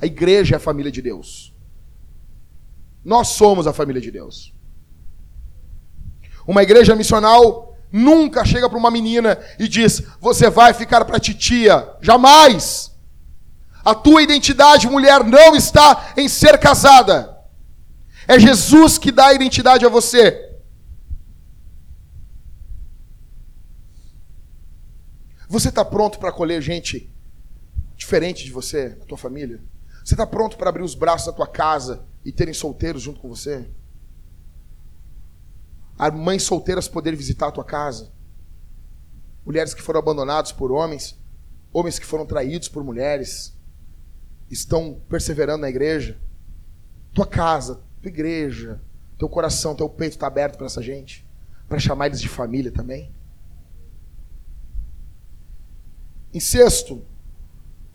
A 0.00 0.06
igreja 0.06 0.54
é 0.54 0.58
a 0.58 0.60
família 0.60 0.92
de 0.92 1.00
Deus. 1.00 1.54
Nós 3.04 3.28
somos 3.28 3.66
a 3.66 3.72
família 3.72 4.00
de 4.00 4.10
Deus. 4.10 4.52
Uma 6.46 6.62
igreja 6.62 6.94
missional 6.94 7.76
nunca 7.90 8.44
chega 8.44 8.68
para 8.68 8.78
uma 8.78 8.90
menina 8.90 9.38
e 9.58 9.66
diz: 9.66 10.02
Você 10.20 10.50
vai 10.50 10.74
ficar 10.74 11.04
para 11.04 11.18
titia. 11.18 11.96
Jamais. 12.00 12.92
A 13.84 13.94
tua 13.94 14.22
identidade, 14.22 14.88
mulher, 14.88 15.24
não 15.24 15.56
está 15.56 16.12
em 16.16 16.28
ser 16.28 16.58
casada. 16.58 17.31
É 18.32 18.40
Jesus 18.40 18.96
que 18.96 19.12
dá 19.12 19.26
a 19.26 19.34
identidade 19.34 19.84
a 19.84 19.90
você. 19.90 20.58
Você 25.46 25.68
está 25.68 25.84
pronto 25.84 26.18
para 26.18 26.30
acolher 26.30 26.62
gente 26.62 27.12
diferente 27.94 28.42
de 28.42 28.50
você, 28.50 28.96
na 28.98 29.04
tua 29.04 29.18
família? 29.18 29.62
Você 30.02 30.14
está 30.14 30.26
pronto 30.26 30.56
para 30.56 30.70
abrir 30.70 30.82
os 30.82 30.94
braços 30.94 31.26
da 31.26 31.32
tua 31.34 31.46
casa 31.46 32.06
e 32.24 32.32
terem 32.32 32.54
solteiros 32.54 33.02
junto 33.02 33.20
com 33.20 33.28
você? 33.28 33.68
mães 36.14 36.42
solteiras 36.42 36.88
poderem 36.88 37.18
visitar 37.18 37.48
a 37.48 37.52
tua 37.52 37.64
casa, 37.64 38.10
mulheres 39.44 39.74
que 39.74 39.82
foram 39.82 40.00
abandonadas 40.00 40.52
por 40.52 40.72
homens, 40.72 41.20
homens 41.70 41.98
que 41.98 42.06
foram 42.06 42.24
traídos 42.24 42.66
por 42.66 42.82
mulheres, 42.82 43.54
estão 44.50 45.02
perseverando 45.06 45.60
na 45.60 45.68
igreja. 45.68 46.18
Tua 47.12 47.26
casa, 47.26 47.84
tua 48.02 48.08
igreja, 48.08 48.80
teu 49.16 49.28
coração, 49.28 49.76
teu 49.76 49.88
peito 49.88 50.16
está 50.16 50.26
aberto 50.26 50.56
para 50.56 50.66
essa 50.66 50.82
gente, 50.82 51.24
para 51.68 51.78
chamar 51.78 52.06
eles 52.06 52.20
de 52.20 52.28
família 52.28 52.72
também. 52.72 53.14
Em 56.34 56.40
sexto, 56.40 57.06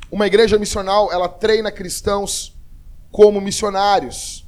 uma 0.09 0.25
igreja 0.25 0.57
missional, 0.57 1.11
ela 1.11 1.27
treina 1.27 1.71
cristãos 1.71 2.57
como 3.11 3.41
missionários. 3.41 4.47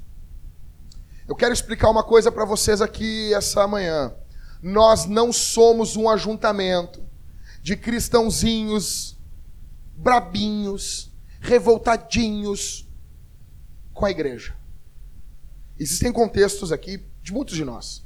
Eu 1.28 1.36
quero 1.36 1.54
explicar 1.54 1.90
uma 1.90 2.04
coisa 2.04 2.32
para 2.32 2.46
vocês 2.46 2.82
aqui 2.82 3.34
essa 3.34 3.68
manhã. 3.68 4.16
Nós 4.62 5.06
não 5.06 5.34
somos 5.34 5.98
um 5.98 6.10
ajuntamento 6.10 7.04
de 7.62 7.76
cristãozinhos 7.76 9.18
brabinhos, 9.96 11.12
revoltadinhos 11.42 12.90
com 13.94 14.06
a 14.06 14.12
igreja. 14.12 14.59
Existem 15.80 16.12
contextos 16.12 16.72
aqui 16.72 17.02
de 17.24 17.32
muitos 17.32 17.56
de 17.56 17.64
nós. 17.64 18.04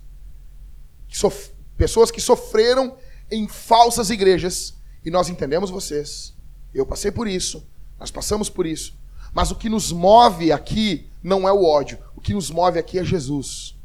Que 1.07 1.17
sof 1.17 1.51
pessoas 1.76 2.11
que 2.11 2.21
sofreram 2.21 2.95
em 3.32 3.47
falsas 3.47 4.09
igrejas. 4.09 4.76
E 5.03 5.09
nós 5.09 5.28
entendemos 5.28 5.69
vocês. 5.69 6.34
Eu 6.74 6.86
passei 6.86 7.11
por 7.11 7.28
isso. 7.28 7.65
Nós 7.99 8.11
passamos 8.11 8.49
por 8.49 8.65
isso. 8.65 8.93
Mas 9.34 9.49
o 9.49 9.55
que 9.55 9.69
nos 9.69 9.91
move 9.91 10.51
aqui 10.51 11.09
não 11.24 11.47
é 11.47 11.51
o 11.51 11.63
ódio. 11.63 11.97
O 12.15 12.21
que 12.21 12.34
nos 12.34 12.51
move 12.51 12.78
aqui 12.78 12.99
é 12.99 13.03
Jesus. 13.03 13.76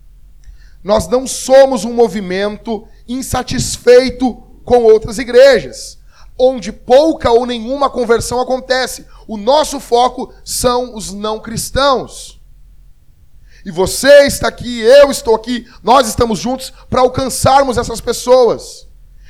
Nós 0.85 1.09
não 1.09 1.27
somos 1.27 1.85
um 1.85 1.93
movimento 1.93 2.87
insatisfeito 3.07 4.35
com 4.65 4.85
outras 4.85 5.19
igrejas, 5.19 5.99
onde 6.39 6.71
pouca 6.71 7.31
ou 7.31 7.47
nenhuma 7.47 7.91
conversão 7.91 8.41
acontece. 8.41 9.07
O 9.27 9.37
nosso 9.37 9.81
foco 9.81 10.33
são 10.45 10.95
os 10.95 11.13
não 11.13 11.41
cristãos. 11.41 12.38
E 13.65 13.71
você 13.71 14.27
está 14.27 14.49
aqui, 14.49 14.81
eu 14.81 15.11
estou 15.11 15.35
aqui, 15.35 15.67
nós 15.83 16.09
estamos 16.09 16.39
juntos 16.39 16.73
para 16.89 17.01
alcançarmos 17.01 17.77
essas 17.77 18.01
pessoas. 18.01 18.89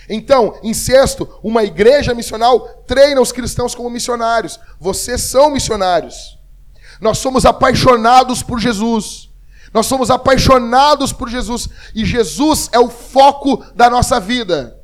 Então, 0.08 0.58
em 0.62 0.72
sexto, 0.72 1.28
uma 1.42 1.62
igreja 1.62 2.14
missional 2.14 2.60
treina 2.86 3.20
os 3.20 3.32
cristãos 3.32 3.74
como 3.74 3.90
missionários. 3.90 4.58
Vocês 4.80 5.20
são 5.22 5.50
missionários. 5.50 6.38
Nós 7.00 7.18
somos 7.18 7.44
apaixonados 7.44 8.42
por 8.42 8.58
Jesus. 8.58 9.28
Nós 9.72 9.86
somos 9.86 10.10
apaixonados 10.10 11.12
por 11.12 11.28
Jesus. 11.28 11.68
E 11.94 12.04
Jesus 12.04 12.70
é 12.72 12.78
o 12.78 12.88
foco 12.88 13.62
da 13.74 13.90
nossa 13.90 14.18
vida. 14.18 14.77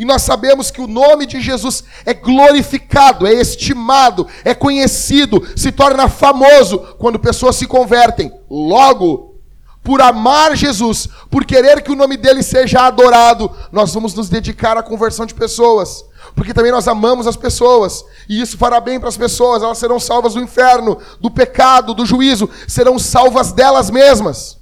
E 0.00 0.04
nós 0.06 0.22
sabemos 0.22 0.70
que 0.70 0.80
o 0.80 0.86
nome 0.86 1.26
de 1.26 1.42
Jesus 1.42 1.84
é 2.06 2.14
glorificado, 2.14 3.26
é 3.26 3.34
estimado, 3.34 4.26
é 4.42 4.54
conhecido, 4.54 5.46
se 5.54 5.70
torna 5.70 6.08
famoso 6.08 6.78
quando 6.96 7.18
pessoas 7.18 7.56
se 7.56 7.66
convertem. 7.66 8.32
Logo, 8.48 9.38
por 9.84 10.00
amar 10.00 10.56
Jesus, 10.56 11.06
por 11.30 11.44
querer 11.44 11.82
que 11.82 11.92
o 11.92 11.94
nome 11.94 12.16
dele 12.16 12.42
seja 12.42 12.80
adorado, 12.86 13.54
nós 13.70 13.92
vamos 13.92 14.14
nos 14.14 14.30
dedicar 14.30 14.74
à 14.78 14.82
conversão 14.82 15.26
de 15.26 15.34
pessoas. 15.34 16.02
Porque 16.34 16.54
também 16.54 16.72
nós 16.72 16.88
amamos 16.88 17.26
as 17.26 17.36
pessoas, 17.36 18.02
e 18.26 18.40
isso 18.40 18.56
fará 18.56 18.80
bem 18.80 18.98
para 18.98 19.10
as 19.10 19.18
pessoas, 19.18 19.62
elas 19.62 19.76
serão 19.76 20.00
salvas 20.00 20.32
do 20.32 20.40
inferno, 20.40 20.96
do 21.20 21.30
pecado, 21.30 21.92
do 21.92 22.06
juízo, 22.06 22.48
serão 22.66 22.98
salvas 22.98 23.52
delas 23.52 23.90
mesmas. 23.90 24.58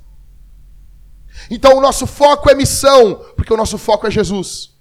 Então 1.49 1.79
o 1.79 1.81
nosso 1.81 2.09
foco 2.09 2.51
é 2.51 2.57
missão, 2.57 3.21
porque 3.37 3.55
o 3.55 3.57
nosso 3.57 3.79
foco 3.79 4.05
é 4.05 4.11
Jesus. 4.11 4.77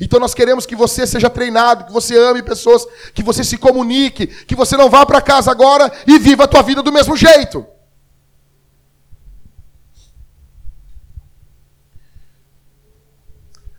Então 0.00 0.20
nós 0.20 0.34
queremos 0.34 0.64
que 0.64 0.76
você 0.76 1.06
seja 1.06 1.28
treinado, 1.28 1.84
que 1.84 1.92
você 1.92 2.16
ame 2.16 2.42
pessoas, 2.42 2.86
que 3.14 3.22
você 3.22 3.44
se 3.44 3.56
comunique, 3.58 4.26
que 4.26 4.54
você 4.54 4.76
não 4.76 4.88
vá 4.88 5.04
para 5.04 5.20
casa 5.20 5.50
agora 5.50 5.90
e 6.06 6.18
viva 6.18 6.44
a 6.44 6.48
tua 6.48 6.62
vida 6.62 6.82
do 6.82 6.92
mesmo 6.92 7.16
jeito. 7.16 7.66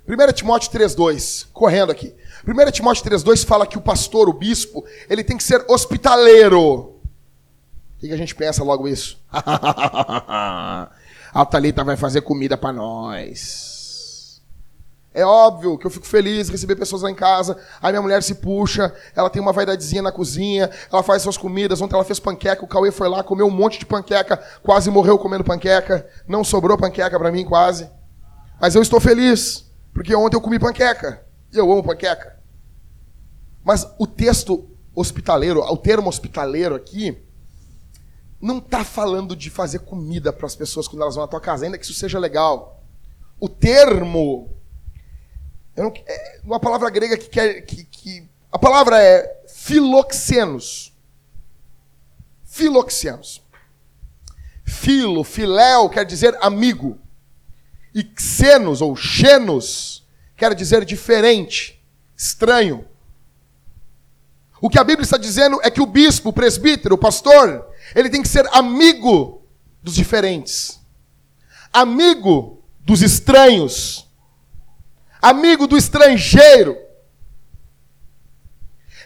1 0.06 0.34
Timóteo 0.34 0.70
3,2, 0.72 1.48
correndo 1.54 1.92
aqui. 1.92 2.14
1 2.46 2.72
Timóteo 2.72 3.06
3,2 3.06 3.46
fala 3.46 3.66
que 3.66 3.78
o 3.78 3.82
pastor, 3.82 4.28
o 4.28 4.34
bispo, 4.34 4.84
ele 5.10 5.24
tem 5.24 5.38
que 5.38 5.44
ser 5.44 5.64
hospitaleiro. 5.70 6.62
O 6.62 7.00
que, 8.00 8.08
que 8.08 8.14
a 8.14 8.18
gente 8.18 8.36
pensa 8.36 8.64
logo 8.64 8.86
isso? 8.86 9.18
a 9.32 10.90
Thalita 11.50 11.86
vai 11.86 11.96
fazer 11.96 12.22
comida 12.22 12.58
para 12.58 12.74
nós. 12.74 13.73
É 15.14 15.24
óbvio 15.24 15.78
que 15.78 15.86
eu 15.86 15.92
fico 15.92 16.08
feliz 16.08 16.50
receber 16.50 16.76
pessoas 16.76 17.04
lá 17.04 17.12
em 17.12 17.16
casa. 17.16 17.56
Aí 17.82 17.92
minha 17.92 18.02
mulher 18.02 18.24
se 18.24 18.36
puxa, 18.36 18.94
ela 19.16 19.30
tem 19.30 19.42
uma 19.42 19.54
vaidadezinha 19.54 20.02
na 20.02 20.12
cozinha, 20.12 20.72
ela 20.92 21.04
faz 21.04 21.22
suas 21.22 21.38
comidas. 21.38 21.82
Ontem 21.82 21.94
ela 21.94 22.04
fez 22.04 22.20
panqueca, 22.20 22.66
o 22.66 22.68
Cauê 22.68 22.92
foi 22.92 23.08
lá, 23.08 23.24
comeu 23.24 23.46
um 23.46 23.52
monte 23.52 23.78
de 23.78 23.86
panqueca, 23.86 24.38
quase 24.64 24.90
morreu 24.90 25.20
comendo 25.20 25.44
panqueca. 25.44 26.08
Não 26.28 26.44
sobrou 26.44 26.78
panqueca 26.78 27.20
para 27.20 27.32
mim, 27.32 27.46
quase. 27.46 27.88
Mas 28.60 28.74
eu 28.74 28.82
estou 28.82 29.00
feliz, 29.00 29.72
porque 29.94 30.16
ontem 30.16 30.36
eu 30.36 30.42
comi 30.42 30.58
panqueca. 30.58 31.24
E 31.54 31.58
eu 31.58 31.72
amo 31.72 31.84
panqueca. 31.84 32.40
Mas 33.64 33.88
o 34.00 34.08
texto 34.08 34.68
hospitaleiro, 34.96 35.62
o 35.62 35.78
termo 35.78 36.10
hospitaleiro 36.10 36.74
aqui, 36.74 37.18
não 38.42 38.58
está 38.58 38.84
falando 38.84 39.36
de 39.36 39.50
fazer 39.50 39.80
comida 39.80 40.34
para 40.34 40.48
as 40.48 40.56
pessoas 40.56 40.88
quando 40.88 41.04
elas 41.04 41.16
vão 41.16 41.24
na 41.24 41.30
tua 41.30 41.40
casa, 41.40 41.66
ainda 41.66 41.78
que 41.78 41.86
isso 41.86 41.94
seja 41.94 42.18
legal. 42.18 42.84
O 43.40 43.48
termo 43.48 44.50
não, 45.76 45.92
é 46.06 46.40
uma 46.44 46.60
palavra 46.60 46.90
grega 46.90 47.18
que 47.18 47.30
quer. 47.30 47.62
Que, 47.62 47.84
que, 47.84 48.28
a 48.52 48.60
palavra 48.60 49.02
é 49.02 49.44
filoxenos. 49.48 50.94
Filoxenos. 52.46 53.42
Filo, 54.64 55.24
filéu 55.24 55.90
quer 55.90 56.06
dizer 56.06 56.38
amigo. 56.42 57.00
E 57.94 58.08
xenos 58.18 58.82
ou 58.82 58.96
xenos 58.96 60.06
quer 60.36 60.54
dizer 60.54 60.86
diferente, 60.86 61.82
estranho. 62.16 62.88
O 64.60 64.70
que 64.70 64.80
a 64.80 64.84
Bíblia 64.84 65.04
está 65.04 65.18
dizendo 65.18 65.60
é 65.62 65.70
que 65.70 65.82
o 65.82 65.86
bispo, 65.86 66.30
o 66.30 66.34
presbítero, 66.34 66.96
o 66.96 66.98
pastor, 66.98 67.68
ele 67.94 68.10
tem 68.10 68.22
que 68.22 68.28
ser 68.28 68.48
amigo 68.54 69.42
dos 69.82 69.96
diferentes, 69.96 70.80
amigo 71.72 72.64
dos 72.80 73.02
estranhos, 73.02 74.03
amigo 75.24 75.66
do 75.66 75.78
estrangeiro. 75.78 76.78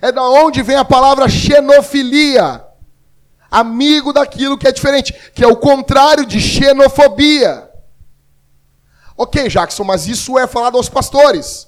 É 0.01 0.11
da 0.11 0.23
onde 0.23 0.63
vem 0.63 0.75
a 0.75 0.83
palavra 0.83 1.29
xenofilia. 1.29 2.65
Amigo 3.49 4.11
daquilo 4.11 4.57
que 4.57 4.67
é 4.67 4.71
diferente, 4.71 5.13
que 5.33 5.43
é 5.43 5.47
o 5.47 5.55
contrário 5.55 6.25
de 6.25 6.41
xenofobia. 6.41 7.69
Ok, 9.15 9.47
Jackson, 9.47 9.83
mas 9.83 10.07
isso 10.07 10.37
é 10.37 10.45
falado 10.47 10.75
aos 10.75 10.89
pastores. 10.89 11.67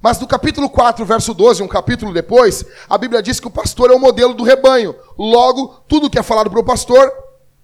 Mas 0.00 0.20
no 0.20 0.26
capítulo 0.26 0.70
4, 0.70 1.04
verso 1.04 1.34
12, 1.34 1.62
um 1.62 1.68
capítulo 1.68 2.12
depois, 2.12 2.64
a 2.88 2.96
Bíblia 2.96 3.22
diz 3.22 3.40
que 3.40 3.48
o 3.48 3.50
pastor 3.50 3.90
é 3.90 3.94
o 3.94 3.98
modelo 3.98 4.34
do 4.34 4.44
rebanho. 4.44 4.94
Logo, 5.18 5.82
tudo 5.88 6.08
que 6.08 6.18
é 6.18 6.22
falado 6.22 6.50
para 6.50 6.60
o 6.60 6.64
pastor 6.64 7.10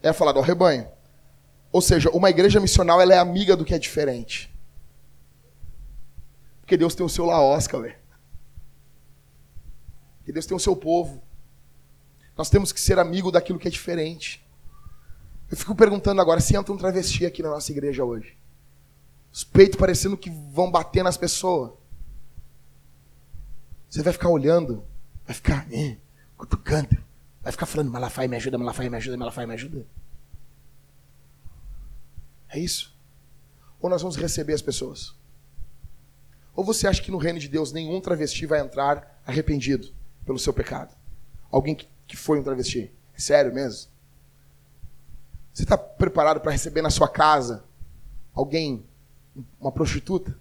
é 0.02 0.12
falado 0.12 0.38
ao 0.38 0.42
rebanho. 0.42 0.88
Ou 1.70 1.80
seja, 1.80 2.10
uma 2.10 2.30
igreja 2.30 2.58
missional 2.58 3.00
ela 3.00 3.14
é 3.14 3.18
amiga 3.18 3.54
do 3.54 3.64
que 3.64 3.74
é 3.74 3.78
diferente. 3.78 4.51
Porque 6.72 6.78
Deus 6.78 6.94
tem 6.94 7.04
o 7.04 7.08
seu 7.10 7.26
Laosca, 7.26 7.78
velho. 7.78 7.94
Que 10.24 10.32
Deus 10.32 10.46
tem 10.46 10.56
o 10.56 10.58
seu 10.58 10.74
povo. 10.74 11.22
Nós 12.34 12.48
temos 12.48 12.72
que 12.72 12.80
ser 12.80 12.98
amigo 12.98 13.30
daquilo 13.30 13.58
que 13.58 13.68
é 13.68 13.70
diferente. 13.70 14.42
Eu 15.50 15.56
fico 15.58 15.74
perguntando 15.74 16.22
agora 16.22 16.40
se 16.40 16.56
entra 16.56 16.72
um 16.72 16.78
travesti 16.78 17.26
aqui 17.26 17.42
na 17.42 17.50
nossa 17.50 17.70
igreja 17.70 18.02
hoje. 18.02 18.38
Os 19.30 19.44
peitos 19.44 19.78
parecendo 19.78 20.16
que 20.16 20.30
vão 20.30 20.70
bater 20.70 21.04
nas 21.04 21.18
pessoas. 21.18 21.72
Você 23.90 24.02
vai 24.02 24.14
ficar 24.14 24.30
olhando, 24.30 24.82
vai 25.26 25.34
ficar 25.34 25.70
eh, 25.70 25.98
cutucando, 26.38 26.96
vai 27.42 27.52
ficar 27.52 27.66
falando, 27.66 27.90
Malafaia 27.90 28.28
me 28.28 28.36
ajuda, 28.36 28.56
Malafaia 28.56 28.88
me 28.88 28.96
ajuda, 28.96 29.18
Malafaia 29.18 29.46
me 29.46 29.52
ajuda. 29.52 29.86
É 32.48 32.58
isso? 32.58 32.96
Ou 33.78 33.90
nós 33.90 34.00
vamos 34.00 34.16
receber 34.16 34.54
as 34.54 34.62
pessoas? 34.62 35.20
Ou 36.54 36.64
você 36.64 36.86
acha 36.86 37.02
que 37.02 37.10
no 37.10 37.18
reino 37.18 37.38
de 37.38 37.48
Deus 37.48 37.72
nenhum 37.72 38.00
travesti 38.00 38.46
vai 38.46 38.60
entrar 38.60 39.20
arrependido 39.26 39.88
pelo 40.24 40.38
seu 40.38 40.52
pecado? 40.52 40.94
Alguém 41.50 41.76
que 42.06 42.16
foi 42.16 42.38
um 42.38 42.42
travesti? 42.42 42.92
É 43.16 43.20
sério 43.20 43.52
mesmo? 43.54 43.90
Você 45.52 45.64
está 45.64 45.76
preparado 45.76 46.40
para 46.40 46.52
receber 46.52 46.82
na 46.82 46.90
sua 46.90 47.08
casa 47.08 47.64
alguém, 48.34 48.84
uma 49.60 49.70
prostituta? 49.70 50.36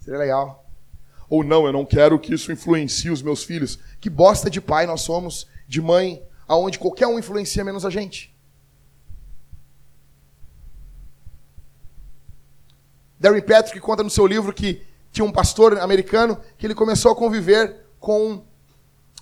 Seria 0.00 0.18
legal. 0.18 0.64
Ou 1.28 1.44
não, 1.44 1.66
eu 1.66 1.72
não 1.72 1.84
quero 1.84 2.18
que 2.18 2.32
isso 2.32 2.50
influencie 2.50 3.10
os 3.10 3.22
meus 3.22 3.44
filhos. 3.44 3.78
Que 4.00 4.08
bosta 4.08 4.48
de 4.48 4.60
pai 4.60 4.86
nós 4.86 5.02
somos, 5.02 5.46
de 5.68 5.80
mãe, 5.80 6.22
aonde 6.46 6.78
qualquer 6.78 7.06
um 7.06 7.18
influencia 7.18 7.62
menos 7.62 7.84
a 7.84 7.90
gente. 7.90 8.34
Darren 13.18 13.42
Patrick 13.42 13.80
conta 13.80 14.02
no 14.02 14.10
seu 14.10 14.26
livro 14.26 14.52
que 14.52 14.86
tinha 15.10 15.24
um 15.24 15.32
pastor 15.32 15.78
americano 15.80 16.38
que 16.56 16.66
ele 16.66 16.74
começou 16.74 17.12
a 17.12 17.16
conviver 17.16 17.76
com 17.98 18.44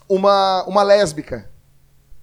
uma, 0.09 0.65
uma 0.65 0.83
lésbica. 0.83 1.49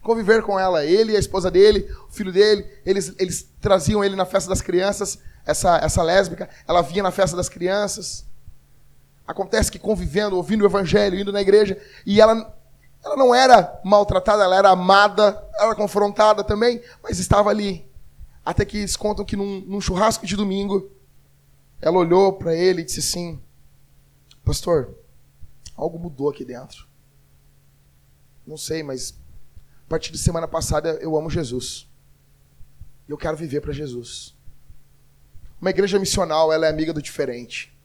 Conviver 0.02 0.44
com 0.44 0.60
ela. 0.60 0.86
Ele 0.86 1.16
a 1.16 1.20
esposa 1.20 1.50
dele, 1.50 1.90
o 2.08 2.12
filho 2.12 2.32
dele, 2.32 2.66
eles, 2.86 3.14
eles 3.18 3.50
traziam 3.60 4.04
ele 4.04 4.16
na 4.16 4.26
festa 4.26 4.50
das 4.50 4.62
crianças, 4.62 5.20
essa, 5.46 5.78
essa 5.78 6.04
lésbica, 6.04 6.50
ela 6.68 6.82
vinha 6.82 7.04
na 7.04 7.12
festa 7.12 7.36
das 7.36 7.50
crianças. 7.50 8.26
Acontece 9.26 9.72
que 9.72 9.80
convivendo, 9.80 10.36
ouvindo 10.36 10.64
o 10.64 10.68
evangelho, 10.68 11.18
indo 11.18 11.32
na 11.32 11.42
igreja, 11.42 11.78
e 12.06 12.20
ela, 12.20 12.54
ela 13.04 13.16
não 13.16 13.34
era 13.34 13.80
maltratada, 13.84 14.44
ela 14.44 14.56
era 14.56 14.70
amada, 14.70 15.42
ela 15.56 15.68
era 15.68 15.76
confrontada 15.76 16.44
também, 16.44 16.82
mas 17.02 17.20
estava 17.20 17.50
ali. 17.50 17.90
Até 18.46 18.66
que 18.66 18.80
eles 18.80 18.98
contam 18.98 19.24
que 19.24 19.38
num, 19.38 19.62
num 19.62 19.80
churrasco 19.80 20.26
de 20.26 20.36
domingo, 20.36 20.92
ela 21.84 21.98
olhou 21.98 22.32
para 22.32 22.56
ele 22.56 22.82
e 22.82 22.86
disse 22.86 23.02
assim: 23.02 23.42
Pastor, 24.46 24.96
algo 25.76 26.00
mudou 26.00 26.30
aqui 26.30 26.46
dentro. 26.46 26.88
Não 28.48 28.56
sei, 28.56 28.82
mas 28.82 29.14
a 29.86 29.90
partir 29.90 30.10
de 30.14 30.18
semana 30.18 30.48
passada 30.48 30.98
eu 31.02 31.18
amo 31.18 31.30
Jesus. 31.30 31.86
E 33.06 33.12
eu 33.12 33.18
quero 33.18 33.36
viver 33.36 33.60
para 33.60 33.74
Jesus. 33.74 34.34
Uma 35.60 35.72
igreja 35.72 36.00
missional, 36.00 36.54
ela 36.54 36.68
é 36.68 36.70
amiga 36.70 36.94
do 36.94 37.02
diferente. 37.02 37.78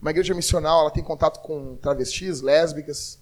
Uma 0.00 0.12
igreja 0.12 0.32
missional, 0.32 0.82
ela 0.82 0.90
tem 0.90 1.02
contato 1.02 1.40
com 1.40 1.74
travestis, 1.76 2.40
lésbicas. 2.40 3.18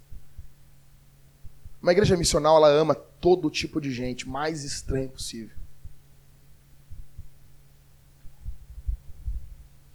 Uma 1.80 1.92
igreja 1.92 2.14
missional, 2.14 2.58
ela 2.58 2.68
ama 2.68 2.94
todo 2.94 3.50
tipo 3.50 3.80
de 3.80 3.90
gente, 3.90 4.28
mais 4.28 4.64
estranho 4.64 5.08
possível. 5.08 5.56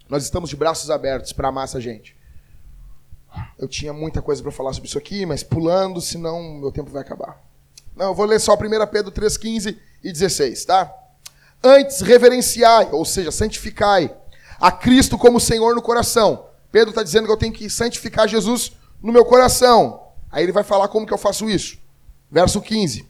Nós 0.09 0.23
estamos 0.23 0.49
de 0.49 0.55
braços 0.55 0.89
abertos 0.89 1.33
para 1.33 1.49
amar 1.49 1.65
essa 1.65 1.79
gente. 1.81 2.15
Eu 3.57 3.67
tinha 3.67 3.93
muita 3.93 4.21
coisa 4.21 4.41
para 4.41 4.51
falar 4.51 4.73
sobre 4.73 4.87
isso 4.87 4.97
aqui, 4.97 5.25
mas 5.25 5.43
pulando, 5.43 6.01
senão 6.01 6.41
meu 6.59 6.71
tempo 6.71 6.89
vai 6.89 7.01
acabar. 7.01 7.41
Não, 7.95 8.07
eu 8.07 8.15
vou 8.15 8.25
ler 8.25 8.39
só 8.39 8.53
1 8.53 8.57
Pedro 8.91 9.11
3,15 9.11 9.77
e 10.03 10.11
16, 10.11 10.65
tá? 10.65 10.93
Antes 11.63 12.01
reverenciai, 12.01 12.89
ou 12.91 13.03
seja, 13.03 13.31
santificai 13.31 14.15
a 14.59 14.71
Cristo 14.71 15.17
como 15.17 15.39
Senhor 15.39 15.75
no 15.75 15.81
coração 15.81 16.47
Pedro 16.71 16.89
está 16.89 17.03
dizendo 17.03 17.25
que 17.25 17.31
eu 17.31 17.37
tenho 17.37 17.53
que 17.53 17.69
santificar 17.69 18.27
Jesus 18.27 18.71
no 19.01 19.11
meu 19.11 19.25
coração. 19.25 20.01
Aí 20.31 20.43
ele 20.43 20.51
vai 20.51 20.63
falar 20.63 20.87
como 20.89 21.05
que 21.05 21.13
eu 21.13 21.17
faço 21.17 21.49
isso. 21.49 21.77
Verso 22.29 22.61
15. 22.61 23.07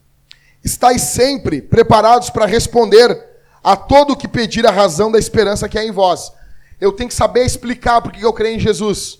Estais 0.63 1.01
sempre 1.01 1.61
preparados 1.61 2.29
para 2.29 2.45
responder 2.45 3.25
a 3.63 3.75
todo 3.75 4.13
o 4.13 4.15
que 4.15 4.27
pedir 4.27 4.65
a 4.65 4.71
razão 4.71 5.11
da 5.11 5.19
esperança 5.19 5.67
que 5.67 5.77
é 5.77 5.85
em 5.85 5.91
vós. 5.91 6.31
Eu 6.79 6.91
tenho 6.91 7.09
que 7.09 7.15
saber 7.15 7.45
explicar 7.45 8.01
porque 8.01 8.23
eu 8.23 8.33
creio 8.33 8.55
em 8.55 8.59
Jesus. 8.59 9.19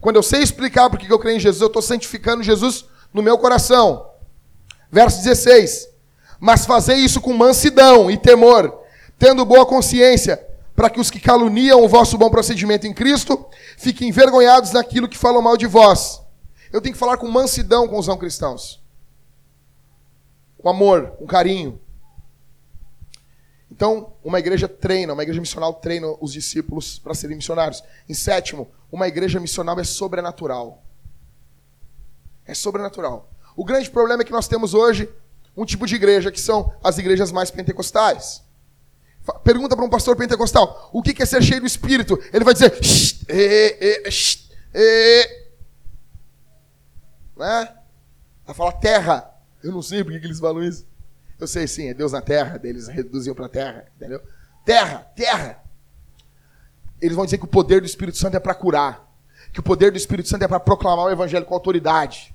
Quando 0.00 0.16
eu 0.16 0.22
sei 0.22 0.42
explicar 0.42 0.90
porque 0.90 1.10
eu 1.10 1.18
creio 1.18 1.36
em 1.36 1.40
Jesus, 1.40 1.60
eu 1.60 1.66
estou 1.66 1.82
santificando 1.82 2.42
Jesus 2.42 2.84
no 3.12 3.22
meu 3.22 3.38
coração. 3.38 4.10
Verso 4.90 5.22
16. 5.22 5.88
Mas 6.38 6.66
fazei 6.66 6.96
isso 6.96 7.20
com 7.20 7.32
mansidão 7.32 8.10
e 8.10 8.16
temor, 8.16 8.80
tendo 9.18 9.44
boa 9.44 9.64
consciência, 9.64 10.44
para 10.74 10.90
que 10.90 11.00
os 11.00 11.10
que 11.10 11.20
caluniam 11.20 11.84
o 11.84 11.88
vosso 11.88 12.18
bom 12.18 12.30
procedimento 12.30 12.86
em 12.86 12.92
Cristo 12.92 13.46
fiquem 13.76 14.08
envergonhados 14.08 14.72
naquilo 14.72 15.08
que 15.08 15.18
falam 15.18 15.42
mal 15.42 15.56
de 15.56 15.66
vós. 15.66 16.20
Eu 16.72 16.80
tenho 16.80 16.94
que 16.94 16.98
falar 16.98 17.16
com 17.16 17.28
mansidão 17.28 17.86
com 17.86 17.98
os 17.98 18.08
não 18.08 18.16
cristãos. 18.16 18.82
Com 20.58 20.68
amor, 20.68 21.12
com 21.18 21.26
carinho. 21.26 21.78
Então, 23.72 24.12
uma 24.22 24.38
igreja 24.38 24.68
treina, 24.68 25.14
uma 25.14 25.22
igreja 25.22 25.40
missional 25.40 25.72
treina 25.72 26.06
os 26.20 26.30
discípulos 26.30 26.98
para 26.98 27.14
serem 27.14 27.36
missionários. 27.36 27.82
Em 28.06 28.12
sétimo, 28.12 28.70
uma 28.92 29.08
igreja 29.08 29.40
missional 29.40 29.80
é 29.80 29.82
sobrenatural. 29.82 30.84
É 32.44 32.52
sobrenatural. 32.52 33.30
O 33.56 33.64
grande 33.64 33.90
problema 33.90 34.20
é 34.20 34.26
que 34.26 34.30
nós 34.30 34.46
temos 34.46 34.74
hoje 34.74 35.08
um 35.56 35.64
tipo 35.64 35.86
de 35.86 35.94
igreja 35.94 36.30
que 36.30 36.38
são 36.38 36.70
as 36.84 36.98
igrejas 36.98 37.32
mais 37.32 37.50
pentecostais. 37.50 38.42
Pergunta 39.42 39.74
para 39.74 39.86
um 39.86 39.90
pastor 39.90 40.16
pentecostal: 40.16 40.90
o 40.92 41.02
que 41.02 41.22
é 41.22 41.24
ser 41.24 41.42
cheio 41.42 41.62
do 41.62 41.66
Espírito? 41.66 42.22
Ele 42.30 42.44
vai 42.44 42.52
dizer: 42.52 42.78
e, 43.26 44.04
e, 44.04 44.10
e. 44.74 45.46
Né? 47.38 47.74
Vai 48.44 48.54
falar 48.54 48.72
terra. 48.72 49.30
Eu 49.64 49.72
não 49.72 49.80
sei 49.80 50.04
por 50.04 50.12
que 50.12 50.26
eles 50.26 50.40
falam 50.40 50.62
isso. 50.62 50.84
Eu 51.42 51.46
sei 51.48 51.66
sim, 51.66 51.88
é 51.88 51.94
Deus 51.94 52.12
na 52.12 52.22
terra, 52.22 52.60
eles 52.62 52.86
reduziam 52.86 53.34
para 53.34 53.48
terra, 53.48 53.88
entendeu? 53.96 54.22
Terra, 54.64 54.98
terra. 55.16 55.60
Eles 57.00 57.16
vão 57.16 57.24
dizer 57.24 57.36
que 57.36 57.44
o 57.44 57.48
poder 57.48 57.80
do 57.80 57.84
Espírito 57.84 58.16
Santo 58.16 58.36
é 58.36 58.38
para 58.38 58.54
curar, 58.54 59.12
que 59.52 59.58
o 59.58 59.62
poder 59.62 59.90
do 59.90 59.96
Espírito 59.96 60.28
Santo 60.28 60.44
é 60.44 60.46
para 60.46 60.60
proclamar 60.60 61.06
o 61.06 61.10
evangelho 61.10 61.44
com 61.44 61.52
autoridade. 61.52 62.32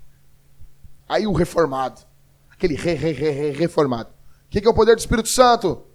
Aí 1.08 1.26
o 1.26 1.32
reformado, 1.32 2.02
aquele 2.50 2.76
re, 2.76 2.96
re, 2.96 3.14
re, 3.14 3.30
re 3.30 3.52
reformado. 3.52 4.10
O 4.10 4.50
que 4.50 4.68
é 4.68 4.70
o 4.70 4.74
poder 4.74 4.94
do 4.94 5.00
Espírito 5.00 5.30
Santo? 5.30 5.86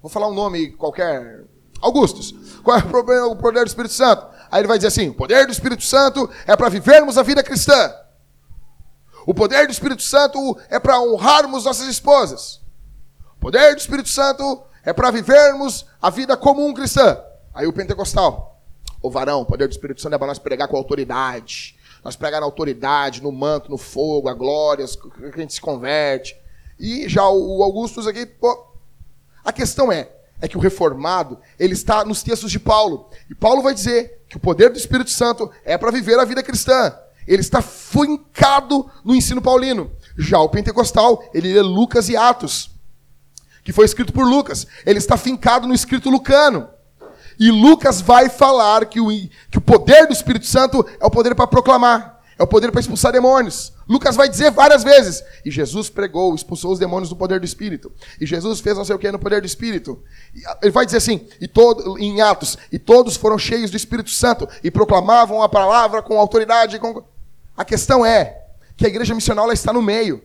Vou 0.00 0.10
falar 0.10 0.28
um 0.28 0.34
nome 0.34 0.72
qualquer. 0.72 1.44
Augustus. 1.78 2.32
Qual 2.62 2.78
é 2.78 2.80
o, 2.80 2.88
problema, 2.88 3.26
o 3.26 3.36
poder 3.36 3.64
do 3.64 3.68
Espírito 3.68 3.92
Santo? 3.92 4.26
Aí 4.50 4.62
ele 4.62 4.68
vai 4.68 4.78
dizer 4.78 4.88
assim: 4.88 5.10
o 5.10 5.14
poder 5.14 5.44
do 5.44 5.52
Espírito 5.52 5.82
Santo 5.82 6.26
é 6.46 6.56
para 6.56 6.70
vivermos 6.70 7.18
a 7.18 7.22
vida 7.22 7.42
cristã. 7.42 7.94
O 9.26 9.34
poder 9.34 9.66
do 9.66 9.72
Espírito 9.72 10.02
Santo 10.02 10.58
é 10.70 10.80
para 10.80 10.98
honrarmos 11.02 11.66
nossas 11.66 11.86
esposas. 11.86 12.61
Poder 13.42 13.74
do 13.74 13.80
Espírito 13.80 14.08
Santo 14.08 14.62
é 14.84 14.92
para 14.92 15.10
vivermos 15.10 15.84
a 16.00 16.10
vida 16.10 16.36
comum 16.36 16.72
cristã. 16.72 17.20
Aí 17.52 17.66
o 17.66 17.72
pentecostal, 17.72 18.62
o 19.02 19.10
varão, 19.10 19.40
o 19.40 19.44
poder 19.44 19.66
do 19.66 19.72
Espírito 19.72 20.00
Santo 20.00 20.14
é 20.14 20.18
para 20.18 20.28
nós 20.28 20.38
pregar 20.38 20.68
com 20.68 20.76
autoridade. 20.76 21.76
Nós 22.04 22.14
pregar 22.14 22.40
na 22.40 22.46
autoridade, 22.46 23.20
no 23.20 23.32
manto, 23.32 23.68
no 23.68 23.76
fogo, 23.76 24.28
a 24.28 24.32
glória, 24.32 24.86
que 24.86 25.24
a 25.24 25.40
gente 25.40 25.54
se 25.54 25.60
converte. 25.60 26.36
E 26.78 27.08
já 27.08 27.28
o 27.28 27.64
Augustus 27.64 28.06
aqui, 28.06 28.26
pô, 28.26 28.64
a 29.44 29.52
questão 29.52 29.90
é, 29.90 30.08
é 30.40 30.46
que 30.46 30.56
o 30.56 30.60
reformado, 30.60 31.36
ele 31.58 31.72
está 31.72 32.04
nos 32.04 32.22
textos 32.22 32.48
de 32.48 32.60
Paulo. 32.60 33.10
E 33.28 33.34
Paulo 33.34 33.60
vai 33.60 33.74
dizer 33.74 34.24
que 34.28 34.36
o 34.36 34.40
poder 34.40 34.70
do 34.70 34.78
Espírito 34.78 35.10
Santo 35.10 35.50
é 35.64 35.76
para 35.76 35.90
viver 35.90 36.16
a 36.16 36.24
vida 36.24 36.44
cristã. 36.44 36.96
Ele 37.26 37.40
está 37.40 37.60
fincado 37.60 38.88
no 39.04 39.16
ensino 39.16 39.42
paulino. 39.42 39.90
Já 40.16 40.38
o 40.38 40.48
pentecostal, 40.48 41.24
ele 41.34 41.52
lê 41.52 41.60
Lucas 41.60 42.08
e 42.08 42.16
Atos, 42.16 42.71
que 43.64 43.72
foi 43.72 43.84
escrito 43.84 44.12
por 44.12 44.26
Lucas. 44.26 44.66
Ele 44.84 44.98
está 44.98 45.16
fincado 45.16 45.66
no 45.66 45.74
escrito 45.74 46.10
lucano. 46.10 46.68
E 47.38 47.50
Lucas 47.50 48.00
vai 48.00 48.28
falar 48.28 48.86
que 48.86 49.00
o, 49.00 49.08
que 49.08 49.58
o 49.58 49.60
poder 49.60 50.06
do 50.06 50.12
Espírito 50.12 50.46
Santo 50.46 50.86
é 51.00 51.04
o 51.04 51.10
poder 51.10 51.34
para 51.34 51.46
proclamar, 51.46 52.20
é 52.38 52.42
o 52.42 52.46
poder 52.46 52.70
para 52.70 52.80
expulsar 52.80 53.12
demônios, 53.12 53.72
Lucas 53.88 54.16
vai 54.16 54.28
dizer 54.28 54.50
várias 54.50 54.82
vezes. 54.82 55.22
E 55.44 55.50
Jesus 55.50 55.90
pregou, 55.90 56.34
expulsou 56.34 56.72
os 56.72 56.78
demônios 56.78 57.08
do 57.08 57.16
poder 57.16 57.40
do 57.40 57.44
Espírito. 57.44 57.92
E 58.20 58.26
Jesus 58.26 58.60
fez 58.60 58.76
não 58.76 58.84
sei 58.84 58.94
o 58.94 58.98
que 58.98 59.10
no 59.10 59.18
poder 59.18 59.40
do 59.40 59.46
Espírito. 59.46 60.02
Ele 60.62 60.70
vai 60.70 60.86
dizer 60.86 60.98
assim, 60.98 61.26
e 61.40 61.48
todo, 61.48 61.98
em 61.98 62.20
Atos, 62.20 62.56
e 62.70 62.78
todos 62.78 63.16
foram 63.16 63.38
cheios 63.38 63.70
do 63.70 63.76
Espírito 63.76 64.10
Santo 64.10 64.48
e 64.62 64.70
proclamavam 64.70 65.42
a 65.42 65.48
palavra 65.48 66.02
com 66.02 66.18
autoridade. 66.18 66.78
Com... 66.78 67.02
A 67.56 67.64
questão 67.64 68.04
é 68.04 68.44
que 68.76 68.86
a 68.86 68.88
igreja 68.88 69.14
missional 69.14 69.50
está 69.52 69.72
no 69.72 69.82
meio. 69.82 70.22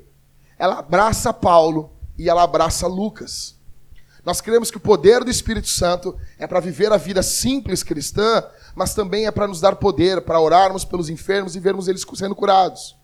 Ela 0.58 0.80
abraça 0.80 1.34
Paulo 1.34 1.97
e 2.18 2.30
ela 2.30 2.44
abraça 2.44 2.88
Lucas. 2.88 3.58
Nós 4.26 4.42
cremos 4.42 4.70
que 4.70 4.78
o 4.78 4.82
poder 4.82 5.24
do 5.24 5.32
Espírito 5.32 5.70
Santo 5.70 6.18
é 6.38 6.46
para 6.46 6.60
viver 6.60 6.92
a 6.92 6.98
vida 6.98 7.24
simples 7.24 7.82
cristã, 7.82 8.44
mas 8.76 8.94
também 8.94 9.26
é 9.26 9.32
para 9.32 9.48
nos 9.48 9.62
dar 9.62 9.78
poder, 9.78 10.22
para 10.22 10.40
orarmos 10.40 10.84
pelos 10.84 11.10
enfermos 11.10 11.56
e 11.56 11.60
vermos 11.60 11.88
eles 11.88 12.06
sendo 12.16 12.36
curados. 12.36 12.98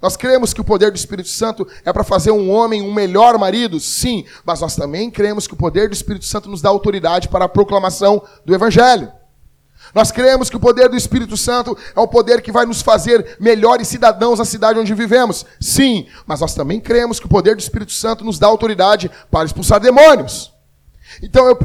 Nós 0.00 0.16
cremos 0.16 0.52
que 0.52 0.60
o 0.60 0.64
poder 0.64 0.90
do 0.90 0.96
Espírito 0.96 1.28
Santo 1.28 1.64
é 1.84 1.92
para 1.92 2.02
fazer 2.02 2.32
um 2.32 2.50
homem 2.50 2.82
um 2.82 2.92
melhor 2.92 3.38
marido? 3.38 3.78
Sim, 3.78 4.26
mas 4.44 4.60
nós 4.60 4.74
também 4.74 5.08
cremos 5.08 5.46
que 5.46 5.54
o 5.54 5.56
poder 5.56 5.88
do 5.88 5.94
Espírito 5.94 6.24
Santo 6.24 6.50
nos 6.50 6.60
dá 6.60 6.68
autoridade 6.68 7.28
para 7.28 7.44
a 7.44 7.48
proclamação 7.48 8.20
do 8.44 8.52
Evangelho. 8.52 9.12
Nós 9.94 10.10
cremos 10.10 10.48
que 10.48 10.56
o 10.56 10.60
poder 10.60 10.88
do 10.88 10.96
Espírito 10.96 11.36
Santo 11.36 11.76
é 11.94 12.00
o 12.00 12.08
poder 12.08 12.40
que 12.40 12.50
vai 12.50 12.64
nos 12.64 12.80
fazer 12.80 13.36
melhores 13.38 13.88
cidadãos 13.88 14.38
na 14.38 14.44
cidade 14.44 14.78
onde 14.78 14.94
vivemos. 14.94 15.44
Sim, 15.60 16.06
mas 16.26 16.40
nós 16.40 16.54
também 16.54 16.80
cremos 16.80 17.20
que 17.20 17.26
o 17.26 17.28
poder 17.28 17.54
do 17.54 17.60
Espírito 17.60 17.92
Santo 17.92 18.24
nos 18.24 18.38
dá 18.38 18.46
autoridade 18.46 19.10
para 19.30 19.44
expulsar 19.44 19.80
demônios. 19.80 20.52
Então, 21.22 21.46
eu, 21.46 21.58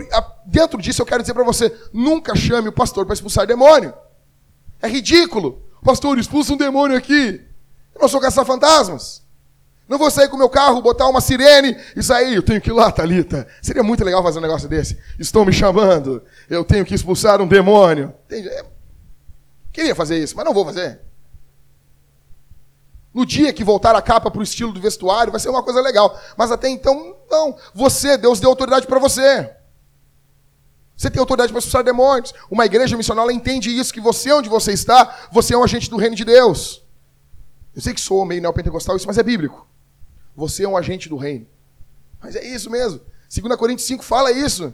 dentro 0.45 0.81
disso, 0.81 1.01
eu 1.01 1.05
quero 1.05 1.23
dizer 1.23 1.33
para 1.33 1.43
você: 1.43 1.73
nunca 1.93 2.35
chame 2.35 2.67
o 2.67 2.73
pastor 2.73 3.05
para 3.05 3.13
expulsar 3.13 3.47
demônio. 3.47 3.93
É 4.81 4.87
ridículo. 4.87 5.61
Pastor, 5.83 6.17
expulsa 6.19 6.53
um 6.53 6.57
demônio 6.57 6.97
aqui. 6.97 7.41
Eu 7.95 8.01
não 8.01 8.07
sou 8.09 8.19
caça-fantasmas. 8.19 9.23
Não 9.87 9.97
vou 9.97 10.11
sair 10.11 10.27
com 10.27 10.35
meu 10.35 10.49
carro, 10.49 10.81
botar 10.81 11.07
uma 11.07 11.21
sirene 11.21 11.77
e 11.95 12.03
sair. 12.03 12.35
Eu 12.35 12.43
tenho 12.43 12.59
que 12.59 12.69
ir 12.69 12.73
lá, 12.73 12.91
Thalita. 12.91 13.47
Seria 13.61 13.81
muito 13.81 14.03
legal 14.03 14.21
fazer 14.21 14.39
um 14.39 14.41
negócio 14.41 14.67
desse. 14.67 14.97
Estão 15.17 15.45
me 15.45 15.53
chamando. 15.53 16.21
Eu 16.49 16.65
tenho 16.65 16.85
que 16.85 16.93
expulsar 16.93 17.41
um 17.41 17.47
demônio. 17.47 18.13
É, 18.29 18.65
queria 19.71 19.95
fazer 19.95 20.21
isso, 20.21 20.35
mas 20.35 20.45
não 20.45 20.53
vou 20.53 20.65
fazer. 20.65 20.99
No 23.13 23.25
dia 23.25 23.53
que 23.53 23.63
voltar 23.63 23.95
a 23.95 24.01
capa 24.01 24.29
para 24.29 24.39
o 24.39 24.43
estilo 24.43 24.73
do 24.73 24.81
vestuário, 24.81 25.31
vai 25.31 25.39
ser 25.39 25.49
uma 25.49 25.63
coisa 25.63 25.81
legal. 25.81 26.19
Mas 26.37 26.51
até 26.51 26.67
então, 26.67 27.15
não. 27.31 27.55
Você, 27.73 28.17
Deus 28.17 28.41
deu 28.41 28.49
autoridade 28.49 28.85
para 28.85 28.99
você. 28.99 29.49
Você 30.97 31.09
tem 31.09 31.19
autoridade 31.19 31.51
para 31.51 31.59
expulsar 31.59 31.83
demônios. 31.83 32.33
Uma 32.51 32.65
igreja 32.65 32.97
missional 32.97 33.31
entende 33.31 33.69
isso, 33.69 33.93
que 33.93 34.01
você, 34.01 34.33
onde 34.33 34.49
você 34.49 34.73
está, 34.73 35.15
você 35.31 35.53
é 35.53 35.57
um 35.57 35.63
agente 35.63 35.89
do 35.89 35.95
reino 35.95 36.15
de 36.15 36.25
Deus. 36.25 36.83
Eu 37.73 37.81
sei 37.81 37.93
que 37.93 38.01
sou 38.01 38.25
meio 38.25 38.41
neopentecostal 38.41 38.97
isso, 38.97 39.07
mas 39.07 39.17
é 39.17 39.23
bíblico. 39.23 39.67
Você 40.37 40.65
é 40.65 40.69
um 40.69 40.77
agente 40.77 41.09
do 41.09 41.17
reino. 41.17 41.47
Mas 42.21 42.35
é 42.35 42.45
isso 42.45 42.69
mesmo. 42.69 43.01
2 43.27 43.55
Coríntios 43.57 43.87
5 43.87 44.03
fala 44.03 44.31
isso. 44.31 44.71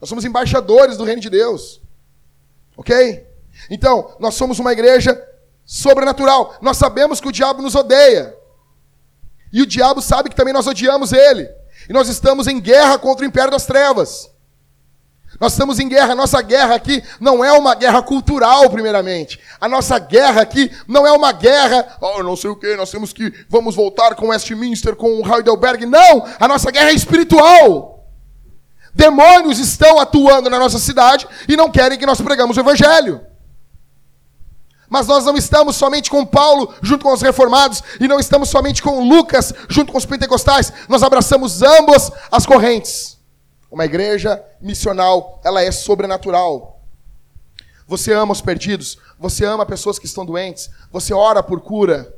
Nós 0.00 0.08
somos 0.08 0.24
embaixadores 0.24 0.96
do 0.96 1.04
reino 1.04 1.20
de 1.20 1.28
Deus. 1.28 1.82
Ok? 2.78 3.26
Então, 3.70 4.16
nós 4.18 4.34
somos 4.34 4.58
uma 4.58 4.72
igreja 4.72 5.22
sobrenatural. 5.66 6.56
Nós 6.62 6.78
sabemos 6.78 7.20
que 7.20 7.28
o 7.28 7.32
diabo 7.32 7.60
nos 7.60 7.74
odeia. 7.74 8.34
E 9.52 9.60
o 9.60 9.66
diabo 9.66 10.00
sabe 10.00 10.30
que 10.30 10.34
também 10.34 10.54
nós 10.54 10.66
odiamos 10.66 11.12
ele. 11.12 11.46
E 11.86 11.92
nós 11.92 12.08
estamos 12.08 12.46
em 12.46 12.58
guerra 12.58 12.98
contra 12.98 13.22
o 13.22 13.28
império 13.28 13.50
das 13.50 13.66
trevas. 13.66 14.31
Nós 15.40 15.52
estamos 15.52 15.78
em 15.78 15.88
guerra. 15.88 16.14
Nossa 16.14 16.40
guerra 16.42 16.74
aqui 16.74 17.02
não 17.20 17.44
é 17.44 17.52
uma 17.52 17.74
guerra 17.74 18.02
cultural, 18.02 18.68
primeiramente. 18.70 19.40
A 19.60 19.68
nossa 19.68 19.98
guerra 19.98 20.42
aqui 20.42 20.70
não 20.86 21.06
é 21.06 21.12
uma 21.12 21.32
guerra, 21.32 21.96
oh, 22.00 22.22
não 22.22 22.36
sei 22.36 22.50
o 22.50 22.56
que, 22.56 22.76
nós 22.76 22.90
temos 22.90 23.12
que, 23.12 23.32
vamos 23.48 23.74
voltar 23.74 24.14
com 24.14 24.28
Westminster, 24.28 24.94
com 24.94 25.22
Heidelberg. 25.26 25.86
Não! 25.86 26.26
A 26.38 26.46
nossa 26.46 26.70
guerra 26.70 26.90
é 26.90 26.94
espiritual. 26.94 28.06
Demônios 28.94 29.58
estão 29.58 29.98
atuando 29.98 30.50
na 30.50 30.58
nossa 30.58 30.78
cidade 30.78 31.26
e 31.48 31.56
não 31.56 31.70
querem 31.70 31.98
que 31.98 32.06
nós 32.06 32.20
pregamos 32.20 32.56
o 32.56 32.60
evangelho. 32.60 33.20
Mas 34.88 35.06
nós 35.06 35.24
não 35.24 35.38
estamos 35.38 35.76
somente 35.76 36.10
com 36.10 36.26
Paulo 36.26 36.74
junto 36.82 37.02
com 37.02 37.12
os 37.14 37.22
reformados 37.22 37.82
e 37.98 38.06
não 38.06 38.20
estamos 38.20 38.50
somente 38.50 38.82
com 38.82 39.08
Lucas 39.08 39.54
junto 39.66 39.90
com 39.90 39.96
os 39.96 40.04
pentecostais. 40.04 40.70
Nós 40.86 41.02
abraçamos 41.02 41.62
ambas 41.62 42.12
as 42.30 42.44
correntes. 42.44 43.16
Uma 43.72 43.86
igreja 43.86 44.44
missional, 44.60 45.40
ela 45.42 45.62
é 45.62 45.72
sobrenatural. 45.72 46.78
Você 47.86 48.12
ama 48.12 48.32
os 48.32 48.42
perdidos, 48.42 48.98
você 49.18 49.46
ama 49.46 49.64
pessoas 49.64 49.98
que 49.98 50.04
estão 50.04 50.26
doentes, 50.26 50.68
você 50.90 51.14
ora 51.14 51.42
por 51.42 51.58
cura, 51.62 52.14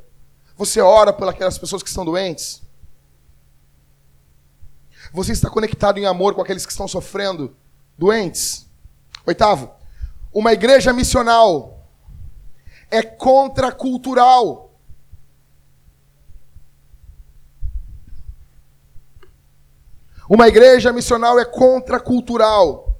você 0.56 0.80
ora 0.80 1.12
por 1.12 1.28
aquelas 1.28 1.56
pessoas 1.56 1.80
que 1.80 1.88
estão 1.88 2.04
doentes. 2.04 2.60
Você 5.12 5.30
está 5.30 5.48
conectado 5.48 5.96
em 5.98 6.06
amor 6.06 6.34
com 6.34 6.42
aqueles 6.42 6.66
que 6.66 6.72
estão 6.72 6.88
sofrendo, 6.88 7.56
doentes. 7.96 8.66
Oitavo, 9.24 9.70
uma 10.32 10.52
igreja 10.52 10.92
missional 10.92 11.86
é 12.90 13.00
contracultural. 13.00 14.63
Uma 20.34 20.48
igreja 20.48 20.92
missional 20.92 21.38
é 21.38 21.44
contracultural. 21.44 22.98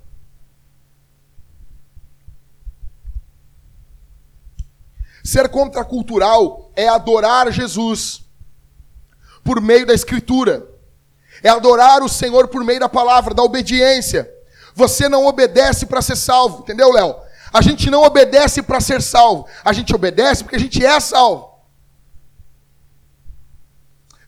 Ser 5.24 5.49
contracultural 5.49 6.70
é 6.76 6.87
adorar 6.87 7.51
Jesus 7.51 8.24
por 9.43 9.61
meio 9.61 9.85
da 9.85 9.93
Escritura, 9.93 10.64
é 11.43 11.49
adorar 11.49 12.05
o 12.05 12.09
Senhor 12.09 12.47
por 12.47 12.62
meio 12.62 12.78
da 12.78 12.89
palavra, 12.89 13.35
da 13.35 13.43
obediência. 13.43 14.32
Você 14.72 15.09
não 15.09 15.26
obedece 15.26 15.87
para 15.87 16.01
ser 16.01 16.14
salvo, 16.14 16.61
entendeu, 16.61 16.93
Léo? 16.93 17.16
A 17.53 17.61
gente 17.61 17.91
não 17.91 18.05
obedece 18.05 18.62
para 18.62 18.80
ser 18.80 19.03
salvo. 19.03 19.49
A 19.64 19.72
gente 19.72 19.93
obedece 19.93 20.45
porque 20.45 20.55
a 20.55 20.61
gente 20.61 20.87
é 20.87 21.01
salvo. 21.01 21.54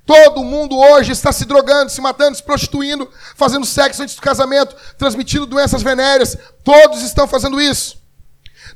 Todo 0.07 0.45
mundo 0.45 0.79
hoje 0.79 1.11
está 1.11 1.33
se 1.33 1.45
drogando, 1.45 1.91
se 1.91 2.01
matando, 2.01 2.37
se 2.37 2.43
prostituindo, 2.43 3.11
fazendo 3.35 3.67
sexo 3.67 4.05
antes 4.05 4.15
do 4.15 4.23
casamento, 4.23 4.77
transmitindo 4.97 5.47
doenças 5.47 5.83
venéreas. 5.83 6.39
Todos 6.63 7.03
estão 7.03 7.27
fazendo 7.27 7.61
isso. 7.61 8.01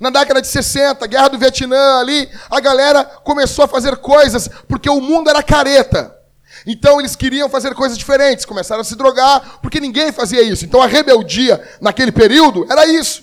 Na 0.00 0.10
década 0.10 0.42
de 0.42 0.48
60, 0.48 1.06
guerra 1.06 1.28
do 1.28 1.38
Vietnã 1.38 2.00
ali, 2.00 2.28
a 2.50 2.58
galera 2.58 3.04
começou 3.04 3.64
a 3.64 3.68
fazer 3.68 3.96
coisas 3.98 4.48
porque 4.66 4.90
o 4.90 5.00
mundo 5.00 5.30
era 5.30 5.42
careta. 5.42 6.16
Então 6.66 6.98
eles 6.98 7.14
queriam 7.14 7.48
fazer 7.48 7.74
coisas 7.74 7.96
diferentes, 7.96 8.44
começaram 8.44 8.80
a 8.80 8.84
se 8.84 8.96
drogar 8.96 9.60
porque 9.62 9.78
ninguém 9.78 10.10
fazia 10.10 10.42
isso. 10.42 10.64
Então 10.64 10.82
a 10.82 10.86
rebeldia 10.86 11.62
naquele 11.80 12.10
período 12.10 12.66
era 12.68 12.86
isso. 12.86 13.22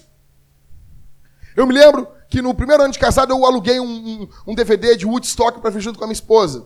Eu 1.56 1.68
me 1.68 1.74
lembro 1.74 2.08
que 2.30 2.42
no 2.42 2.54
primeiro 2.54 2.84
ano 2.84 2.94
de 2.94 3.00
casado 3.00 3.34
eu 3.34 3.46
aluguei 3.46 3.80
um, 3.80 4.30
um, 4.46 4.56
DVD 4.56 4.96
de 4.96 5.06
Woodstock 5.06 5.60
para 5.60 5.70
ver 5.70 5.82
junto 5.82 5.98
com 5.98 6.06
a 6.06 6.08
minha 6.08 6.14
esposa. 6.14 6.66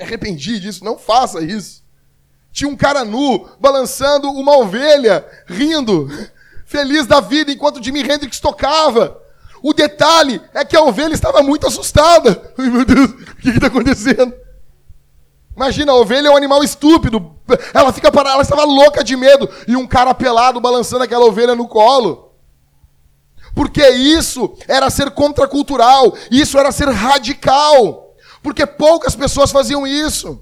Arrependi 0.00 0.58
disso, 0.60 0.84
não 0.84 0.98
faça 0.98 1.42
isso. 1.42 1.84
Tinha 2.52 2.68
um 2.68 2.76
cara 2.76 3.04
nu 3.04 3.48
balançando 3.60 4.30
uma 4.30 4.56
ovelha, 4.56 5.26
rindo, 5.46 6.08
feliz 6.64 7.06
da 7.06 7.20
vida, 7.20 7.52
enquanto 7.52 7.82
Jimi 7.82 8.00
Hendrix 8.00 8.40
tocava. 8.40 9.20
O 9.62 9.72
detalhe 9.72 10.40
é 10.54 10.64
que 10.64 10.76
a 10.76 10.82
ovelha 10.82 11.14
estava 11.14 11.42
muito 11.42 11.66
assustada. 11.66 12.54
Ai 12.58 12.70
meu 12.70 12.84
Deus, 12.84 13.10
o 13.10 13.36
que 13.36 13.50
está 13.50 13.66
acontecendo? 13.66 14.34
Imagina, 15.56 15.92
a 15.92 15.96
ovelha 15.96 16.28
é 16.28 16.30
um 16.30 16.36
animal 16.36 16.62
estúpido. 16.62 17.34
Ela 17.72 17.92
fica 17.92 18.12
parada, 18.12 18.34
ela 18.34 18.42
estava 18.42 18.64
louca 18.64 19.02
de 19.02 19.16
medo. 19.16 19.48
E 19.66 19.74
um 19.74 19.86
cara 19.86 20.12
pelado 20.12 20.60
balançando 20.60 21.04
aquela 21.04 21.24
ovelha 21.24 21.54
no 21.54 21.66
colo. 21.66 22.32
Porque 23.54 23.88
isso 23.88 24.54
era 24.68 24.90
ser 24.90 25.10
contracultural, 25.12 26.14
isso 26.30 26.58
era 26.58 26.70
ser 26.70 26.90
radical. 26.90 28.05
Porque 28.46 28.64
poucas 28.64 29.16
pessoas 29.16 29.50
faziam 29.50 29.84
isso. 29.84 30.40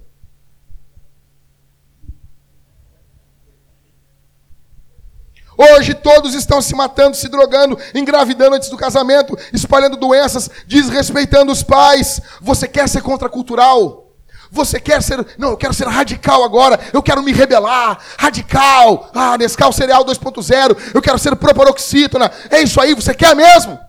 Hoje 5.56 5.94
todos 5.94 6.34
estão 6.34 6.60
se 6.60 6.74
matando, 6.74 7.16
se 7.16 7.30
drogando, 7.30 7.78
engravidando 7.94 8.56
antes 8.56 8.68
do 8.68 8.76
casamento, 8.76 9.34
espalhando 9.54 9.96
doenças, 9.96 10.50
desrespeitando 10.66 11.50
os 11.50 11.62
pais. 11.62 12.20
Você 12.42 12.68
quer 12.68 12.90
ser 12.90 13.00
contracultural? 13.00 14.12
Você 14.50 14.78
quer 14.78 15.02
ser. 15.02 15.26
Não, 15.38 15.52
eu 15.52 15.56
quero 15.56 15.72
ser 15.72 15.88
radical 15.88 16.44
agora. 16.44 16.78
Eu 16.92 17.02
quero 17.02 17.22
me 17.22 17.32
rebelar. 17.32 17.98
Radical. 18.18 19.10
Ah, 19.14 19.38
Nescau 19.38 19.72
Cereal 19.72 20.04
2.0. 20.04 20.92
Eu 20.92 21.00
quero 21.00 21.18
ser 21.18 21.34
proparoxítona. 21.36 22.30
É 22.50 22.60
isso 22.60 22.78
aí, 22.82 22.92
você 22.92 23.14
quer 23.14 23.34
mesmo? 23.34 23.80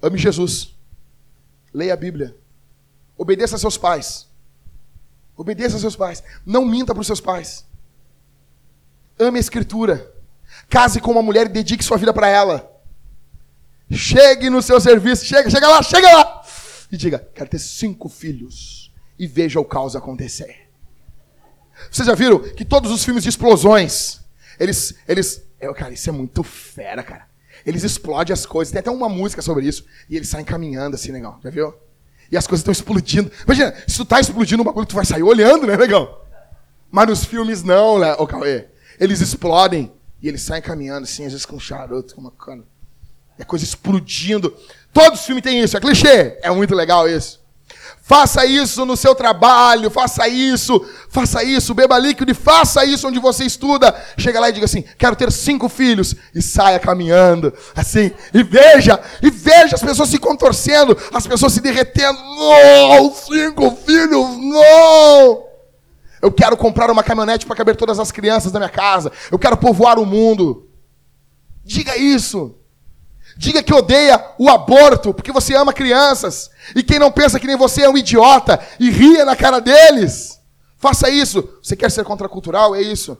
Ame 0.00 0.16
Jesus. 0.16 0.76
Leia 1.74 1.94
a 1.94 1.96
Bíblia. 1.96 2.40
Obedeça 3.16 3.56
a 3.56 3.58
seus 3.58 3.76
pais. 3.76 4.28
Obedeça 5.36 5.76
a 5.76 5.80
seus 5.80 5.96
pais. 5.96 6.22
Não 6.44 6.64
minta 6.64 6.94
para 6.94 7.00
os 7.00 7.06
seus 7.06 7.20
pais. 7.20 7.66
Ame 9.18 9.38
a 9.38 9.40
Escritura. 9.40 10.12
Case 10.68 11.00
com 11.00 11.12
uma 11.12 11.22
mulher 11.22 11.46
e 11.46 11.50
dedique 11.50 11.84
sua 11.84 11.96
vida 11.96 12.12
para 12.12 12.28
ela. 12.28 12.70
Chegue 13.90 14.48
no 14.50 14.62
seu 14.62 14.80
serviço. 14.80 15.24
Chega, 15.24 15.50
chega 15.50 15.68
lá, 15.68 15.82
chega 15.82 16.10
lá. 16.12 16.42
E 16.90 16.96
diga: 16.96 17.26
quero 17.34 17.48
ter 17.48 17.58
cinco 17.58 18.08
filhos 18.08 18.92
e 19.18 19.26
veja 19.26 19.60
o 19.60 19.64
caos 19.64 19.96
acontecer. 19.96 20.68
Vocês 21.90 22.06
já 22.06 22.14
viram 22.14 22.38
que 22.38 22.64
todos 22.64 22.90
os 22.90 23.04
filmes 23.04 23.22
de 23.22 23.28
explosões, 23.28 24.20
eles, 24.58 24.94
eles, 25.08 25.42
é, 25.58 25.72
cara, 25.72 25.92
isso 25.92 26.08
é 26.08 26.12
muito 26.12 26.42
fera, 26.42 27.02
cara. 27.02 27.26
Eles 27.64 27.82
explodem 27.82 28.32
as 28.32 28.44
coisas. 28.44 28.72
Tem 28.72 28.80
até 28.80 28.90
uma 28.90 29.08
música 29.08 29.42
sobre 29.42 29.66
isso. 29.66 29.84
E 30.08 30.16
eles 30.16 30.28
saem 30.28 30.44
caminhando 30.44 30.94
assim, 30.94 31.12
legal. 31.12 31.38
Já 31.42 31.50
viu? 31.50 31.74
E 32.32 32.36
as 32.36 32.46
coisas 32.46 32.62
estão 32.62 32.72
explodindo. 32.72 33.30
Imagina, 33.44 33.74
se 33.86 33.98
tu 33.98 34.06
tá 34.06 34.18
explodindo 34.18 34.62
um 34.62 34.64
bagulho, 34.64 34.86
tu 34.86 34.96
vai 34.96 35.04
sair 35.04 35.22
olhando, 35.22 35.66
né, 35.66 35.76
legal? 35.76 36.26
Mas 36.90 37.06
nos 37.06 37.24
filmes 37.26 37.62
não, 37.62 37.98
né, 37.98 38.14
ô 38.14 38.26
Cauê. 38.26 38.68
Eles 38.98 39.20
explodem 39.20 39.92
e 40.22 40.28
eles 40.28 40.40
saem 40.40 40.62
caminhando 40.62 41.04
assim, 41.04 41.26
às 41.26 41.32
vezes 41.32 41.44
com 41.44 41.56
um 41.56 41.60
charuto, 41.60 42.14
com 42.14 42.22
uma 42.22 42.30
cana. 42.30 42.64
É 43.38 43.44
coisa 43.44 43.64
explodindo. 43.64 44.56
Todos 44.94 45.20
os 45.20 45.26
filmes 45.26 45.42
têm 45.42 45.60
isso, 45.60 45.76
é 45.76 45.80
clichê. 45.80 46.38
É 46.42 46.50
muito 46.50 46.74
legal 46.74 47.06
isso. 47.06 47.41
Faça 48.04 48.44
isso 48.44 48.84
no 48.84 48.96
seu 48.96 49.14
trabalho, 49.14 49.88
faça 49.88 50.26
isso, 50.26 50.84
faça 51.08 51.44
isso, 51.44 51.72
beba 51.72 51.96
líquido 51.96 52.32
e 52.32 52.34
faça 52.34 52.84
isso 52.84 53.06
onde 53.06 53.20
você 53.20 53.44
estuda. 53.44 53.94
Chega 54.18 54.40
lá 54.40 54.48
e 54.48 54.52
diga 54.52 54.64
assim: 54.64 54.82
quero 54.98 55.14
ter 55.14 55.30
cinco 55.30 55.68
filhos. 55.68 56.16
E 56.34 56.42
saia 56.42 56.80
caminhando, 56.80 57.54
assim, 57.76 58.10
e 58.34 58.42
veja, 58.42 59.00
e 59.22 59.30
veja 59.30 59.76
as 59.76 59.82
pessoas 59.82 60.08
se 60.08 60.18
contorcendo, 60.18 60.98
as 61.14 61.28
pessoas 61.28 61.52
se 61.52 61.60
derretendo. 61.60 62.18
Não, 62.18 63.14
cinco 63.14 63.70
filhos, 63.86 64.36
não! 64.36 65.44
Eu 66.20 66.32
quero 66.32 66.56
comprar 66.56 66.90
uma 66.90 67.04
caminhonete 67.04 67.46
para 67.46 67.54
caber 67.54 67.76
todas 67.76 68.00
as 68.00 68.10
crianças 68.10 68.50
da 68.50 68.58
minha 68.58 68.68
casa. 68.68 69.12
Eu 69.30 69.38
quero 69.38 69.56
povoar 69.56 70.00
o 70.00 70.06
mundo. 70.06 70.68
Diga 71.64 71.96
isso. 71.96 72.56
Diga 73.36 73.62
que 73.62 73.72
odeia 73.72 74.24
o 74.38 74.48
aborto, 74.48 75.14
porque 75.14 75.32
você 75.32 75.54
ama 75.54 75.72
crianças. 75.72 76.50
E 76.74 76.82
quem 76.82 76.98
não 76.98 77.10
pensa 77.10 77.40
que 77.40 77.46
nem 77.46 77.56
você 77.56 77.82
é 77.82 77.88
um 77.88 77.96
idiota 77.96 78.60
e 78.78 78.90
ria 78.90 79.24
na 79.24 79.34
cara 79.34 79.60
deles. 79.60 80.40
Faça 80.76 81.08
isso. 81.08 81.58
Você 81.62 81.76
quer 81.76 81.90
ser 81.90 82.04
contracultural? 82.04 82.74
É 82.74 82.82
isso. 82.82 83.16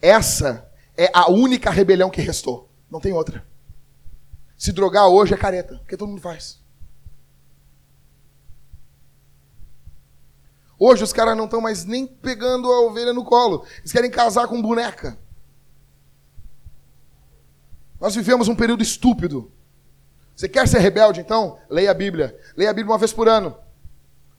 Essa 0.00 0.68
é 0.96 1.10
a 1.12 1.30
única 1.30 1.70
rebelião 1.70 2.10
que 2.10 2.20
restou. 2.20 2.70
Não 2.90 3.00
tem 3.00 3.12
outra. 3.12 3.44
Se 4.56 4.72
drogar 4.72 5.06
hoje 5.08 5.34
é 5.34 5.36
careta, 5.36 5.76
porque 5.78 5.96
todo 5.96 6.08
mundo 6.08 6.20
faz. 6.20 6.58
Hoje 10.78 11.02
os 11.02 11.12
caras 11.12 11.36
não 11.36 11.46
estão 11.46 11.60
mais 11.60 11.84
nem 11.84 12.06
pegando 12.06 12.70
a 12.70 12.80
ovelha 12.82 13.12
no 13.12 13.24
colo. 13.24 13.64
Eles 13.78 13.90
querem 13.90 14.10
casar 14.10 14.46
com 14.46 14.62
boneca. 14.62 15.18
Nós 18.00 18.14
vivemos 18.14 18.48
um 18.48 18.54
período 18.54 18.82
estúpido. 18.82 19.50
Você 20.34 20.48
quer 20.48 20.68
ser 20.68 20.78
rebelde, 20.78 21.20
então? 21.20 21.58
Leia 21.68 21.90
a 21.90 21.94
Bíblia. 21.94 22.38
Leia 22.56 22.70
a 22.70 22.74
Bíblia 22.74 22.92
uma 22.92 22.98
vez 22.98 23.12
por 23.12 23.28
ano. 23.28 23.56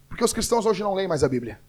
Porque 0.07 0.23
os 0.23 0.33
cristãos 0.33 0.65
hoje 0.65 0.81
não 0.81 0.93
leem 0.93 1.07
mais 1.07 1.23
a 1.23 1.29
Bíblia. 1.29 1.59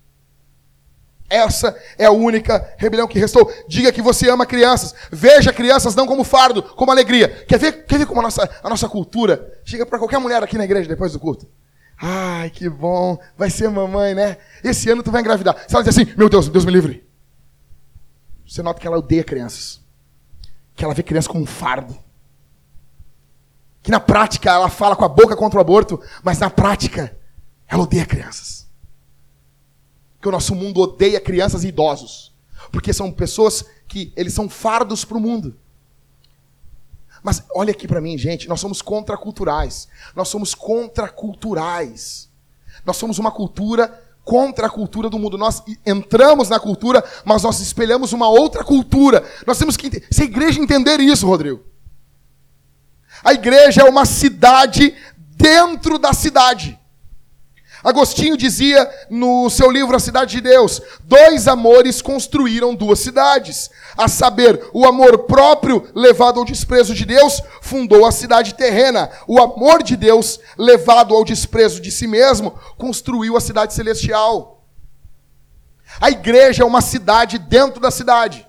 Essa 1.28 1.76
é 1.96 2.06
a 2.06 2.10
única 2.10 2.74
rebelião 2.76 3.06
que 3.06 3.18
restou. 3.18 3.52
Diga 3.68 3.92
que 3.92 4.02
você 4.02 4.28
ama 4.28 4.44
crianças. 4.44 4.94
Veja 5.12 5.52
crianças 5.52 5.94
não 5.94 6.06
como 6.06 6.24
fardo, 6.24 6.62
como 6.62 6.90
alegria. 6.90 7.28
Quer 7.46 7.58
ver, 7.58 7.84
quer 7.86 7.98
ver 7.98 8.06
como 8.06 8.20
a 8.20 8.24
nossa, 8.24 8.48
a 8.62 8.68
nossa 8.68 8.88
cultura 8.88 9.60
chega 9.64 9.86
para 9.86 9.98
qualquer 9.98 10.18
mulher 10.18 10.42
aqui 10.42 10.58
na 10.58 10.64
igreja 10.64 10.88
depois 10.88 11.12
do 11.12 11.20
culto? 11.20 11.48
Ai, 11.96 12.50
que 12.50 12.68
bom. 12.68 13.18
Vai 13.36 13.50
ser 13.50 13.68
mamãe, 13.68 14.14
né? 14.14 14.38
Esse 14.64 14.90
ano 14.90 15.02
tu 15.02 15.12
vai 15.12 15.20
engravidar. 15.20 15.56
Se 15.68 15.74
ela 15.74 15.84
diz 15.84 15.96
assim, 15.96 16.12
meu 16.16 16.28
Deus, 16.28 16.48
Deus 16.48 16.64
me 16.64 16.72
livre. 16.72 17.08
Você 18.44 18.62
nota 18.62 18.80
que 18.80 18.86
ela 18.86 18.98
odeia 18.98 19.22
crianças. 19.22 19.79
Que 20.80 20.84
ela 20.86 20.94
vê 20.94 21.02
crianças 21.02 21.28
como 21.28 21.42
um 21.44 21.46
fardo. 21.46 21.94
Que 23.82 23.90
na 23.90 24.00
prática 24.00 24.50
ela 24.50 24.70
fala 24.70 24.96
com 24.96 25.04
a 25.04 25.08
boca 25.08 25.36
contra 25.36 25.58
o 25.58 25.60
aborto, 25.60 26.00
mas 26.22 26.38
na 26.38 26.48
prática 26.48 27.14
ela 27.68 27.82
odeia 27.82 28.06
crianças 28.06 28.60
que 30.20 30.28
o 30.28 30.32
nosso 30.32 30.54
mundo 30.54 30.80
odeia 30.80 31.20
crianças 31.20 31.64
e 31.64 31.68
idosos. 31.68 32.32
Porque 32.70 32.92
são 32.92 33.10
pessoas 33.10 33.64
que 33.88 34.12
eles 34.14 34.34
são 34.34 34.48
fardos 34.48 35.04
para 35.04 35.16
o 35.16 35.20
mundo. 35.20 35.56
Mas 37.22 37.42
olha 37.54 37.70
aqui 37.70 37.88
para 37.88 38.00
mim, 38.00 38.16
gente, 38.18 38.48
nós 38.48 38.60
somos 38.60 38.82
contraculturais. 38.82 39.88
Nós 40.14 40.28
somos 40.28 40.54
contraculturais. 40.54 42.28
Nós 42.84 42.96
somos 42.96 43.18
uma 43.18 43.30
cultura 43.30 44.02
contra 44.30 44.68
a 44.68 44.70
cultura 44.70 45.10
do 45.10 45.18
mundo. 45.18 45.36
Nós 45.36 45.60
entramos 45.84 46.48
na 46.48 46.60
cultura, 46.60 47.02
mas 47.24 47.42
nós 47.42 47.58
espelhamos 47.58 48.12
uma 48.12 48.28
outra 48.28 48.62
cultura. 48.62 49.24
Nós 49.44 49.58
temos 49.58 49.76
que 49.76 50.04
se 50.08 50.22
a 50.22 50.24
igreja 50.24 50.60
entender 50.60 51.00
isso, 51.00 51.26
Rodrigo. 51.26 51.64
A 53.24 53.32
igreja 53.32 53.80
é 53.80 53.84
uma 53.84 54.04
cidade 54.04 54.94
dentro 55.36 55.98
da 55.98 56.12
cidade. 56.12 56.78
Agostinho 57.82 58.36
dizia 58.36 58.88
no 59.08 59.48
seu 59.48 59.70
livro 59.70 59.96
A 59.96 60.00
Cidade 60.00 60.32
de 60.32 60.40
Deus: 60.42 60.82
dois 61.02 61.48
amores 61.48 62.02
construíram 62.02 62.74
duas 62.74 63.00
cidades. 63.00 63.70
A 63.96 64.06
saber, 64.06 64.68
o 64.72 64.86
amor 64.86 65.20
próprio, 65.20 65.88
levado 65.94 66.38
ao 66.38 66.44
desprezo 66.44 66.94
de 66.94 67.04
Deus, 67.04 67.42
fundou 67.62 68.04
a 68.04 68.12
cidade 68.12 68.54
terrena. 68.54 69.10
O 69.26 69.40
amor 69.40 69.82
de 69.82 69.96
Deus, 69.96 70.38
levado 70.58 71.14
ao 71.14 71.24
desprezo 71.24 71.80
de 71.80 71.90
si 71.90 72.06
mesmo, 72.06 72.58
construiu 72.76 73.36
a 73.36 73.40
cidade 73.40 73.72
celestial. 73.72 74.64
A 76.00 76.10
igreja 76.10 76.62
é 76.62 76.66
uma 76.66 76.80
cidade 76.82 77.38
dentro 77.38 77.80
da 77.80 77.90
cidade. 77.90 78.46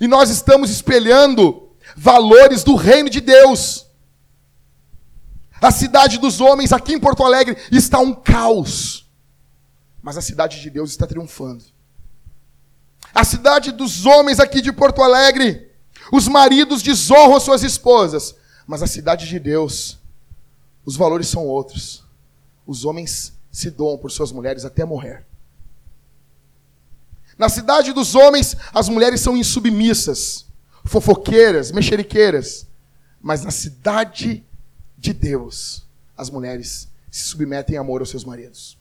E 0.00 0.06
nós 0.06 0.30
estamos 0.30 0.70
espelhando 0.70 1.70
valores 1.96 2.62
do 2.62 2.76
reino 2.76 3.10
de 3.10 3.20
Deus. 3.20 3.86
A 5.60 5.70
cidade 5.70 6.18
dos 6.18 6.40
homens 6.40 6.72
aqui 6.72 6.94
em 6.94 7.00
Porto 7.00 7.22
Alegre 7.22 7.56
está 7.70 7.98
um 7.98 8.14
caos. 8.14 9.06
Mas 10.02 10.16
a 10.16 10.22
cidade 10.22 10.60
de 10.60 10.70
Deus 10.70 10.90
está 10.90 11.06
triunfando. 11.06 11.64
A 13.14 13.24
cidade 13.24 13.72
dos 13.72 14.06
homens 14.06 14.40
aqui 14.40 14.62
de 14.62 14.72
Porto 14.72 15.02
Alegre, 15.02 15.70
os 16.12 16.28
maridos 16.28 16.82
desonram 16.82 17.38
suas 17.38 17.62
esposas. 17.62 18.34
Mas 18.66 18.82
a 18.82 18.86
cidade 18.86 19.28
de 19.28 19.38
Deus, 19.38 19.98
os 20.84 20.96
valores 20.96 21.28
são 21.28 21.46
outros. 21.46 22.04
Os 22.66 22.84
homens 22.84 23.32
se 23.50 23.70
doam 23.70 23.98
por 23.98 24.10
suas 24.10 24.32
mulheres 24.32 24.64
até 24.64 24.84
morrer. 24.84 25.26
Na 27.36 27.48
cidade 27.48 27.92
dos 27.92 28.14
homens, 28.14 28.56
as 28.72 28.88
mulheres 28.88 29.20
são 29.20 29.36
insubmissas, 29.36 30.46
fofoqueiras, 30.84 31.72
mexeriqueiras. 31.72 32.66
Mas 33.20 33.42
na 33.42 33.50
cidade 33.50 34.44
de 35.00 35.14
Deus, 35.14 35.82
as 36.16 36.28
mulheres 36.28 36.86
se 37.10 37.22
submetem 37.24 37.74
em 37.74 37.78
amor 37.78 38.02
aos 38.02 38.10
seus 38.10 38.22
maridos. 38.22 38.78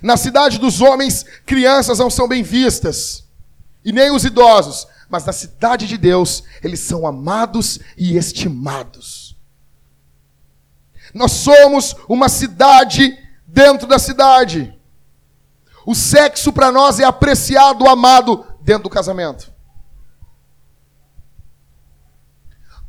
Na 0.00 0.16
cidade 0.16 0.58
dos 0.58 0.80
homens, 0.80 1.24
crianças 1.44 1.98
não 1.98 2.08
são 2.08 2.28
bem 2.28 2.42
vistas, 2.42 3.24
e 3.84 3.92
nem 3.92 4.12
os 4.12 4.24
idosos, 4.24 4.86
mas 5.08 5.24
na 5.24 5.32
cidade 5.32 5.86
de 5.86 5.98
Deus, 5.98 6.44
eles 6.62 6.80
são 6.80 7.06
amados 7.06 7.80
e 7.96 8.16
estimados. 8.16 9.36
Nós 11.12 11.32
somos 11.32 11.94
uma 12.08 12.28
cidade 12.28 13.18
dentro 13.46 13.86
da 13.86 13.98
cidade. 13.98 14.76
O 15.84 15.94
sexo 15.94 16.52
para 16.52 16.72
nós 16.72 16.98
é 16.98 17.04
apreciado, 17.04 17.86
amado 17.86 18.46
dentro 18.60 18.84
do 18.84 18.90
casamento. 18.90 19.53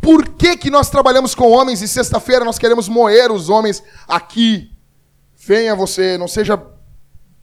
Por 0.05 0.35
que, 0.35 0.55
que 0.55 0.69
nós 0.69 0.87
trabalhamos 0.87 1.33
com 1.33 1.49
homens 1.49 1.81
e 1.81 1.87
sexta-feira 1.87 2.45
nós 2.45 2.59
queremos 2.59 2.87
moer 2.87 3.31
os 3.31 3.49
homens 3.49 3.81
aqui? 4.07 4.71
Venha 5.35 5.73
você, 5.73 6.15
não 6.15 6.27
seja 6.27 6.63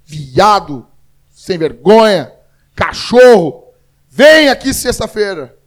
viado, 0.05 0.87
sem 1.29 1.59
vergonha, 1.59 2.33
cachorro. 2.73 3.65
Vem 4.09 4.49
aqui 4.49 4.73
sexta-feira. 4.73 5.59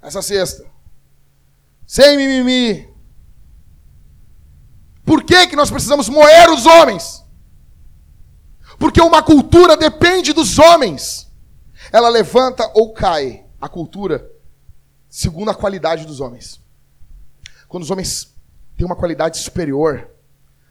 Essa 0.00 0.22
sexta. 0.22 0.64
Sem 1.84 2.16
mimimi. 2.16 2.88
Por 5.04 5.24
que, 5.24 5.48
que 5.48 5.56
nós 5.56 5.68
precisamos 5.68 6.08
moer 6.08 6.48
os 6.48 6.64
homens? 6.64 7.24
Porque 8.78 9.00
uma 9.00 9.20
cultura 9.20 9.76
depende 9.76 10.32
dos 10.32 10.60
homens. 10.60 11.28
Ela 11.90 12.08
levanta 12.08 12.70
ou 12.72 12.92
cai. 12.92 13.44
A 13.60 13.68
cultura 13.68 14.30
segundo 15.14 15.48
a 15.48 15.54
qualidade 15.54 16.04
dos 16.04 16.18
homens. 16.18 16.60
Quando 17.68 17.84
os 17.84 17.90
homens 17.92 18.34
têm 18.76 18.84
uma 18.84 18.96
qualidade 18.96 19.38
superior, 19.38 20.10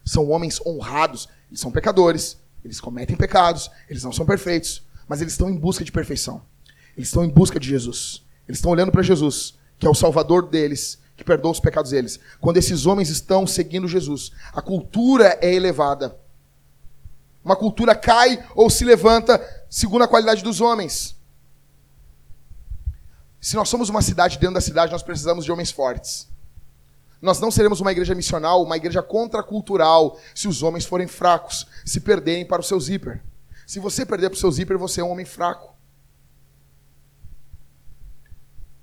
são 0.04 0.30
homens 0.30 0.60
honrados, 0.66 1.30
eles 1.48 1.62
são 1.62 1.72
pecadores, 1.72 2.38
eles 2.62 2.82
cometem 2.82 3.16
pecados, 3.16 3.72
eles 3.90 4.04
não 4.04 4.12
são 4.12 4.26
perfeitos, 4.26 4.86
mas 5.08 5.22
eles 5.22 5.32
estão 5.32 5.50
em 5.50 5.56
busca 5.56 5.86
de 5.86 5.94
perfeição. 5.94 6.42
Eles 6.98 7.08
estão 7.08 7.24
em 7.24 7.30
busca 7.30 7.58
de 7.58 7.70
Jesus. 7.70 8.22
Eles 8.46 8.58
estão 8.58 8.72
olhando 8.72 8.92
para 8.92 9.02
Jesus, 9.02 9.58
que 9.80 9.88
é 9.88 9.90
o 9.90 9.96
Salvador 9.96 10.50
deles, 10.50 11.00
que 11.16 11.24
perdoa 11.24 11.54
os 11.54 11.62
pecados 11.62 11.92
deles. 11.92 12.20
Quando 12.42 12.58
esses 12.58 12.86
homens 12.86 13.08
estão 13.08 13.48
seguindo 13.48 13.88
Jesus, 13.88 14.34
a 14.52 14.62
cultura 14.62 15.40
é 15.42 15.54
elevada. 15.54 16.18
Uma 17.46 17.56
cultura 17.56 17.96
cai 17.96 18.46
ou 18.54 18.70
se 18.70 18.84
levanta 18.84 19.42
segundo 19.70 20.04
a 20.04 20.08
qualidade 20.08 20.44
dos 20.44 20.60
homens. 20.60 21.16
Se 23.44 23.58
nós 23.58 23.68
somos 23.68 23.90
uma 23.90 24.02
cidade 24.02 24.40
dentro 24.40 24.54
da 24.54 24.62
cidade, 24.62 24.94
nós 24.94 25.04
precisamos 25.04 25.44
de 25.44 25.52
homens 25.52 25.70
fortes. 25.70 26.30
Nós 27.22 27.42
não 27.42 27.52
seremos 27.52 27.82
uma 27.82 27.92
igreja 27.92 28.16
missional, 28.16 28.64
uma 28.64 28.78
igreja 28.78 29.04
contracultural, 29.04 30.18
se 30.34 30.48
os 30.48 30.64
homens 30.64 30.86
forem 30.86 31.08
fracos, 31.08 31.68
se 31.86 32.00
perderem 32.00 32.46
para 32.46 32.62
o 32.62 32.64
seu 32.64 32.80
zíper. 32.80 33.22
Se 33.68 33.82
você 33.82 34.06
perder 34.06 34.30
para 34.30 34.38
o 34.38 34.40
seu 34.40 34.50
zíper, 34.50 34.78
você 34.78 35.02
é 35.02 35.04
um 35.04 35.12
homem 35.12 35.26
fraco. 35.26 35.76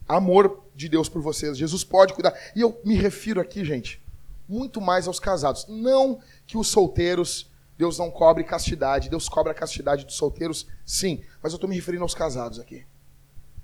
Amor 0.07 0.63
de 0.77 0.91
Deus 0.91 1.09
por 1.09 1.23
vocês. 1.23 1.57
Jesus 1.57 1.83
pode 1.83 2.13
cuidar. 2.13 2.39
E 2.55 2.61
eu 2.61 2.79
me 2.85 2.97
refiro 2.97 3.41
aqui, 3.41 3.65
gente, 3.65 3.99
muito 4.47 4.79
mais 4.79 5.09
aos 5.09 5.19
casados. 5.19 5.65
Não 5.69 6.21
que 6.47 6.59
os 6.59 6.69
solteiros, 6.69 7.51
Deus 7.79 7.97
não 7.97 8.11
cobre 8.11 8.45
castidade. 8.45 9.09
Deus 9.09 9.27
cobra 9.27 9.53
a 9.53 9.55
castidade 9.55 10.05
dos 10.05 10.17
solteiros, 10.17 10.67
sim. 10.85 11.25
Mas 11.43 11.53
eu 11.53 11.57
estou 11.57 11.71
me 11.71 11.77
referindo 11.77 12.03
aos 12.03 12.15
casados 12.15 12.61
aqui. 12.61 12.85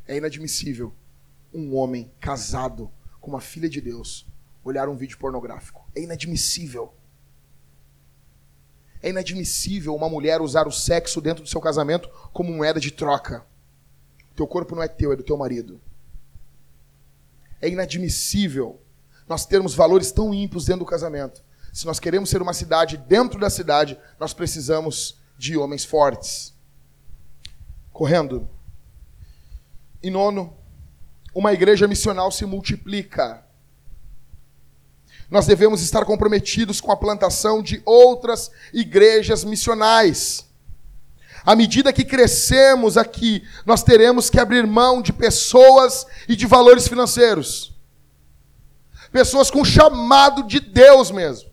É 0.07 0.17
inadmissível 0.17 0.95
um 1.53 1.75
homem 1.75 2.13
casado 2.21 2.91
com 3.21 3.31
uma 3.31 3.41
filha 3.41 3.69
de 3.69 3.81
Deus 3.81 4.27
olhar 4.63 4.89
um 4.89 4.97
vídeo 4.97 5.19
pornográfico. 5.19 5.89
É 5.95 6.03
inadmissível. 6.03 6.93
É 9.03 9.11
inadmissível 9.11 9.95
uma 9.95 10.09
mulher 10.09 10.41
usar 10.41 10.67
o 10.67 10.73
sexo 10.73 11.21
dentro 11.21 11.43
do 11.43 11.49
seu 11.49 11.61
casamento 11.61 12.09
como 12.33 12.53
moeda 12.53 12.81
de 12.81 12.91
troca. 12.91 13.45
Teu 14.35 14.47
corpo 14.47 14.75
não 14.75 14.83
é 14.83 14.89
teu, 14.89 15.13
é 15.13 15.17
do 15.17 15.23
teu 15.23 15.37
marido. 15.37 15.81
É 17.61 17.69
inadmissível 17.69 18.81
nós 19.29 19.47
termos 19.47 19.75
valores 19.75 20.13
tão 20.13 20.35
ímpios 20.35 20.67
dentro 20.67 20.81
do 20.81 20.91
casamento. 20.91 21.45
Se 21.73 21.87
nós 21.87 21.99
queremos 21.99 22.31
ser 22.31 22.43
uma 22.43 22.53
cidade 22.53 22.97
dentro 22.97 23.39
da 23.39 23.51
cidade, 23.51 23.99
nós 24.19 24.33
precisamos 24.33 25.21
de 25.39 25.57
homens 25.57 25.85
fortes. 25.85 26.55
Correndo. 27.93 28.49
E 30.07 30.11
nono, 30.11 30.57
uma 31.35 31.53
igreja 31.53 31.89
missional 31.89 32.31
se 32.31 32.47
multiplica. 32.47 33.45
Nós 35.29 35.47
devemos 35.47 35.83
estar 35.83 36.05
comprometidos 36.05 36.81
com 36.81 36.93
a 36.93 36.97
plantação 36.97 37.61
de 37.61 37.83
outras 37.85 38.53
igrejas 38.73 39.43
missionais. 39.43 40.47
À 41.45 41.57
medida 41.57 41.93
que 41.93 42.05
crescemos 42.05 42.97
aqui, 42.97 43.43
nós 43.67 43.83
teremos 43.83 44.31
que 44.31 44.39
abrir 44.39 44.65
mão 44.65 45.03
de 45.03 45.13
pessoas 45.13 46.07
e 46.29 46.37
de 46.37 46.47
valores 46.47 46.87
financeiros. 46.87 47.75
Pessoas 49.11 49.51
com 49.51 49.65
chamado 49.65 50.45
de 50.45 50.61
Deus 50.61 51.11
mesmo. 51.11 51.51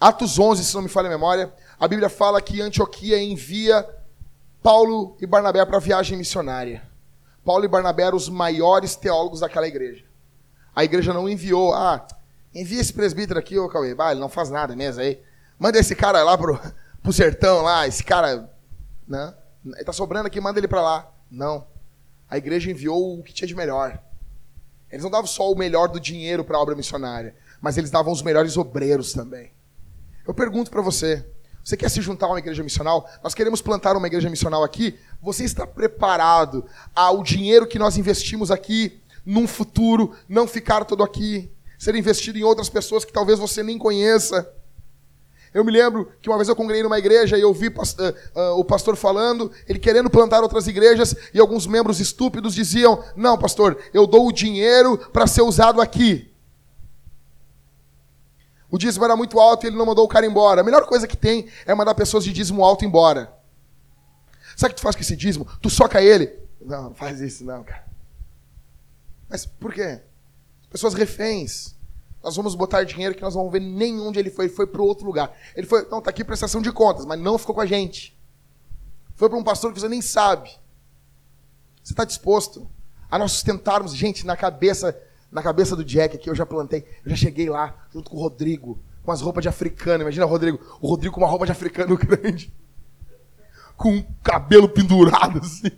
Atos 0.00 0.40
11, 0.40 0.64
se 0.64 0.74
não 0.74 0.82
me 0.82 0.88
falha 0.88 1.06
a 1.06 1.10
memória, 1.10 1.54
a 1.82 1.88
Bíblia 1.88 2.08
fala 2.08 2.40
que 2.40 2.62
Antioquia 2.62 3.20
envia 3.20 3.84
Paulo 4.62 5.16
e 5.20 5.26
Barnabé 5.26 5.66
para 5.66 5.80
viagem 5.80 6.16
missionária. 6.16 6.80
Paulo 7.44 7.64
e 7.64 7.68
Barnabé 7.68 8.04
eram 8.04 8.16
os 8.16 8.28
maiores 8.28 8.94
teólogos 8.94 9.40
daquela 9.40 9.66
igreja. 9.66 10.04
A 10.76 10.84
igreja 10.84 11.12
não 11.12 11.28
enviou. 11.28 11.74
Ah, 11.74 12.06
envia 12.54 12.80
esse 12.80 12.92
presbítero 12.92 13.36
aqui, 13.36 13.58
ô 13.58 13.68
Cauê. 13.68 13.96
Ah, 13.98 14.12
ele 14.12 14.20
não 14.20 14.28
faz 14.28 14.48
nada 14.48 14.76
mesmo 14.76 15.02
aí. 15.02 15.20
Manda 15.58 15.76
esse 15.76 15.96
cara 15.96 16.22
lá 16.22 16.38
pro, 16.38 16.56
pro 17.02 17.12
sertão 17.12 17.62
lá, 17.62 17.84
esse 17.84 18.04
cara. 18.04 18.48
Né? 19.08 19.34
Ele 19.66 19.84
tá 19.84 19.92
sobrando 19.92 20.28
aqui, 20.28 20.40
manda 20.40 20.60
ele 20.60 20.68
para 20.68 20.82
lá. 20.82 21.12
Não. 21.28 21.66
A 22.30 22.38
igreja 22.38 22.70
enviou 22.70 23.18
o 23.18 23.24
que 23.24 23.32
tinha 23.32 23.48
de 23.48 23.56
melhor. 23.56 24.00
Eles 24.88 25.02
não 25.02 25.10
davam 25.10 25.26
só 25.26 25.50
o 25.50 25.58
melhor 25.58 25.88
do 25.88 25.98
dinheiro 25.98 26.44
para 26.44 26.56
a 26.56 26.60
obra 26.60 26.76
missionária, 26.76 27.34
mas 27.60 27.76
eles 27.76 27.90
davam 27.90 28.12
os 28.12 28.22
melhores 28.22 28.56
obreiros 28.56 29.12
também. 29.12 29.50
Eu 30.24 30.32
pergunto 30.32 30.70
para 30.70 30.80
você, 30.80 31.26
você 31.64 31.76
quer 31.76 31.88
se 31.88 32.00
juntar 32.00 32.26
a 32.26 32.30
uma 32.30 32.38
igreja 32.38 32.62
missional? 32.62 33.08
Nós 33.22 33.34
queremos 33.34 33.62
plantar 33.62 33.96
uma 33.96 34.06
igreja 34.06 34.28
missional 34.28 34.64
aqui. 34.64 34.98
Você 35.22 35.44
está 35.44 35.66
preparado 35.66 36.64
ao 36.94 37.22
dinheiro 37.22 37.66
que 37.66 37.78
nós 37.78 37.96
investimos 37.96 38.50
aqui 38.50 39.00
num 39.24 39.46
futuro 39.46 40.12
não 40.28 40.48
ficar 40.48 40.84
todo 40.84 41.04
aqui, 41.04 41.50
ser 41.78 41.94
investido 41.94 42.36
em 42.36 42.42
outras 42.42 42.68
pessoas 42.68 43.04
que 43.04 43.12
talvez 43.12 43.38
você 43.38 43.62
nem 43.62 43.78
conheça? 43.78 44.52
Eu 45.54 45.64
me 45.64 45.70
lembro 45.70 46.10
que 46.20 46.30
uma 46.30 46.38
vez 46.38 46.48
eu 46.48 46.56
congreguei 46.56 46.82
numa 46.82 46.98
igreja 46.98 47.36
e 47.36 47.42
eu 47.42 47.52
vi 47.52 47.68
uh, 47.68 47.72
uh, 47.72 48.58
o 48.58 48.64
pastor 48.64 48.96
falando, 48.96 49.52
ele 49.68 49.78
querendo 49.78 50.08
plantar 50.08 50.42
outras 50.42 50.66
igrejas, 50.66 51.14
e 51.32 51.38
alguns 51.38 51.66
membros 51.66 52.00
estúpidos 52.00 52.54
diziam: 52.54 53.04
Não, 53.14 53.36
pastor, 53.36 53.78
eu 53.92 54.06
dou 54.06 54.26
o 54.26 54.32
dinheiro 54.32 54.96
para 55.12 55.26
ser 55.26 55.42
usado 55.42 55.80
aqui. 55.80 56.31
O 58.72 58.78
dízimo 58.78 59.04
era 59.04 59.14
muito 59.14 59.38
alto 59.38 59.64
e 59.64 59.68
ele 59.68 59.76
não 59.76 59.84
mandou 59.84 60.02
o 60.02 60.08
cara 60.08 60.24
embora. 60.24 60.62
A 60.62 60.64
melhor 60.64 60.86
coisa 60.86 61.06
que 61.06 61.14
tem 61.14 61.46
é 61.66 61.74
mandar 61.74 61.94
pessoas 61.94 62.24
de 62.24 62.32
dízimo 62.32 62.64
alto 62.64 62.86
embora. 62.86 63.30
Sabe 64.56 64.72
o 64.72 64.74
que 64.74 64.80
tu 64.80 64.82
faz 64.82 64.96
com 64.96 65.02
esse 65.02 65.14
dízimo? 65.14 65.46
Tu 65.60 65.68
soca 65.68 66.00
ele. 66.00 66.32
Não, 66.58 66.84
não 66.84 66.94
faz 66.94 67.20
isso 67.20 67.44
não, 67.44 67.62
cara. 67.62 67.84
Mas 69.28 69.44
por 69.44 69.74
quê? 69.74 70.00
Pessoas 70.70 70.94
reféns. 70.94 71.74
Nós 72.22 72.34
vamos 72.34 72.54
botar 72.54 72.82
dinheiro 72.84 73.14
que 73.14 73.20
nós 73.20 73.34
não 73.34 73.42
vamos 73.42 73.52
ver 73.52 73.60
nem 73.60 74.00
onde 74.00 74.18
ele 74.18 74.30
foi. 74.30 74.46
Ele 74.46 74.54
foi 74.54 74.66
para 74.66 74.80
outro 74.80 75.04
lugar. 75.04 75.36
Ele 75.54 75.66
foi, 75.66 75.86
não, 75.90 75.98
está 75.98 76.08
aqui 76.08 76.24
prestação 76.24 76.62
de 76.62 76.72
contas, 76.72 77.04
mas 77.04 77.20
não 77.20 77.36
ficou 77.36 77.54
com 77.54 77.60
a 77.60 77.66
gente. 77.66 78.18
Foi 79.16 79.28
para 79.28 79.36
um 79.36 79.44
pastor 79.44 79.74
que 79.74 79.80
você 79.80 79.88
nem 79.88 80.00
sabe. 80.00 80.48
Você 81.84 81.92
está 81.92 82.06
disposto 82.06 82.70
a 83.10 83.18
nós 83.18 83.32
sustentarmos, 83.32 83.94
gente, 83.94 84.24
na 84.24 84.34
cabeça, 84.34 84.98
na 85.32 85.42
cabeça 85.42 85.74
do 85.74 85.82
Jack 85.82 86.14
aqui, 86.14 86.28
eu 86.28 86.34
já 86.34 86.44
plantei, 86.44 86.84
eu 87.04 87.10
já 87.10 87.16
cheguei 87.16 87.48
lá, 87.48 87.74
junto 87.90 88.10
com 88.10 88.18
o 88.18 88.20
Rodrigo, 88.20 88.78
com 89.02 89.10
as 89.10 89.22
roupas 89.22 89.42
de 89.42 89.48
africano. 89.48 90.02
Imagina 90.02 90.26
o 90.26 90.28
Rodrigo, 90.28 90.60
o 90.80 90.86
Rodrigo 90.86 91.14
com 91.14 91.22
uma 91.22 91.28
roupa 91.28 91.46
de 91.46 91.52
africano 91.52 91.96
grande, 91.98 92.52
com 93.76 93.96
um 93.96 94.02
cabelo 94.22 94.68
pendurado 94.68 95.38
assim. 95.38 95.72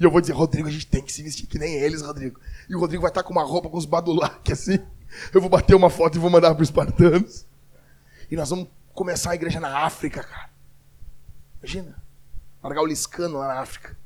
E 0.00 0.04
eu 0.04 0.10
vou 0.10 0.20
dizer, 0.20 0.32
Rodrigo, 0.32 0.68
a 0.68 0.70
gente 0.70 0.86
tem 0.86 1.00
que 1.00 1.12
se 1.12 1.22
vestir 1.22 1.46
que 1.46 1.58
nem 1.58 1.74
eles, 1.74 2.02
Rodrigo. 2.02 2.40
E 2.68 2.74
o 2.74 2.80
Rodrigo 2.80 3.02
vai 3.02 3.10
estar 3.10 3.22
com 3.22 3.32
uma 3.32 3.42
roupa 3.42 3.68
com 3.68 3.76
os 3.76 3.86
badulaques 3.86 4.52
assim. 4.52 4.78
Eu 5.32 5.40
vou 5.40 5.48
bater 5.48 5.74
uma 5.74 5.90
foto 5.90 6.16
e 6.16 6.20
vou 6.20 6.30
mandar 6.30 6.54
para 6.54 6.62
os 6.62 6.68
espartanos. 6.68 7.46
E 8.30 8.36
nós 8.36 8.50
vamos 8.50 8.68
começar 8.92 9.30
a 9.30 9.34
igreja 9.34 9.58
na 9.58 9.78
África, 9.78 10.22
cara. 10.22 10.50
Imagina. 11.62 11.96
Largar 12.62 12.82
o 12.82 12.86
Liscano 12.86 13.38
lá 13.38 13.48
na 13.48 13.60
África. 13.60 13.96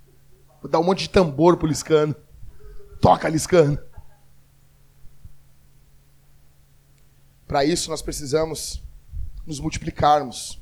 Vou 0.61 0.71
dar 0.71 0.79
um 0.79 0.85
monte 0.85 1.01
de 1.01 1.11
tambor 1.11 1.57
pro 1.57 1.67
Liscano. 1.67 2.15
Toca, 3.01 3.29
Liscano. 3.29 3.79
Para 7.53 7.67
isso 7.67 7.91
nós 7.91 8.01
precisamos 8.01 8.83
nos 9.47 9.61
multiplicarmos. 9.61 10.59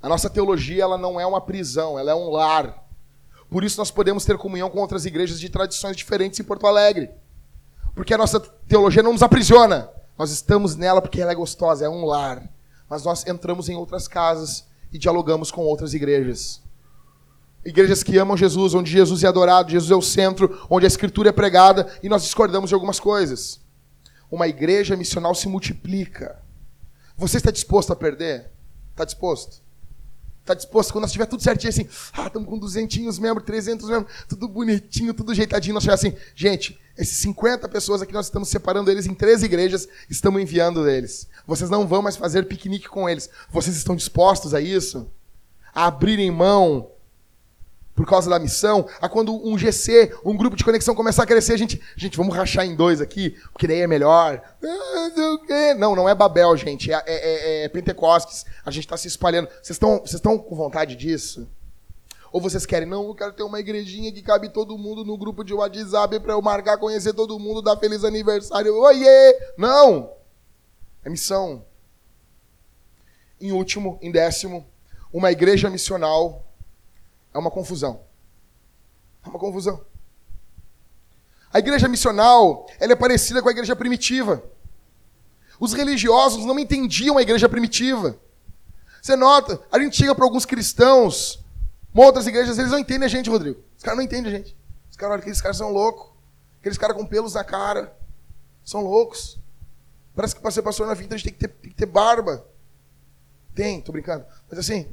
A 0.00 0.08
nossa 0.08 0.30
teologia 0.30 0.84
ela 0.84 0.96
não 0.96 1.18
é 1.18 1.26
uma 1.26 1.40
prisão, 1.40 1.98
ela 1.98 2.12
é 2.12 2.14
um 2.14 2.30
lar. 2.30 2.86
Por 3.50 3.64
isso 3.64 3.76
nós 3.76 3.90
podemos 3.90 4.24
ter 4.24 4.38
comunhão 4.38 4.70
com 4.70 4.78
outras 4.78 5.06
igrejas 5.06 5.40
de 5.40 5.48
tradições 5.48 5.96
diferentes 5.96 6.38
em 6.38 6.44
Porto 6.44 6.68
Alegre. 6.68 7.10
Porque 7.96 8.14
a 8.14 8.16
nossa 8.16 8.38
teologia 8.38 9.02
não 9.02 9.12
nos 9.12 9.24
aprisiona. 9.24 9.90
Nós 10.16 10.30
estamos 10.30 10.76
nela 10.76 11.02
porque 11.02 11.20
ela 11.20 11.32
é 11.32 11.34
gostosa, 11.34 11.84
é 11.84 11.88
um 11.88 12.04
lar. 12.04 12.48
Mas 12.88 13.02
nós 13.02 13.26
entramos 13.26 13.68
em 13.68 13.74
outras 13.74 14.06
casas 14.06 14.64
e 14.92 14.98
dialogamos 14.98 15.50
com 15.50 15.62
outras 15.62 15.94
igrejas. 15.94 16.62
Igrejas 17.64 18.04
que 18.04 18.16
amam 18.16 18.36
Jesus, 18.36 18.72
onde 18.72 18.88
Jesus 18.88 19.24
é 19.24 19.26
adorado, 19.26 19.72
Jesus 19.72 19.90
é 19.90 19.96
o 19.96 20.00
centro, 20.00 20.64
onde 20.70 20.86
a 20.86 20.88
escritura 20.88 21.30
é 21.30 21.32
pregada 21.32 21.92
e 22.04 22.08
nós 22.08 22.22
discordamos 22.22 22.68
de 22.70 22.74
algumas 22.74 23.00
coisas. 23.00 23.59
Uma 24.30 24.46
igreja 24.46 24.96
missional 24.96 25.34
se 25.34 25.48
multiplica. 25.48 26.40
Você 27.16 27.38
está 27.38 27.50
disposto 27.50 27.92
a 27.92 27.96
perder? 27.96 28.50
Está 28.92 29.04
disposto? 29.04 29.62
Está 30.40 30.54
disposto, 30.54 30.92
quando 30.92 31.02
nós 31.02 31.12
tiver 31.12 31.26
tudo 31.26 31.42
certinho, 31.42 31.68
assim, 31.68 31.88
ah, 32.12 32.26
estamos 32.26 32.48
com 32.48 32.58
200 32.58 33.18
membros, 33.18 33.44
300 33.44 33.88
membros, 33.88 34.12
tudo 34.28 34.48
bonitinho, 34.48 35.12
tudo 35.14 35.32
ajeitadinho, 35.32 35.74
nós 35.74 35.84
chegar 35.84 35.94
assim, 35.94 36.14
gente, 36.34 36.80
esses 36.96 37.18
50 37.18 37.68
pessoas 37.68 38.02
aqui, 38.02 38.12
nós 38.12 38.26
estamos 38.26 38.48
separando 38.48 38.90
eles 38.90 39.06
em 39.06 39.14
três 39.14 39.42
igrejas, 39.42 39.86
estamos 40.08 40.40
enviando 40.40 40.88
eles. 40.88 41.28
Vocês 41.46 41.70
não 41.70 41.86
vão 41.86 42.02
mais 42.02 42.16
fazer 42.16 42.46
piquenique 42.46 42.88
com 42.88 43.08
eles. 43.08 43.30
Vocês 43.50 43.76
estão 43.76 43.94
dispostos 43.94 44.54
a 44.54 44.60
isso? 44.60 45.10
A 45.74 45.86
abrirem 45.86 46.30
mão 46.30 46.90
por 48.00 48.06
causa 48.06 48.30
da 48.30 48.38
missão, 48.38 48.88
a 48.98 49.10
quando 49.10 49.46
um 49.46 49.58
GC, 49.58 50.10
um 50.24 50.34
grupo 50.34 50.56
de 50.56 50.64
conexão 50.64 50.94
começar 50.94 51.24
a 51.24 51.26
crescer, 51.26 51.52
a 51.52 51.58
gente, 51.58 51.78
gente, 51.94 52.16
vamos 52.16 52.34
rachar 52.34 52.64
em 52.64 52.74
dois 52.74 52.98
aqui, 52.98 53.36
porque 53.52 53.66
daí 53.66 53.80
é 53.80 53.86
melhor. 53.86 54.40
Não, 55.76 55.94
não 55.94 56.08
é 56.08 56.14
Babel, 56.14 56.56
gente, 56.56 56.90
é, 56.90 56.94
é, 56.94 57.02
é, 57.06 57.64
é 57.64 57.68
Pentecostes. 57.68 58.46
A 58.64 58.70
gente 58.70 58.84
está 58.84 58.96
se 58.96 59.06
espalhando. 59.06 59.50
Vocês 59.62 59.78
estão 60.14 60.38
com 60.38 60.56
vontade 60.56 60.96
disso? 60.96 61.46
Ou 62.32 62.40
vocês 62.40 62.64
querem, 62.64 62.88
não, 62.88 63.06
eu 63.06 63.14
quero 63.14 63.34
ter 63.34 63.42
uma 63.42 63.60
igrejinha 63.60 64.10
que 64.10 64.22
cabe 64.22 64.48
todo 64.48 64.78
mundo 64.78 65.04
no 65.04 65.18
grupo 65.18 65.44
de 65.44 65.52
WhatsApp 65.52 66.20
para 66.20 66.32
eu 66.32 66.40
marcar, 66.40 66.78
conhecer 66.78 67.12
todo 67.12 67.38
mundo, 67.38 67.60
dar 67.60 67.76
feliz 67.76 68.02
aniversário. 68.02 68.74
Oiê! 68.76 69.52
Não! 69.58 70.10
É 71.04 71.10
missão. 71.10 71.66
Em 73.38 73.52
último, 73.52 73.98
em 74.00 74.10
décimo, 74.10 74.66
uma 75.12 75.30
igreja 75.30 75.68
missional 75.68 76.49
é 77.32 77.38
uma 77.38 77.50
confusão. 77.50 78.00
É 79.24 79.28
uma 79.28 79.38
confusão. 79.38 79.84
A 81.52 81.58
igreja 81.58 81.88
missional, 81.88 82.66
ela 82.78 82.92
é 82.92 82.96
parecida 82.96 83.42
com 83.42 83.48
a 83.48 83.52
igreja 83.52 83.74
primitiva. 83.74 84.42
Os 85.58 85.72
religiosos 85.72 86.44
não 86.44 86.58
entendiam 86.58 87.18
a 87.18 87.22
igreja 87.22 87.48
primitiva. 87.48 88.18
Você 89.02 89.16
nota, 89.16 89.60
a 89.70 89.78
gente 89.78 89.96
chega 89.96 90.14
para 90.14 90.24
alguns 90.24 90.44
cristãos, 90.44 91.44
outras 91.94 92.26
igrejas, 92.26 92.58
eles 92.58 92.70
não 92.70 92.78
entendem 92.78 93.06
a 93.06 93.08
gente, 93.08 93.28
Rodrigo. 93.28 93.60
Os 93.76 93.82
caras 93.82 93.96
não 93.96 94.04
entendem 94.04 94.32
a 94.32 94.36
gente. 94.36 94.56
Os 94.90 94.96
caras, 94.96 95.14
olha, 95.14 95.20
aqueles 95.20 95.40
caras 95.40 95.56
são 95.56 95.70
loucos. 95.70 96.10
Aqueles 96.60 96.78
caras 96.78 96.96
com 96.96 97.06
pelos 97.06 97.34
na 97.34 97.42
cara. 97.42 97.96
São 98.64 98.82
loucos. 98.82 99.38
Parece 100.14 100.34
que 100.34 100.40
para 100.40 100.50
ser 100.50 100.62
pastor 100.62 100.86
na 100.86 100.94
vida 100.94 101.14
a 101.14 101.18
gente 101.18 101.30
tem 101.30 101.32
que 101.32 101.40
ter, 101.40 101.48
tem 101.48 101.70
que 101.70 101.76
ter 101.76 101.86
barba. 101.86 102.46
Tem, 103.54 103.80
tô 103.80 103.90
brincando. 103.90 104.24
Mas 104.48 104.58
assim, 104.58 104.86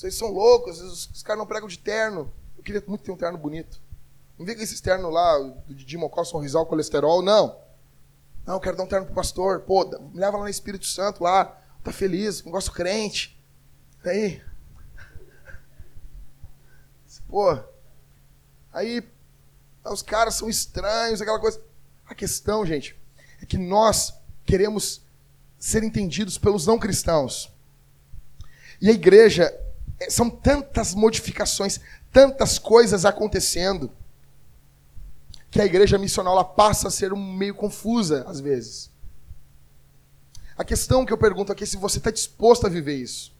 vocês 0.00 0.14
são 0.14 0.28
loucos, 0.28 0.80
os, 0.80 1.10
os 1.10 1.22
caras 1.22 1.38
não 1.38 1.46
pregam 1.46 1.68
de 1.68 1.78
terno. 1.78 2.32
Eu 2.56 2.62
queria 2.62 2.82
muito 2.86 3.04
ter 3.04 3.10
um 3.10 3.16
terno 3.18 3.36
bonito. 3.36 3.78
Não 4.38 4.46
vem 4.46 4.56
com 4.56 4.62
esses 4.62 4.80
ternos 4.80 5.12
lá, 5.12 5.36
do 5.38 5.74
Didi 5.74 5.98
Mocó, 5.98 6.24
Sorrisal, 6.24 6.64
colesterol, 6.64 7.20
não. 7.20 7.60
Não, 8.46 8.54
eu 8.54 8.60
quero 8.60 8.78
dar 8.78 8.84
um 8.84 8.86
terno 8.86 9.04
pro 9.04 9.14
pastor. 9.14 9.60
Pô, 9.60 9.84
me 9.84 10.18
leva 10.18 10.38
lá 10.38 10.44
no 10.44 10.48
Espírito 10.48 10.86
Santo, 10.86 11.22
lá. 11.22 11.44
Tá 11.84 11.92
feliz, 11.92 12.42
negócio 12.42 12.72
crente. 12.72 13.38
Aí. 14.02 14.42
Pô. 17.28 17.58
Aí, 18.72 19.06
os 19.84 20.00
caras 20.00 20.34
são 20.34 20.48
estranhos, 20.48 21.20
aquela 21.20 21.38
coisa. 21.38 21.60
A 22.06 22.14
questão, 22.14 22.64
gente, 22.64 22.98
é 23.42 23.44
que 23.44 23.58
nós 23.58 24.14
queremos 24.46 25.02
ser 25.58 25.84
entendidos 25.84 26.38
pelos 26.38 26.66
não 26.66 26.78
cristãos. 26.78 27.52
E 28.80 28.88
a 28.88 28.92
igreja 28.92 29.54
são 30.08 30.30
tantas 30.30 30.94
modificações, 30.94 31.80
tantas 32.12 32.58
coisas 32.58 33.04
acontecendo, 33.04 33.90
que 35.50 35.60
a 35.60 35.66
igreja 35.66 35.98
missional 35.98 36.34
ela 36.34 36.44
passa 36.44 36.88
a 36.88 36.90
ser 36.90 37.12
um 37.12 37.32
meio 37.34 37.54
confusa 37.54 38.24
às 38.28 38.40
vezes. 38.40 38.90
A 40.56 40.64
questão 40.64 41.04
que 41.04 41.12
eu 41.12 41.18
pergunto 41.18 41.50
aqui 41.50 41.64
é 41.64 41.66
se 41.66 41.76
você 41.76 41.98
está 41.98 42.10
disposto 42.10 42.66
a 42.66 42.70
viver 42.70 42.94
isso. 42.94 43.32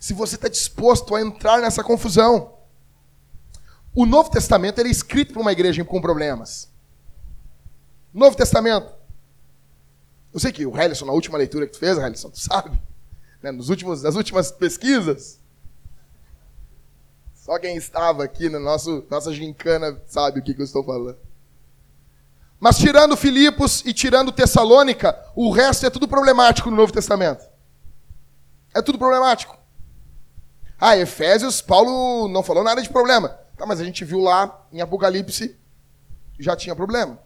Se 0.00 0.12
você 0.12 0.34
está 0.34 0.48
disposto 0.48 1.14
a 1.14 1.20
entrar 1.20 1.60
nessa 1.60 1.84
confusão. 1.84 2.54
O 3.94 4.06
Novo 4.06 4.30
Testamento 4.30 4.80
é 4.80 4.88
escrito 4.88 5.34
para 5.34 5.42
uma 5.42 5.52
igreja 5.52 5.84
com 5.84 6.00
problemas. 6.00 6.70
Novo 8.12 8.36
Testamento. 8.36 8.90
Eu 10.32 10.40
sei 10.40 10.50
que 10.50 10.64
o 10.64 10.80
Helison, 10.80 11.04
na 11.04 11.12
última 11.12 11.36
leitura 11.36 11.66
que 11.66 11.72
tu 11.72 11.78
fez, 11.78 11.98
Helison, 11.98 12.30
tu 12.30 12.40
sabe, 12.40 12.80
né, 13.42 13.52
nos 13.52 13.68
últimos, 13.68 14.02
nas 14.02 14.16
últimas 14.16 14.50
pesquisas, 14.50 15.41
só 17.42 17.58
quem 17.58 17.76
estava 17.76 18.22
aqui 18.22 18.48
na 18.48 18.60
nosso, 18.60 19.04
nossa 19.10 19.32
gincana 19.34 20.00
sabe 20.06 20.38
o 20.38 20.42
que, 20.44 20.54
que 20.54 20.60
eu 20.60 20.64
estou 20.64 20.84
falando. 20.84 21.18
Mas 22.60 22.78
tirando 22.78 23.16
Filipos 23.16 23.82
e 23.84 23.92
tirando 23.92 24.30
Tessalônica, 24.30 25.20
o 25.34 25.50
resto 25.50 25.84
é 25.84 25.90
tudo 25.90 26.06
problemático 26.06 26.70
no 26.70 26.76
Novo 26.76 26.92
Testamento. 26.92 27.44
É 28.72 28.80
tudo 28.80 28.96
problemático. 28.96 29.58
Ah, 30.78 30.96
Efésios, 30.96 31.60
Paulo 31.60 32.28
não 32.28 32.44
falou 32.44 32.62
nada 32.62 32.80
de 32.80 32.88
problema. 32.88 33.30
Tá, 33.56 33.66
mas 33.66 33.80
a 33.80 33.84
gente 33.84 34.04
viu 34.04 34.20
lá 34.20 34.64
em 34.72 34.80
Apocalipse, 34.80 35.58
já 36.38 36.54
tinha 36.54 36.76
problema. 36.76 37.18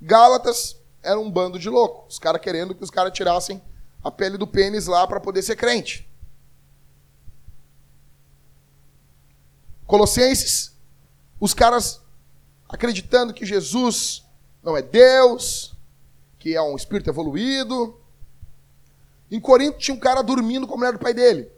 Gálatas 0.00 0.80
era 1.02 1.18
um 1.18 1.28
bando 1.28 1.58
de 1.58 1.68
loucos. 1.68 2.14
Os 2.14 2.18
caras 2.20 2.40
querendo 2.40 2.76
que 2.76 2.84
os 2.84 2.90
caras 2.90 3.12
tirassem 3.12 3.60
a 4.04 4.10
pele 4.12 4.38
do 4.38 4.46
pênis 4.46 4.86
lá 4.86 5.04
para 5.04 5.18
poder 5.18 5.42
ser 5.42 5.56
crente. 5.56 6.08
Colossenses, 9.90 10.72
os 11.40 11.52
caras 11.52 12.00
acreditando 12.68 13.34
que 13.34 13.44
Jesus 13.44 14.24
não 14.62 14.76
é 14.76 14.82
Deus, 14.82 15.74
que 16.38 16.54
é 16.54 16.62
um 16.62 16.76
espírito 16.76 17.10
evoluído. 17.10 18.00
Em 19.28 19.40
Corinto 19.40 19.78
tinha 19.78 19.92
um 19.92 19.98
cara 19.98 20.22
dormindo 20.22 20.64
com 20.64 20.74
a 20.74 20.76
mulher 20.76 20.92
do 20.92 21.00
pai 21.00 21.12
dele. 21.12 21.50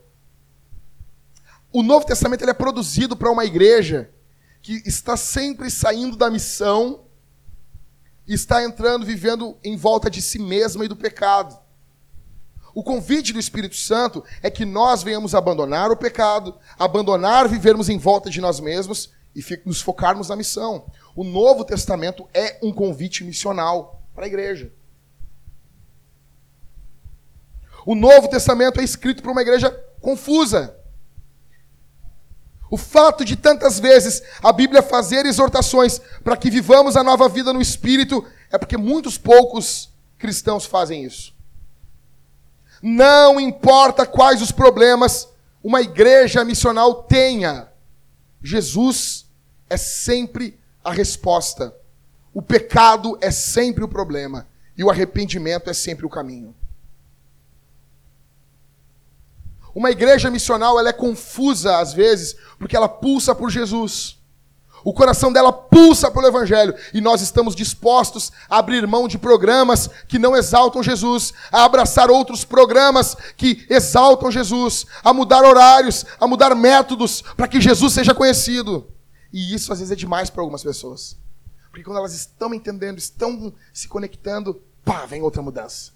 O 1.71 1.83
Novo 1.83 2.07
Testamento 2.07 2.41
ele 2.41 2.51
é 2.51 2.55
produzido 2.55 3.15
para 3.15 3.31
uma 3.31 3.45
igreja 3.45 4.11
que 4.63 4.83
está 4.87 5.15
sempre 5.15 5.71
saindo 5.71 6.17
da 6.17 6.31
missão 6.31 7.05
está 8.27 8.65
entrando, 8.65 9.05
vivendo 9.05 9.59
em 9.63 9.77
volta 9.77 10.09
de 10.09 10.23
si 10.23 10.39
mesma 10.39 10.87
e 10.87 10.89
do 10.89 10.97
pecado. 10.97 11.62
O 12.75 12.83
convite 12.83 13.33
do 13.33 13.39
Espírito 13.39 13.77
Santo 13.77 14.25
é 14.43 14.51
que 14.51 14.65
nós 14.65 15.03
venhamos 15.03 15.35
abandonar 15.35 15.91
o 15.91 15.97
pecado, 15.97 16.59
abandonar 16.79 17.49
vivermos 17.49 17.89
em 17.89 17.99
volta 17.99 18.31
de 18.31 18.41
nós 18.41 18.61
mesmos 18.61 19.11
e 19.35 19.45
nos 19.65 19.81
focarmos 19.81 20.29
na 20.29 20.37
missão. 20.37 20.87
O 21.15 21.25
Novo 21.25 21.65
Testamento 21.65 22.29
é 22.33 22.59
um 22.63 22.73
convite 22.73 23.25
missional 23.25 24.03
para 24.15 24.25
a 24.25 24.29
igreja. 24.29 24.73
O 27.85 27.95
Novo 27.95 28.29
Testamento 28.29 28.81
é 28.81 28.85
escrito 28.85 29.23
para 29.23 29.33
uma 29.33 29.43
igreja 29.43 29.71
confusa. 30.01 30.77
O 32.71 32.77
fato 32.79 33.23
de 33.23 33.37
tantas 33.37 33.79
vezes 33.79 34.23
a 34.43 34.51
Bíblia 34.51 34.83
fazer 34.83 35.27
exortações 35.27 36.01
para 36.25 36.37
que 36.39 36.51
vivamos 36.51 36.97
a 36.97 37.03
nova 37.03 37.29
vida 37.29 37.53
no 37.53 37.61
Espírito 37.61 38.25
é 38.51 38.57
porque 38.57 38.79
muitos 38.79 39.19
poucos 39.19 39.91
cristãos 40.17 40.65
fazem 40.65 41.05
isso. 41.05 41.35
Não 42.83 43.39
importa 43.39 44.05
quais 44.05 44.43
os 44.43 44.51
problemas 44.51 45.29
uma 45.63 45.81
igreja 45.81 46.45
missional 46.45 47.05
tenha, 47.05 47.69
Jesus 48.43 49.31
é 49.71 49.77
sempre 49.77 50.59
a 50.83 50.93
resposta. 50.93 51.75
O 52.35 52.43
pecado 52.43 53.17
é 53.21 53.31
sempre 53.31 53.85
o 53.85 53.89
problema 53.89 54.49
e 54.77 54.83
o 54.83 54.91
arrependimento 54.91 55.71
é 55.71 55.73
sempre 55.73 56.05
o 56.05 56.11
caminho. 56.11 56.55
Uma 59.75 59.91
igreja 59.91 60.31
missional 60.31 60.79
ela 60.79 60.89
é 60.91 60.93
confusa 60.93 61.79
às 61.79 61.93
vezes, 61.93 62.37
porque 62.59 62.77
ela 62.77 62.89
pulsa 62.89 63.35
por 63.35 63.51
Jesus. 63.51 64.22
O 64.85 64.93
coração 64.93 65.33
dela 65.33 65.53
pulsa 65.53 66.11
pelo 66.11 66.27
Evangelho. 66.27 66.75
E 66.93 67.01
nós 67.01 67.21
estamos 67.21 67.55
dispostos 67.55 68.33
a 68.49 68.59
abrir 68.59 68.87
mão 68.87 69.07
de 69.07 69.19
programas 69.19 69.89
que 70.09 70.19
não 70.19 70.37
exaltam 70.37 70.83
Jesus, 70.83 71.33
a 71.51 71.65
abraçar 71.65 72.11
outros 72.11 72.45
programas 72.45 73.17
que 73.37 73.67
exaltam 73.69 74.31
Jesus, 74.31 74.87
a 75.03 75.13
mudar 75.13 75.45
horários, 75.45 76.05
a 76.21 76.27
mudar 76.27 76.55
métodos 76.55 77.23
para 77.37 77.49
que 77.49 77.61
Jesus 77.61 77.93
seja 77.93 78.15
conhecido. 78.15 78.89
E 79.33 79.55
isso 79.55 79.73
às 79.73 79.79
vezes 79.79 79.93
é 79.93 79.97
demais 79.97 80.29
para 80.29 80.43
algumas 80.43 80.63
pessoas. 80.63 81.17
Porque 81.71 81.85
quando 81.85 81.99
elas 81.99 82.13
estão 82.13 82.53
entendendo, 82.53 82.99
estão 82.99 83.53
se 83.73 83.89
conectando, 83.89 84.61
pá, 84.85 85.07
vem 85.07 85.23
outra 85.23 85.41
mudança. 85.41 85.93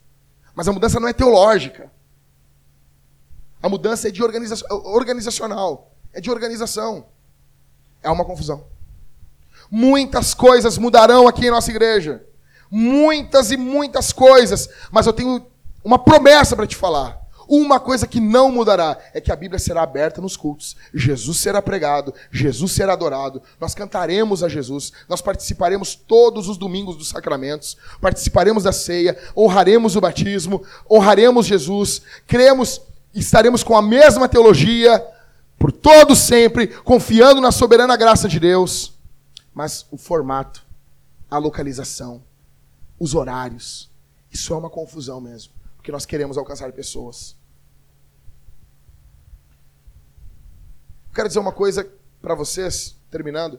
Mas 0.54 0.66
a 0.66 0.72
mudança 0.72 0.98
não 0.98 1.06
é 1.06 1.12
teológica. 1.12 1.90
A 3.62 3.68
mudança 3.68 4.08
é 4.08 4.10
de 4.10 4.22
organiza 4.22 4.56
organizacional, 4.70 5.92
é 6.12 6.20
de 6.20 6.30
organização. 6.30 7.08
É 8.02 8.08
uma 8.08 8.24
confusão. 8.24 8.64
Muitas 9.70 10.34
coisas 10.34 10.78
mudarão 10.78 11.26
aqui 11.26 11.46
em 11.46 11.50
nossa 11.50 11.70
igreja. 11.70 12.24
Muitas 12.70 13.50
e 13.50 13.56
muitas 13.56 14.12
coisas. 14.12 14.68
Mas 14.90 15.06
eu 15.06 15.12
tenho 15.12 15.46
uma 15.84 15.98
promessa 15.98 16.56
para 16.56 16.66
te 16.66 16.76
falar. 16.76 17.26
Uma 17.48 17.78
coisa 17.78 18.08
que 18.08 18.18
não 18.18 18.50
mudará 18.50 18.98
é 19.14 19.20
que 19.20 19.30
a 19.30 19.36
Bíblia 19.36 19.58
será 19.58 19.82
aberta 19.82 20.20
nos 20.20 20.36
cultos. 20.36 20.76
Jesus 20.92 21.38
será 21.38 21.62
pregado, 21.62 22.12
Jesus 22.30 22.72
será 22.72 22.94
adorado. 22.94 23.40
Nós 23.60 23.72
cantaremos 23.72 24.42
a 24.42 24.48
Jesus, 24.48 24.92
nós 25.08 25.20
participaremos 25.20 25.94
todos 25.94 26.48
os 26.48 26.58
domingos 26.58 26.96
dos 26.96 27.08
sacramentos, 27.08 27.76
participaremos 28.00 28.64
da 28.64 28.72
ceia, 28.72 29.16
honraremos 29.36 29.94
o 29.94 30.00
batismo, 30.00 30.64
honraremos 30.90 31.46
Jesus, 31.46 32.02
cremos 32.26 32.80
estaremos 33.14 33.62
com 33.62 33.76
a 33.76 33.82
mesma 33.82 34.28
teologia 34.28 35.02
por 35.58 35.72
todo 35.72 36.14
sempre, 36.14 36.66
confiando 36.66 37.40
na 37.40 37.50
soberana 37.50 37.96
graça 37.96 38.28
de 38.28 38.38
Deus. 38.38 38.95
Mas 39.56 39.86
o 39.90 39.96
formato, 39.96 40.66
a 41.30 41.38
localização, 41.38 42.22
os 43.00 43.14
horários, 43.14 43.90
isso 44.30 44.52
é 44.52 44.56
uma 44.58 44.68
confusão 44.68 45.18
mesmo, 45.18 45.54
porque 45.76 45.90
nós 45.90 46.04
queremos 46.04 46.36
alcançar 46.36 46.70
pessoas. 46.72 47.34
Quero 51.14 51.26
dizer 51.26 51.40
uma 51.40 51.52
coisa 51.52 51.90
para 52.20 52.34
vocês, 52.34 53.00
terminando, 53.10 53.58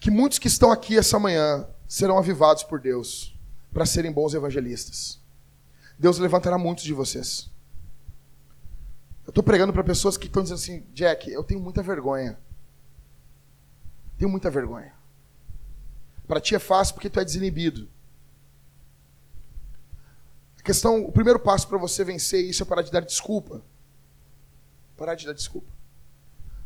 que 0.00 0.10
muitos 0.10 0.38
que 0.38 0.48
estão 0.48 0.72
aqui 0.72 0.96
essa 0.96 1.18
manhã 1.18 1.68
serão 1.86 2.16
avivados 2.16 2.62
por 2.62 2.80
Deus 2.80 3.38
para 3.74 3.84
serem 3.84 4.10
bons 4.10 4.32
evangelistas. 4.32 5.20
Deus 5.98 6.16
levantará 6.16 6.56
muitos 6.56 6.84
de 6.84 6.94
vocês. 6.94 7.50
Eu 9.26 9.32
estou 9.32 9.44
pregando 9.44 9.70
para 9.70 9.84
pessoas 9.84 10.16
que 10.16 10.28
estão 10.28 10.42
dizendo 10.42 10.56
assim, 10.56 10.86
Jack, 10.94 11.30
eu 11.30 11.44
tenho 11.44 11.60
muita 11.60 11.82
vergonha. 11.82 12.38
Tenho 14.18 14.30
muita 14.30 14.50
vergonha. 14.50 14.92
Para 16.26 16.40
ti 16.40 16.54
é 16.54 16.58
fácil 16.58 16.94
porque 16.94 17.08
tu 17.08 17.20
é 17.20 17.24
desinibido. 17.24 17.88
A 20.58 20.62
questão, 20.62 21.04
o 21.04 21.12
primeiro 21.12 21.38
passo 21.38 21.66
para 21.66 21.78
você 21.78 22.04
vencer 22.04 22.44
isso 22.44 22.62
é 22.62 22.66
parar 22.66 22.82
de 22.82 22.90
dar 22.90 23.00
desculpa. 23.00 23.62
Parar 24.96 25.14
de 25.14 25.24
dar 25.24 25.32
desculpa. 25.32 25.72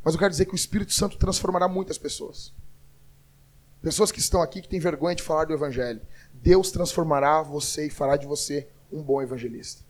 Mas 0.03 0.15
eu 0.15 0.19
quero 0.19 0.31
dizer 0.31 0.47
que 0.47 0.55
o 0.55 0.57
Espírito 0.57 0.93
Santo 0.93 1.17
transformará 1.17 1.69
muitas 1.69 1.99
pessoas. 1.99 2.53
Pessoas 3.81 4.11
que 4.11 4.19
estão 4.19 4.43
aqui 4.43 4.63
que 4.63 4.69
têm 4.69 4.81
vergonha 4.81 5.15
de 5.15 5.23
falar 5.23 5.45
do 5.45 5.53
Evangelho. 5.53 6.01
Deus 6.33 6.73
transformará 6.73 7.43
você 7.43 7.87
e 7.87 7.91
fará 7.91 8.17
de 8.17 8.27
você 8.27 8.69
um 8.91 9.03
bom 9.03 9.23
evangelista. 9.23 9.83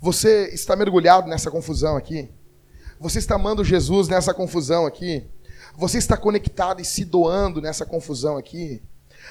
Você 0.00 0.48
está 0.48 0.74
mergulhado 0.74 1.28
nessa 1.28 1.50
confusão 1.50 1.96
aqui? 1.96 2.30
Você 2.98 3.18
está 3.18 3.34
amando 3.34 3.64
Jesus 3.64 4.08
nessa 4.08 4.34
confusão 4.34 4.86
aqui? 4.86 5.28
Você 5.76 5.98
está 5.98 6.16
conectado 6.16 6.80
e 6.80 6.84
se 6.84 7.04
doando 7.04 7.60
nessa 7.60 7.86
confusão 7.86 8.36
aqui? 8.36 8.82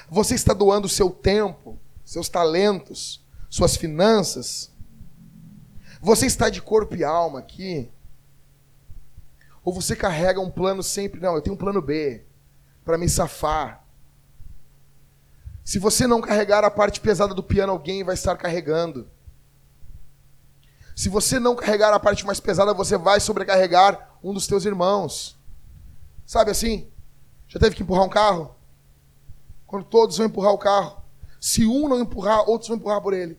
Você 0.08 0.34
está 0.34 0.52
doando 0.52 0.88
seu 0.88 1.10
tempo, 1.10 1.78
seus 2.04 2.28
talentos, 2.28 3.24
suas 3.48 3.76
finanças? 3.76 4.70
Você 6.00 6.26
está 6.26 6.48
de 6.48 6.62
corpo 6.62 6.96
e 6.96 7.04
alma 7.04 7.40
aqui? 7.40 7.90
Ou 9.62 9.72
você 9.72 9.94
carrega 9.94 10.40
um 10.40 10.50
plano 10.50 10.82
sempre, 10.82 11.20
não, 11.20 11.34
eu 11.34 11.42
tenho 11.42 11.54
um 11.54 11.58
plano 11.58 11.82
B 11.82 12.24
para 12.84 12.96
me 12.96 13.08
safar. 13.08 13.84
Se 15.64 15.78
você 15.78 16.06
não 16.06 16.20
carregar 16.20 16.64
a 16.64 16.70
parte 16.70 17.00
pesada 17.00 17.34
do 17.34 17.42
piano, 17.42 17.72
alguém 17.72 18.02
vai 18.02 18.14
estar 18.14 18.36
carregando. 18.36 19.08
Se 20.96 21.08
você 21.08 21.38
não 21.38 21.54
carregar 21.54 21.92
a 21.94 22.00
parte 22.00 22.26
mais 22.26 22.40
pesada, 22.40 22.74
você 22.74 22.96
vai 22.96 23.20
sobrecarregar 23.20 24.18
um 24.22 24.34
dos 24.34 24.46
teus 24.46 24.64
irmãos. 24.64 25.39
Sabe 26.30 26.52
assim? 26.52 26.88
Já 27.48 27.58
teve 27.58 27.74
que 27.74 27.82
empurrar 27.82 28.04
um 28.04 28.08
carro? 28.08 28.54
Quando 29.66 29.84
todos 29.84 30.16
vão 30.16 30.26
empurrar 30.28 30.52
o 30.52 30.58
carro. 30.58 31.02
Se 31.40 31.66
um 31.66 31.88
não 31.88 31.98
empurrar, 31.98 32.48
outros 32.48 32.68
vão 32.68 32.76
empurrar 32.76 33.02
por 33.02 33.12
ele. 33.12 33.36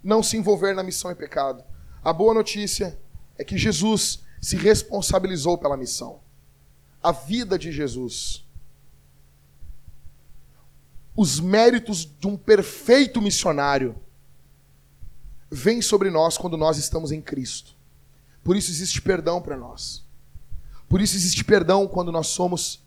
Não 0.00 0.22
se 0.22 0.36
envolver 0.36 0.76
na 0.76 0.84
missão 0.84 1.10
é 1.10 1.14
pecado. 1.16 1.64
A 2.04 2.12
boa 2.12 2.32
notícia 2.32 2.96
é 3.36 3.42
que 3.42 3.58
Jesus 3.58 4.20
se 4.40 4.54
responsabilizou 4.54 5.58
pela 5.58 5.76
missão. 5.76 6.20
A 7.02 7.10
vida 7.10 7.58
de 7.58 7.72
Jesus. 7.72 8.46
Os 11.16 11.40
méritos 11.40 12.04
de 12.04 12.28
um 12.28 12.36
perfeito 12.36 13.20
missionário 13.20 13.96
vem 15.50 15.82
sobre 15.82 16.10
nós 16.10 16.38
quando 16.38 16.56
nós 16.56 16.78
estamos 16.78 17.10
em 17.10 17.20
Cristo. 17.20 17.74
Por 18.44 18.54
isso 18.56 18.70
existe 18.70 19.02
perdão 19.02 19.42
para 19.42 19.56
nós. 19.56 20.11
Por 20.92 21.00
isso 21.00 21.16
existe 21.16 21.42
perdão 21.42 21.88
quando 21.88 22.12
nós 22.12 22.26
somos, 22.26 22.84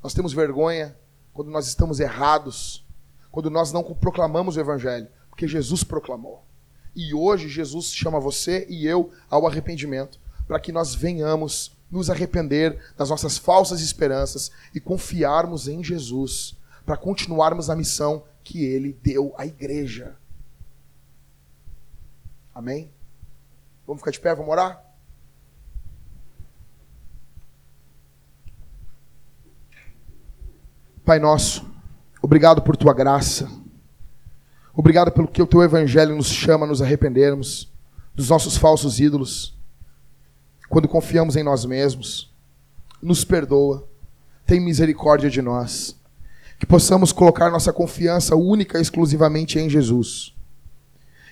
nós 0.00 0.14
temos 0.14 0.32
vergonha, 0.32 0.96
quando 1.34 1.50
nós 1.50 1.66
estamos 1.66 1.98
errados, 1.98 2.86
quando 3.32 3.50
nós 3.50 3.72
não 3.72 3.82
proclamamos 3.82 4.56
o 4.56 4.60
Evangelho, 4.60 5.08
porque 5.28 5.48
Jesus 5.48 5.82
proclamou. 5.82 6.44
E 6.94 7.12
hoje 7.12 7.48
Jesus 7.48 7.92
chama 7.92 8.20
você 8.20 8.64
e 8.70 8.86
eu 8.86 9.10
ao 9.28 9.44
arrependimento, 9.44 10.20
para 10.46 10.60
que 10.60 10.70
nós 10.70 10.94
venhamos 10.94 11.76
nos 11.90 12.08
arrepender 12.08 12.78
das 12.96 13.10
nossas 13.10 13.36
falsas 13.36 13.80
esperanças 13.80 14.52
e 14.72 14.78
confiarmos 14.78 15.66
em 15.66 15.82
Jesus, 15.82 16.54
para 16.86 16.96
continuarmos 16.96 17.68
a 17.68 17.74
missão 17.74 18.22
que 18.44 18.64
ele 18.64 18.96
deu 19.02 19.34
à 19.36 19.44
igreja. 19.44 20.14
Amém? 22.54 22.88
Vamos 23.84 24.00
ficar 24.00 24.12
de 24.12 24.20
pé, 24.20 24.32
vamos 24.32 24.52
orar? 24.52 24.87
Pai 31.08 31.18
nosso, 31.18 31.64
obrigado 32.20 32.60
por 32.60 32.76
tua 32.76 32.92
graça. 32.92 33.48
Obrigado 34.74 35.10
pelo 35.10 35.26
que 35.26 35.40
o 35.40 35.46
teu 35.46 35.62
evangelho 35.62 36.14
nos 36.14 36.26
chama 36.26 36.66
a 36.66 36.68
nos 36.68 36.82
arrependermos 36.82 37.72
dos 38.14 38.28
nossos 38.28 38.58
falsos 38.58 39.00
ídolos. 39.00 39.58
Quando 40.68 40.86
confiamos 40.86 41.34
em 41.34 41.42
nós 41.42 41.64
mesmos, 41.64 42.30
nos 43.00 43.24
perdoa. 43.24 43.88
Tem 44.44 44.60
misericórdia 44.60 45.30
de 45.30 45.40
nós. 45.40 45.96
Que 46.58 46.66
possamos 46.66 47.10
colocar 47.10 47.50
nossa 47.50 47.72
confiança 47.72 48.36
única 48.36 48.76
e 48.76 48.82
exclusivamente 48.82 49.58
em 49.58 49.70
Jesus. 49.70 50.34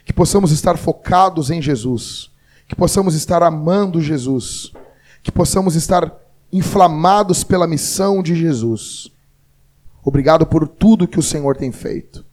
Que 0.07 0.12
possamos 0.15 0.53
estar 0.53 0.78
focados 0.78 1.51
em 1.51 1.61
Jesus. 1.61 2.31
Que 2.66 2.74
possamos 2.74 3.15
estar 3.15 3.43
amando 3.43 4.01
Jesus. 4.01 4.73
Que 5.23 5.31
possamos 5.31 5.74
estar 5.74 6.11
inflamados 6.51 7.44
pela 7.44 7.66
missão 7.66 8.23
de 8.23 8.35
Jesus. 8.35 9.15
Obrigado 10.06 10.46
por 10.46 10.68
tudo 10.68 11.08
que 11.08 11.18
o 11.18 11.22
Senhor 11.22 11.56
tem 11.56 11.72
feito. 11.72 12.24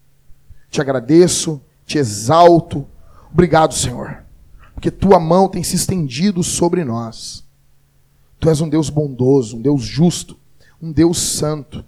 Te 0.69 0.79
agradeço, 0.79 1.59
te 1.87 1.97
exalto. 1.97 2.87
Obrigado, 3.31 3.73
Senhor, 3.73 4.23
porque 4.75 4.91
tua 4.91 5.19
mão 5.19 5.49
tem 5.49 5.63
se 5.63 5.75
estendido 5.75 6.43
sobre 6.43 6.85
nós. 6.85 7.43
Tu 8.39 8.47
és 8.47 8.61
um 8.61 8.69
Deus 8.69 8.91
bondoso, 8.91 9.57
um 9.57 9.61
Deus 9.61 9.81
justo, 9.81 10.37
um 10.79 10.91
Deus 10.91 11.17
santo. 11.17 11.83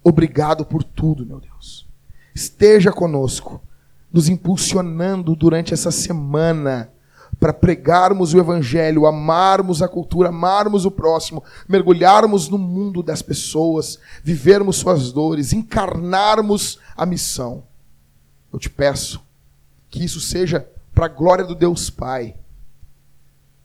Obrigado 0.00 0.64
por 0.64 0.84
tudo, 0.84 1.26
meu 1.26 1.40
Deus. 1.40 1.88
Esteja 2.32 2.92
conosco, 2.92 3.60
nos 4.12 4.28
impulsionando 4.28 5.34
durante 5.34 5.74
essa 5.74 5.90
semana 5.90 6.88
para 7.40 7.54
pregarmos 7.54 8.34
o 8.34 8.38
Evangelho, 8.38 9.06
amarmos 9.06 9.80
a 9.80 9.88
cultura, 9.88 10.28
amarmos 10.28 10.84
o 10.84 10.90
próximo, 10.90 11.42
mergulharmos 11.66 12.50
no 12.50 12.58
mundo 12.58 13.02
das 13.02 13.22
pessoas, 13.22 13.98
vivermos 14.22 14.76
suas 14.76 15.10
dores, 15.10 15.54
encarnarmos 15.54 16.78
a 16.94 17.06
missão. 17.06 17.64
Eu 18.52 18.58
te 18.58 18.68
peço 18.68 19.24
que 19.88 20.04
isso 20.04 20.20
seja 20.20 20.68
para 20.94 21.06
a 21.06 21.08
glória 21.08 21.44
do 21.44 21.54
Deus 21.54 21.88
Pai, 21.88 22.36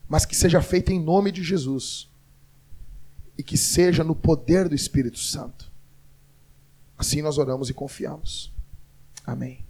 mas 0.07 0.25
que 0.25 0.35
seja 0.35 0.61
feito 0.61 0.93
em 0.93 0.99
nome 0.99 1.29
de 1.29 1.43
Jesus 1.43 2.09
e 3.37 3.43
que 3.43 3.57
seja 3.57 4.05
no 4.05 4.15
poder 4.15 4.69
do 4.69 4.75
Espírito 4.75 5.19
Santo. 5.19 5.69
Assim 6.97 7.21
nós 7.21 7.37
oramos 7.37 7.69
e 7.69 7.73
confiamos. 7.73 8.53
Amém. 9.25 9.65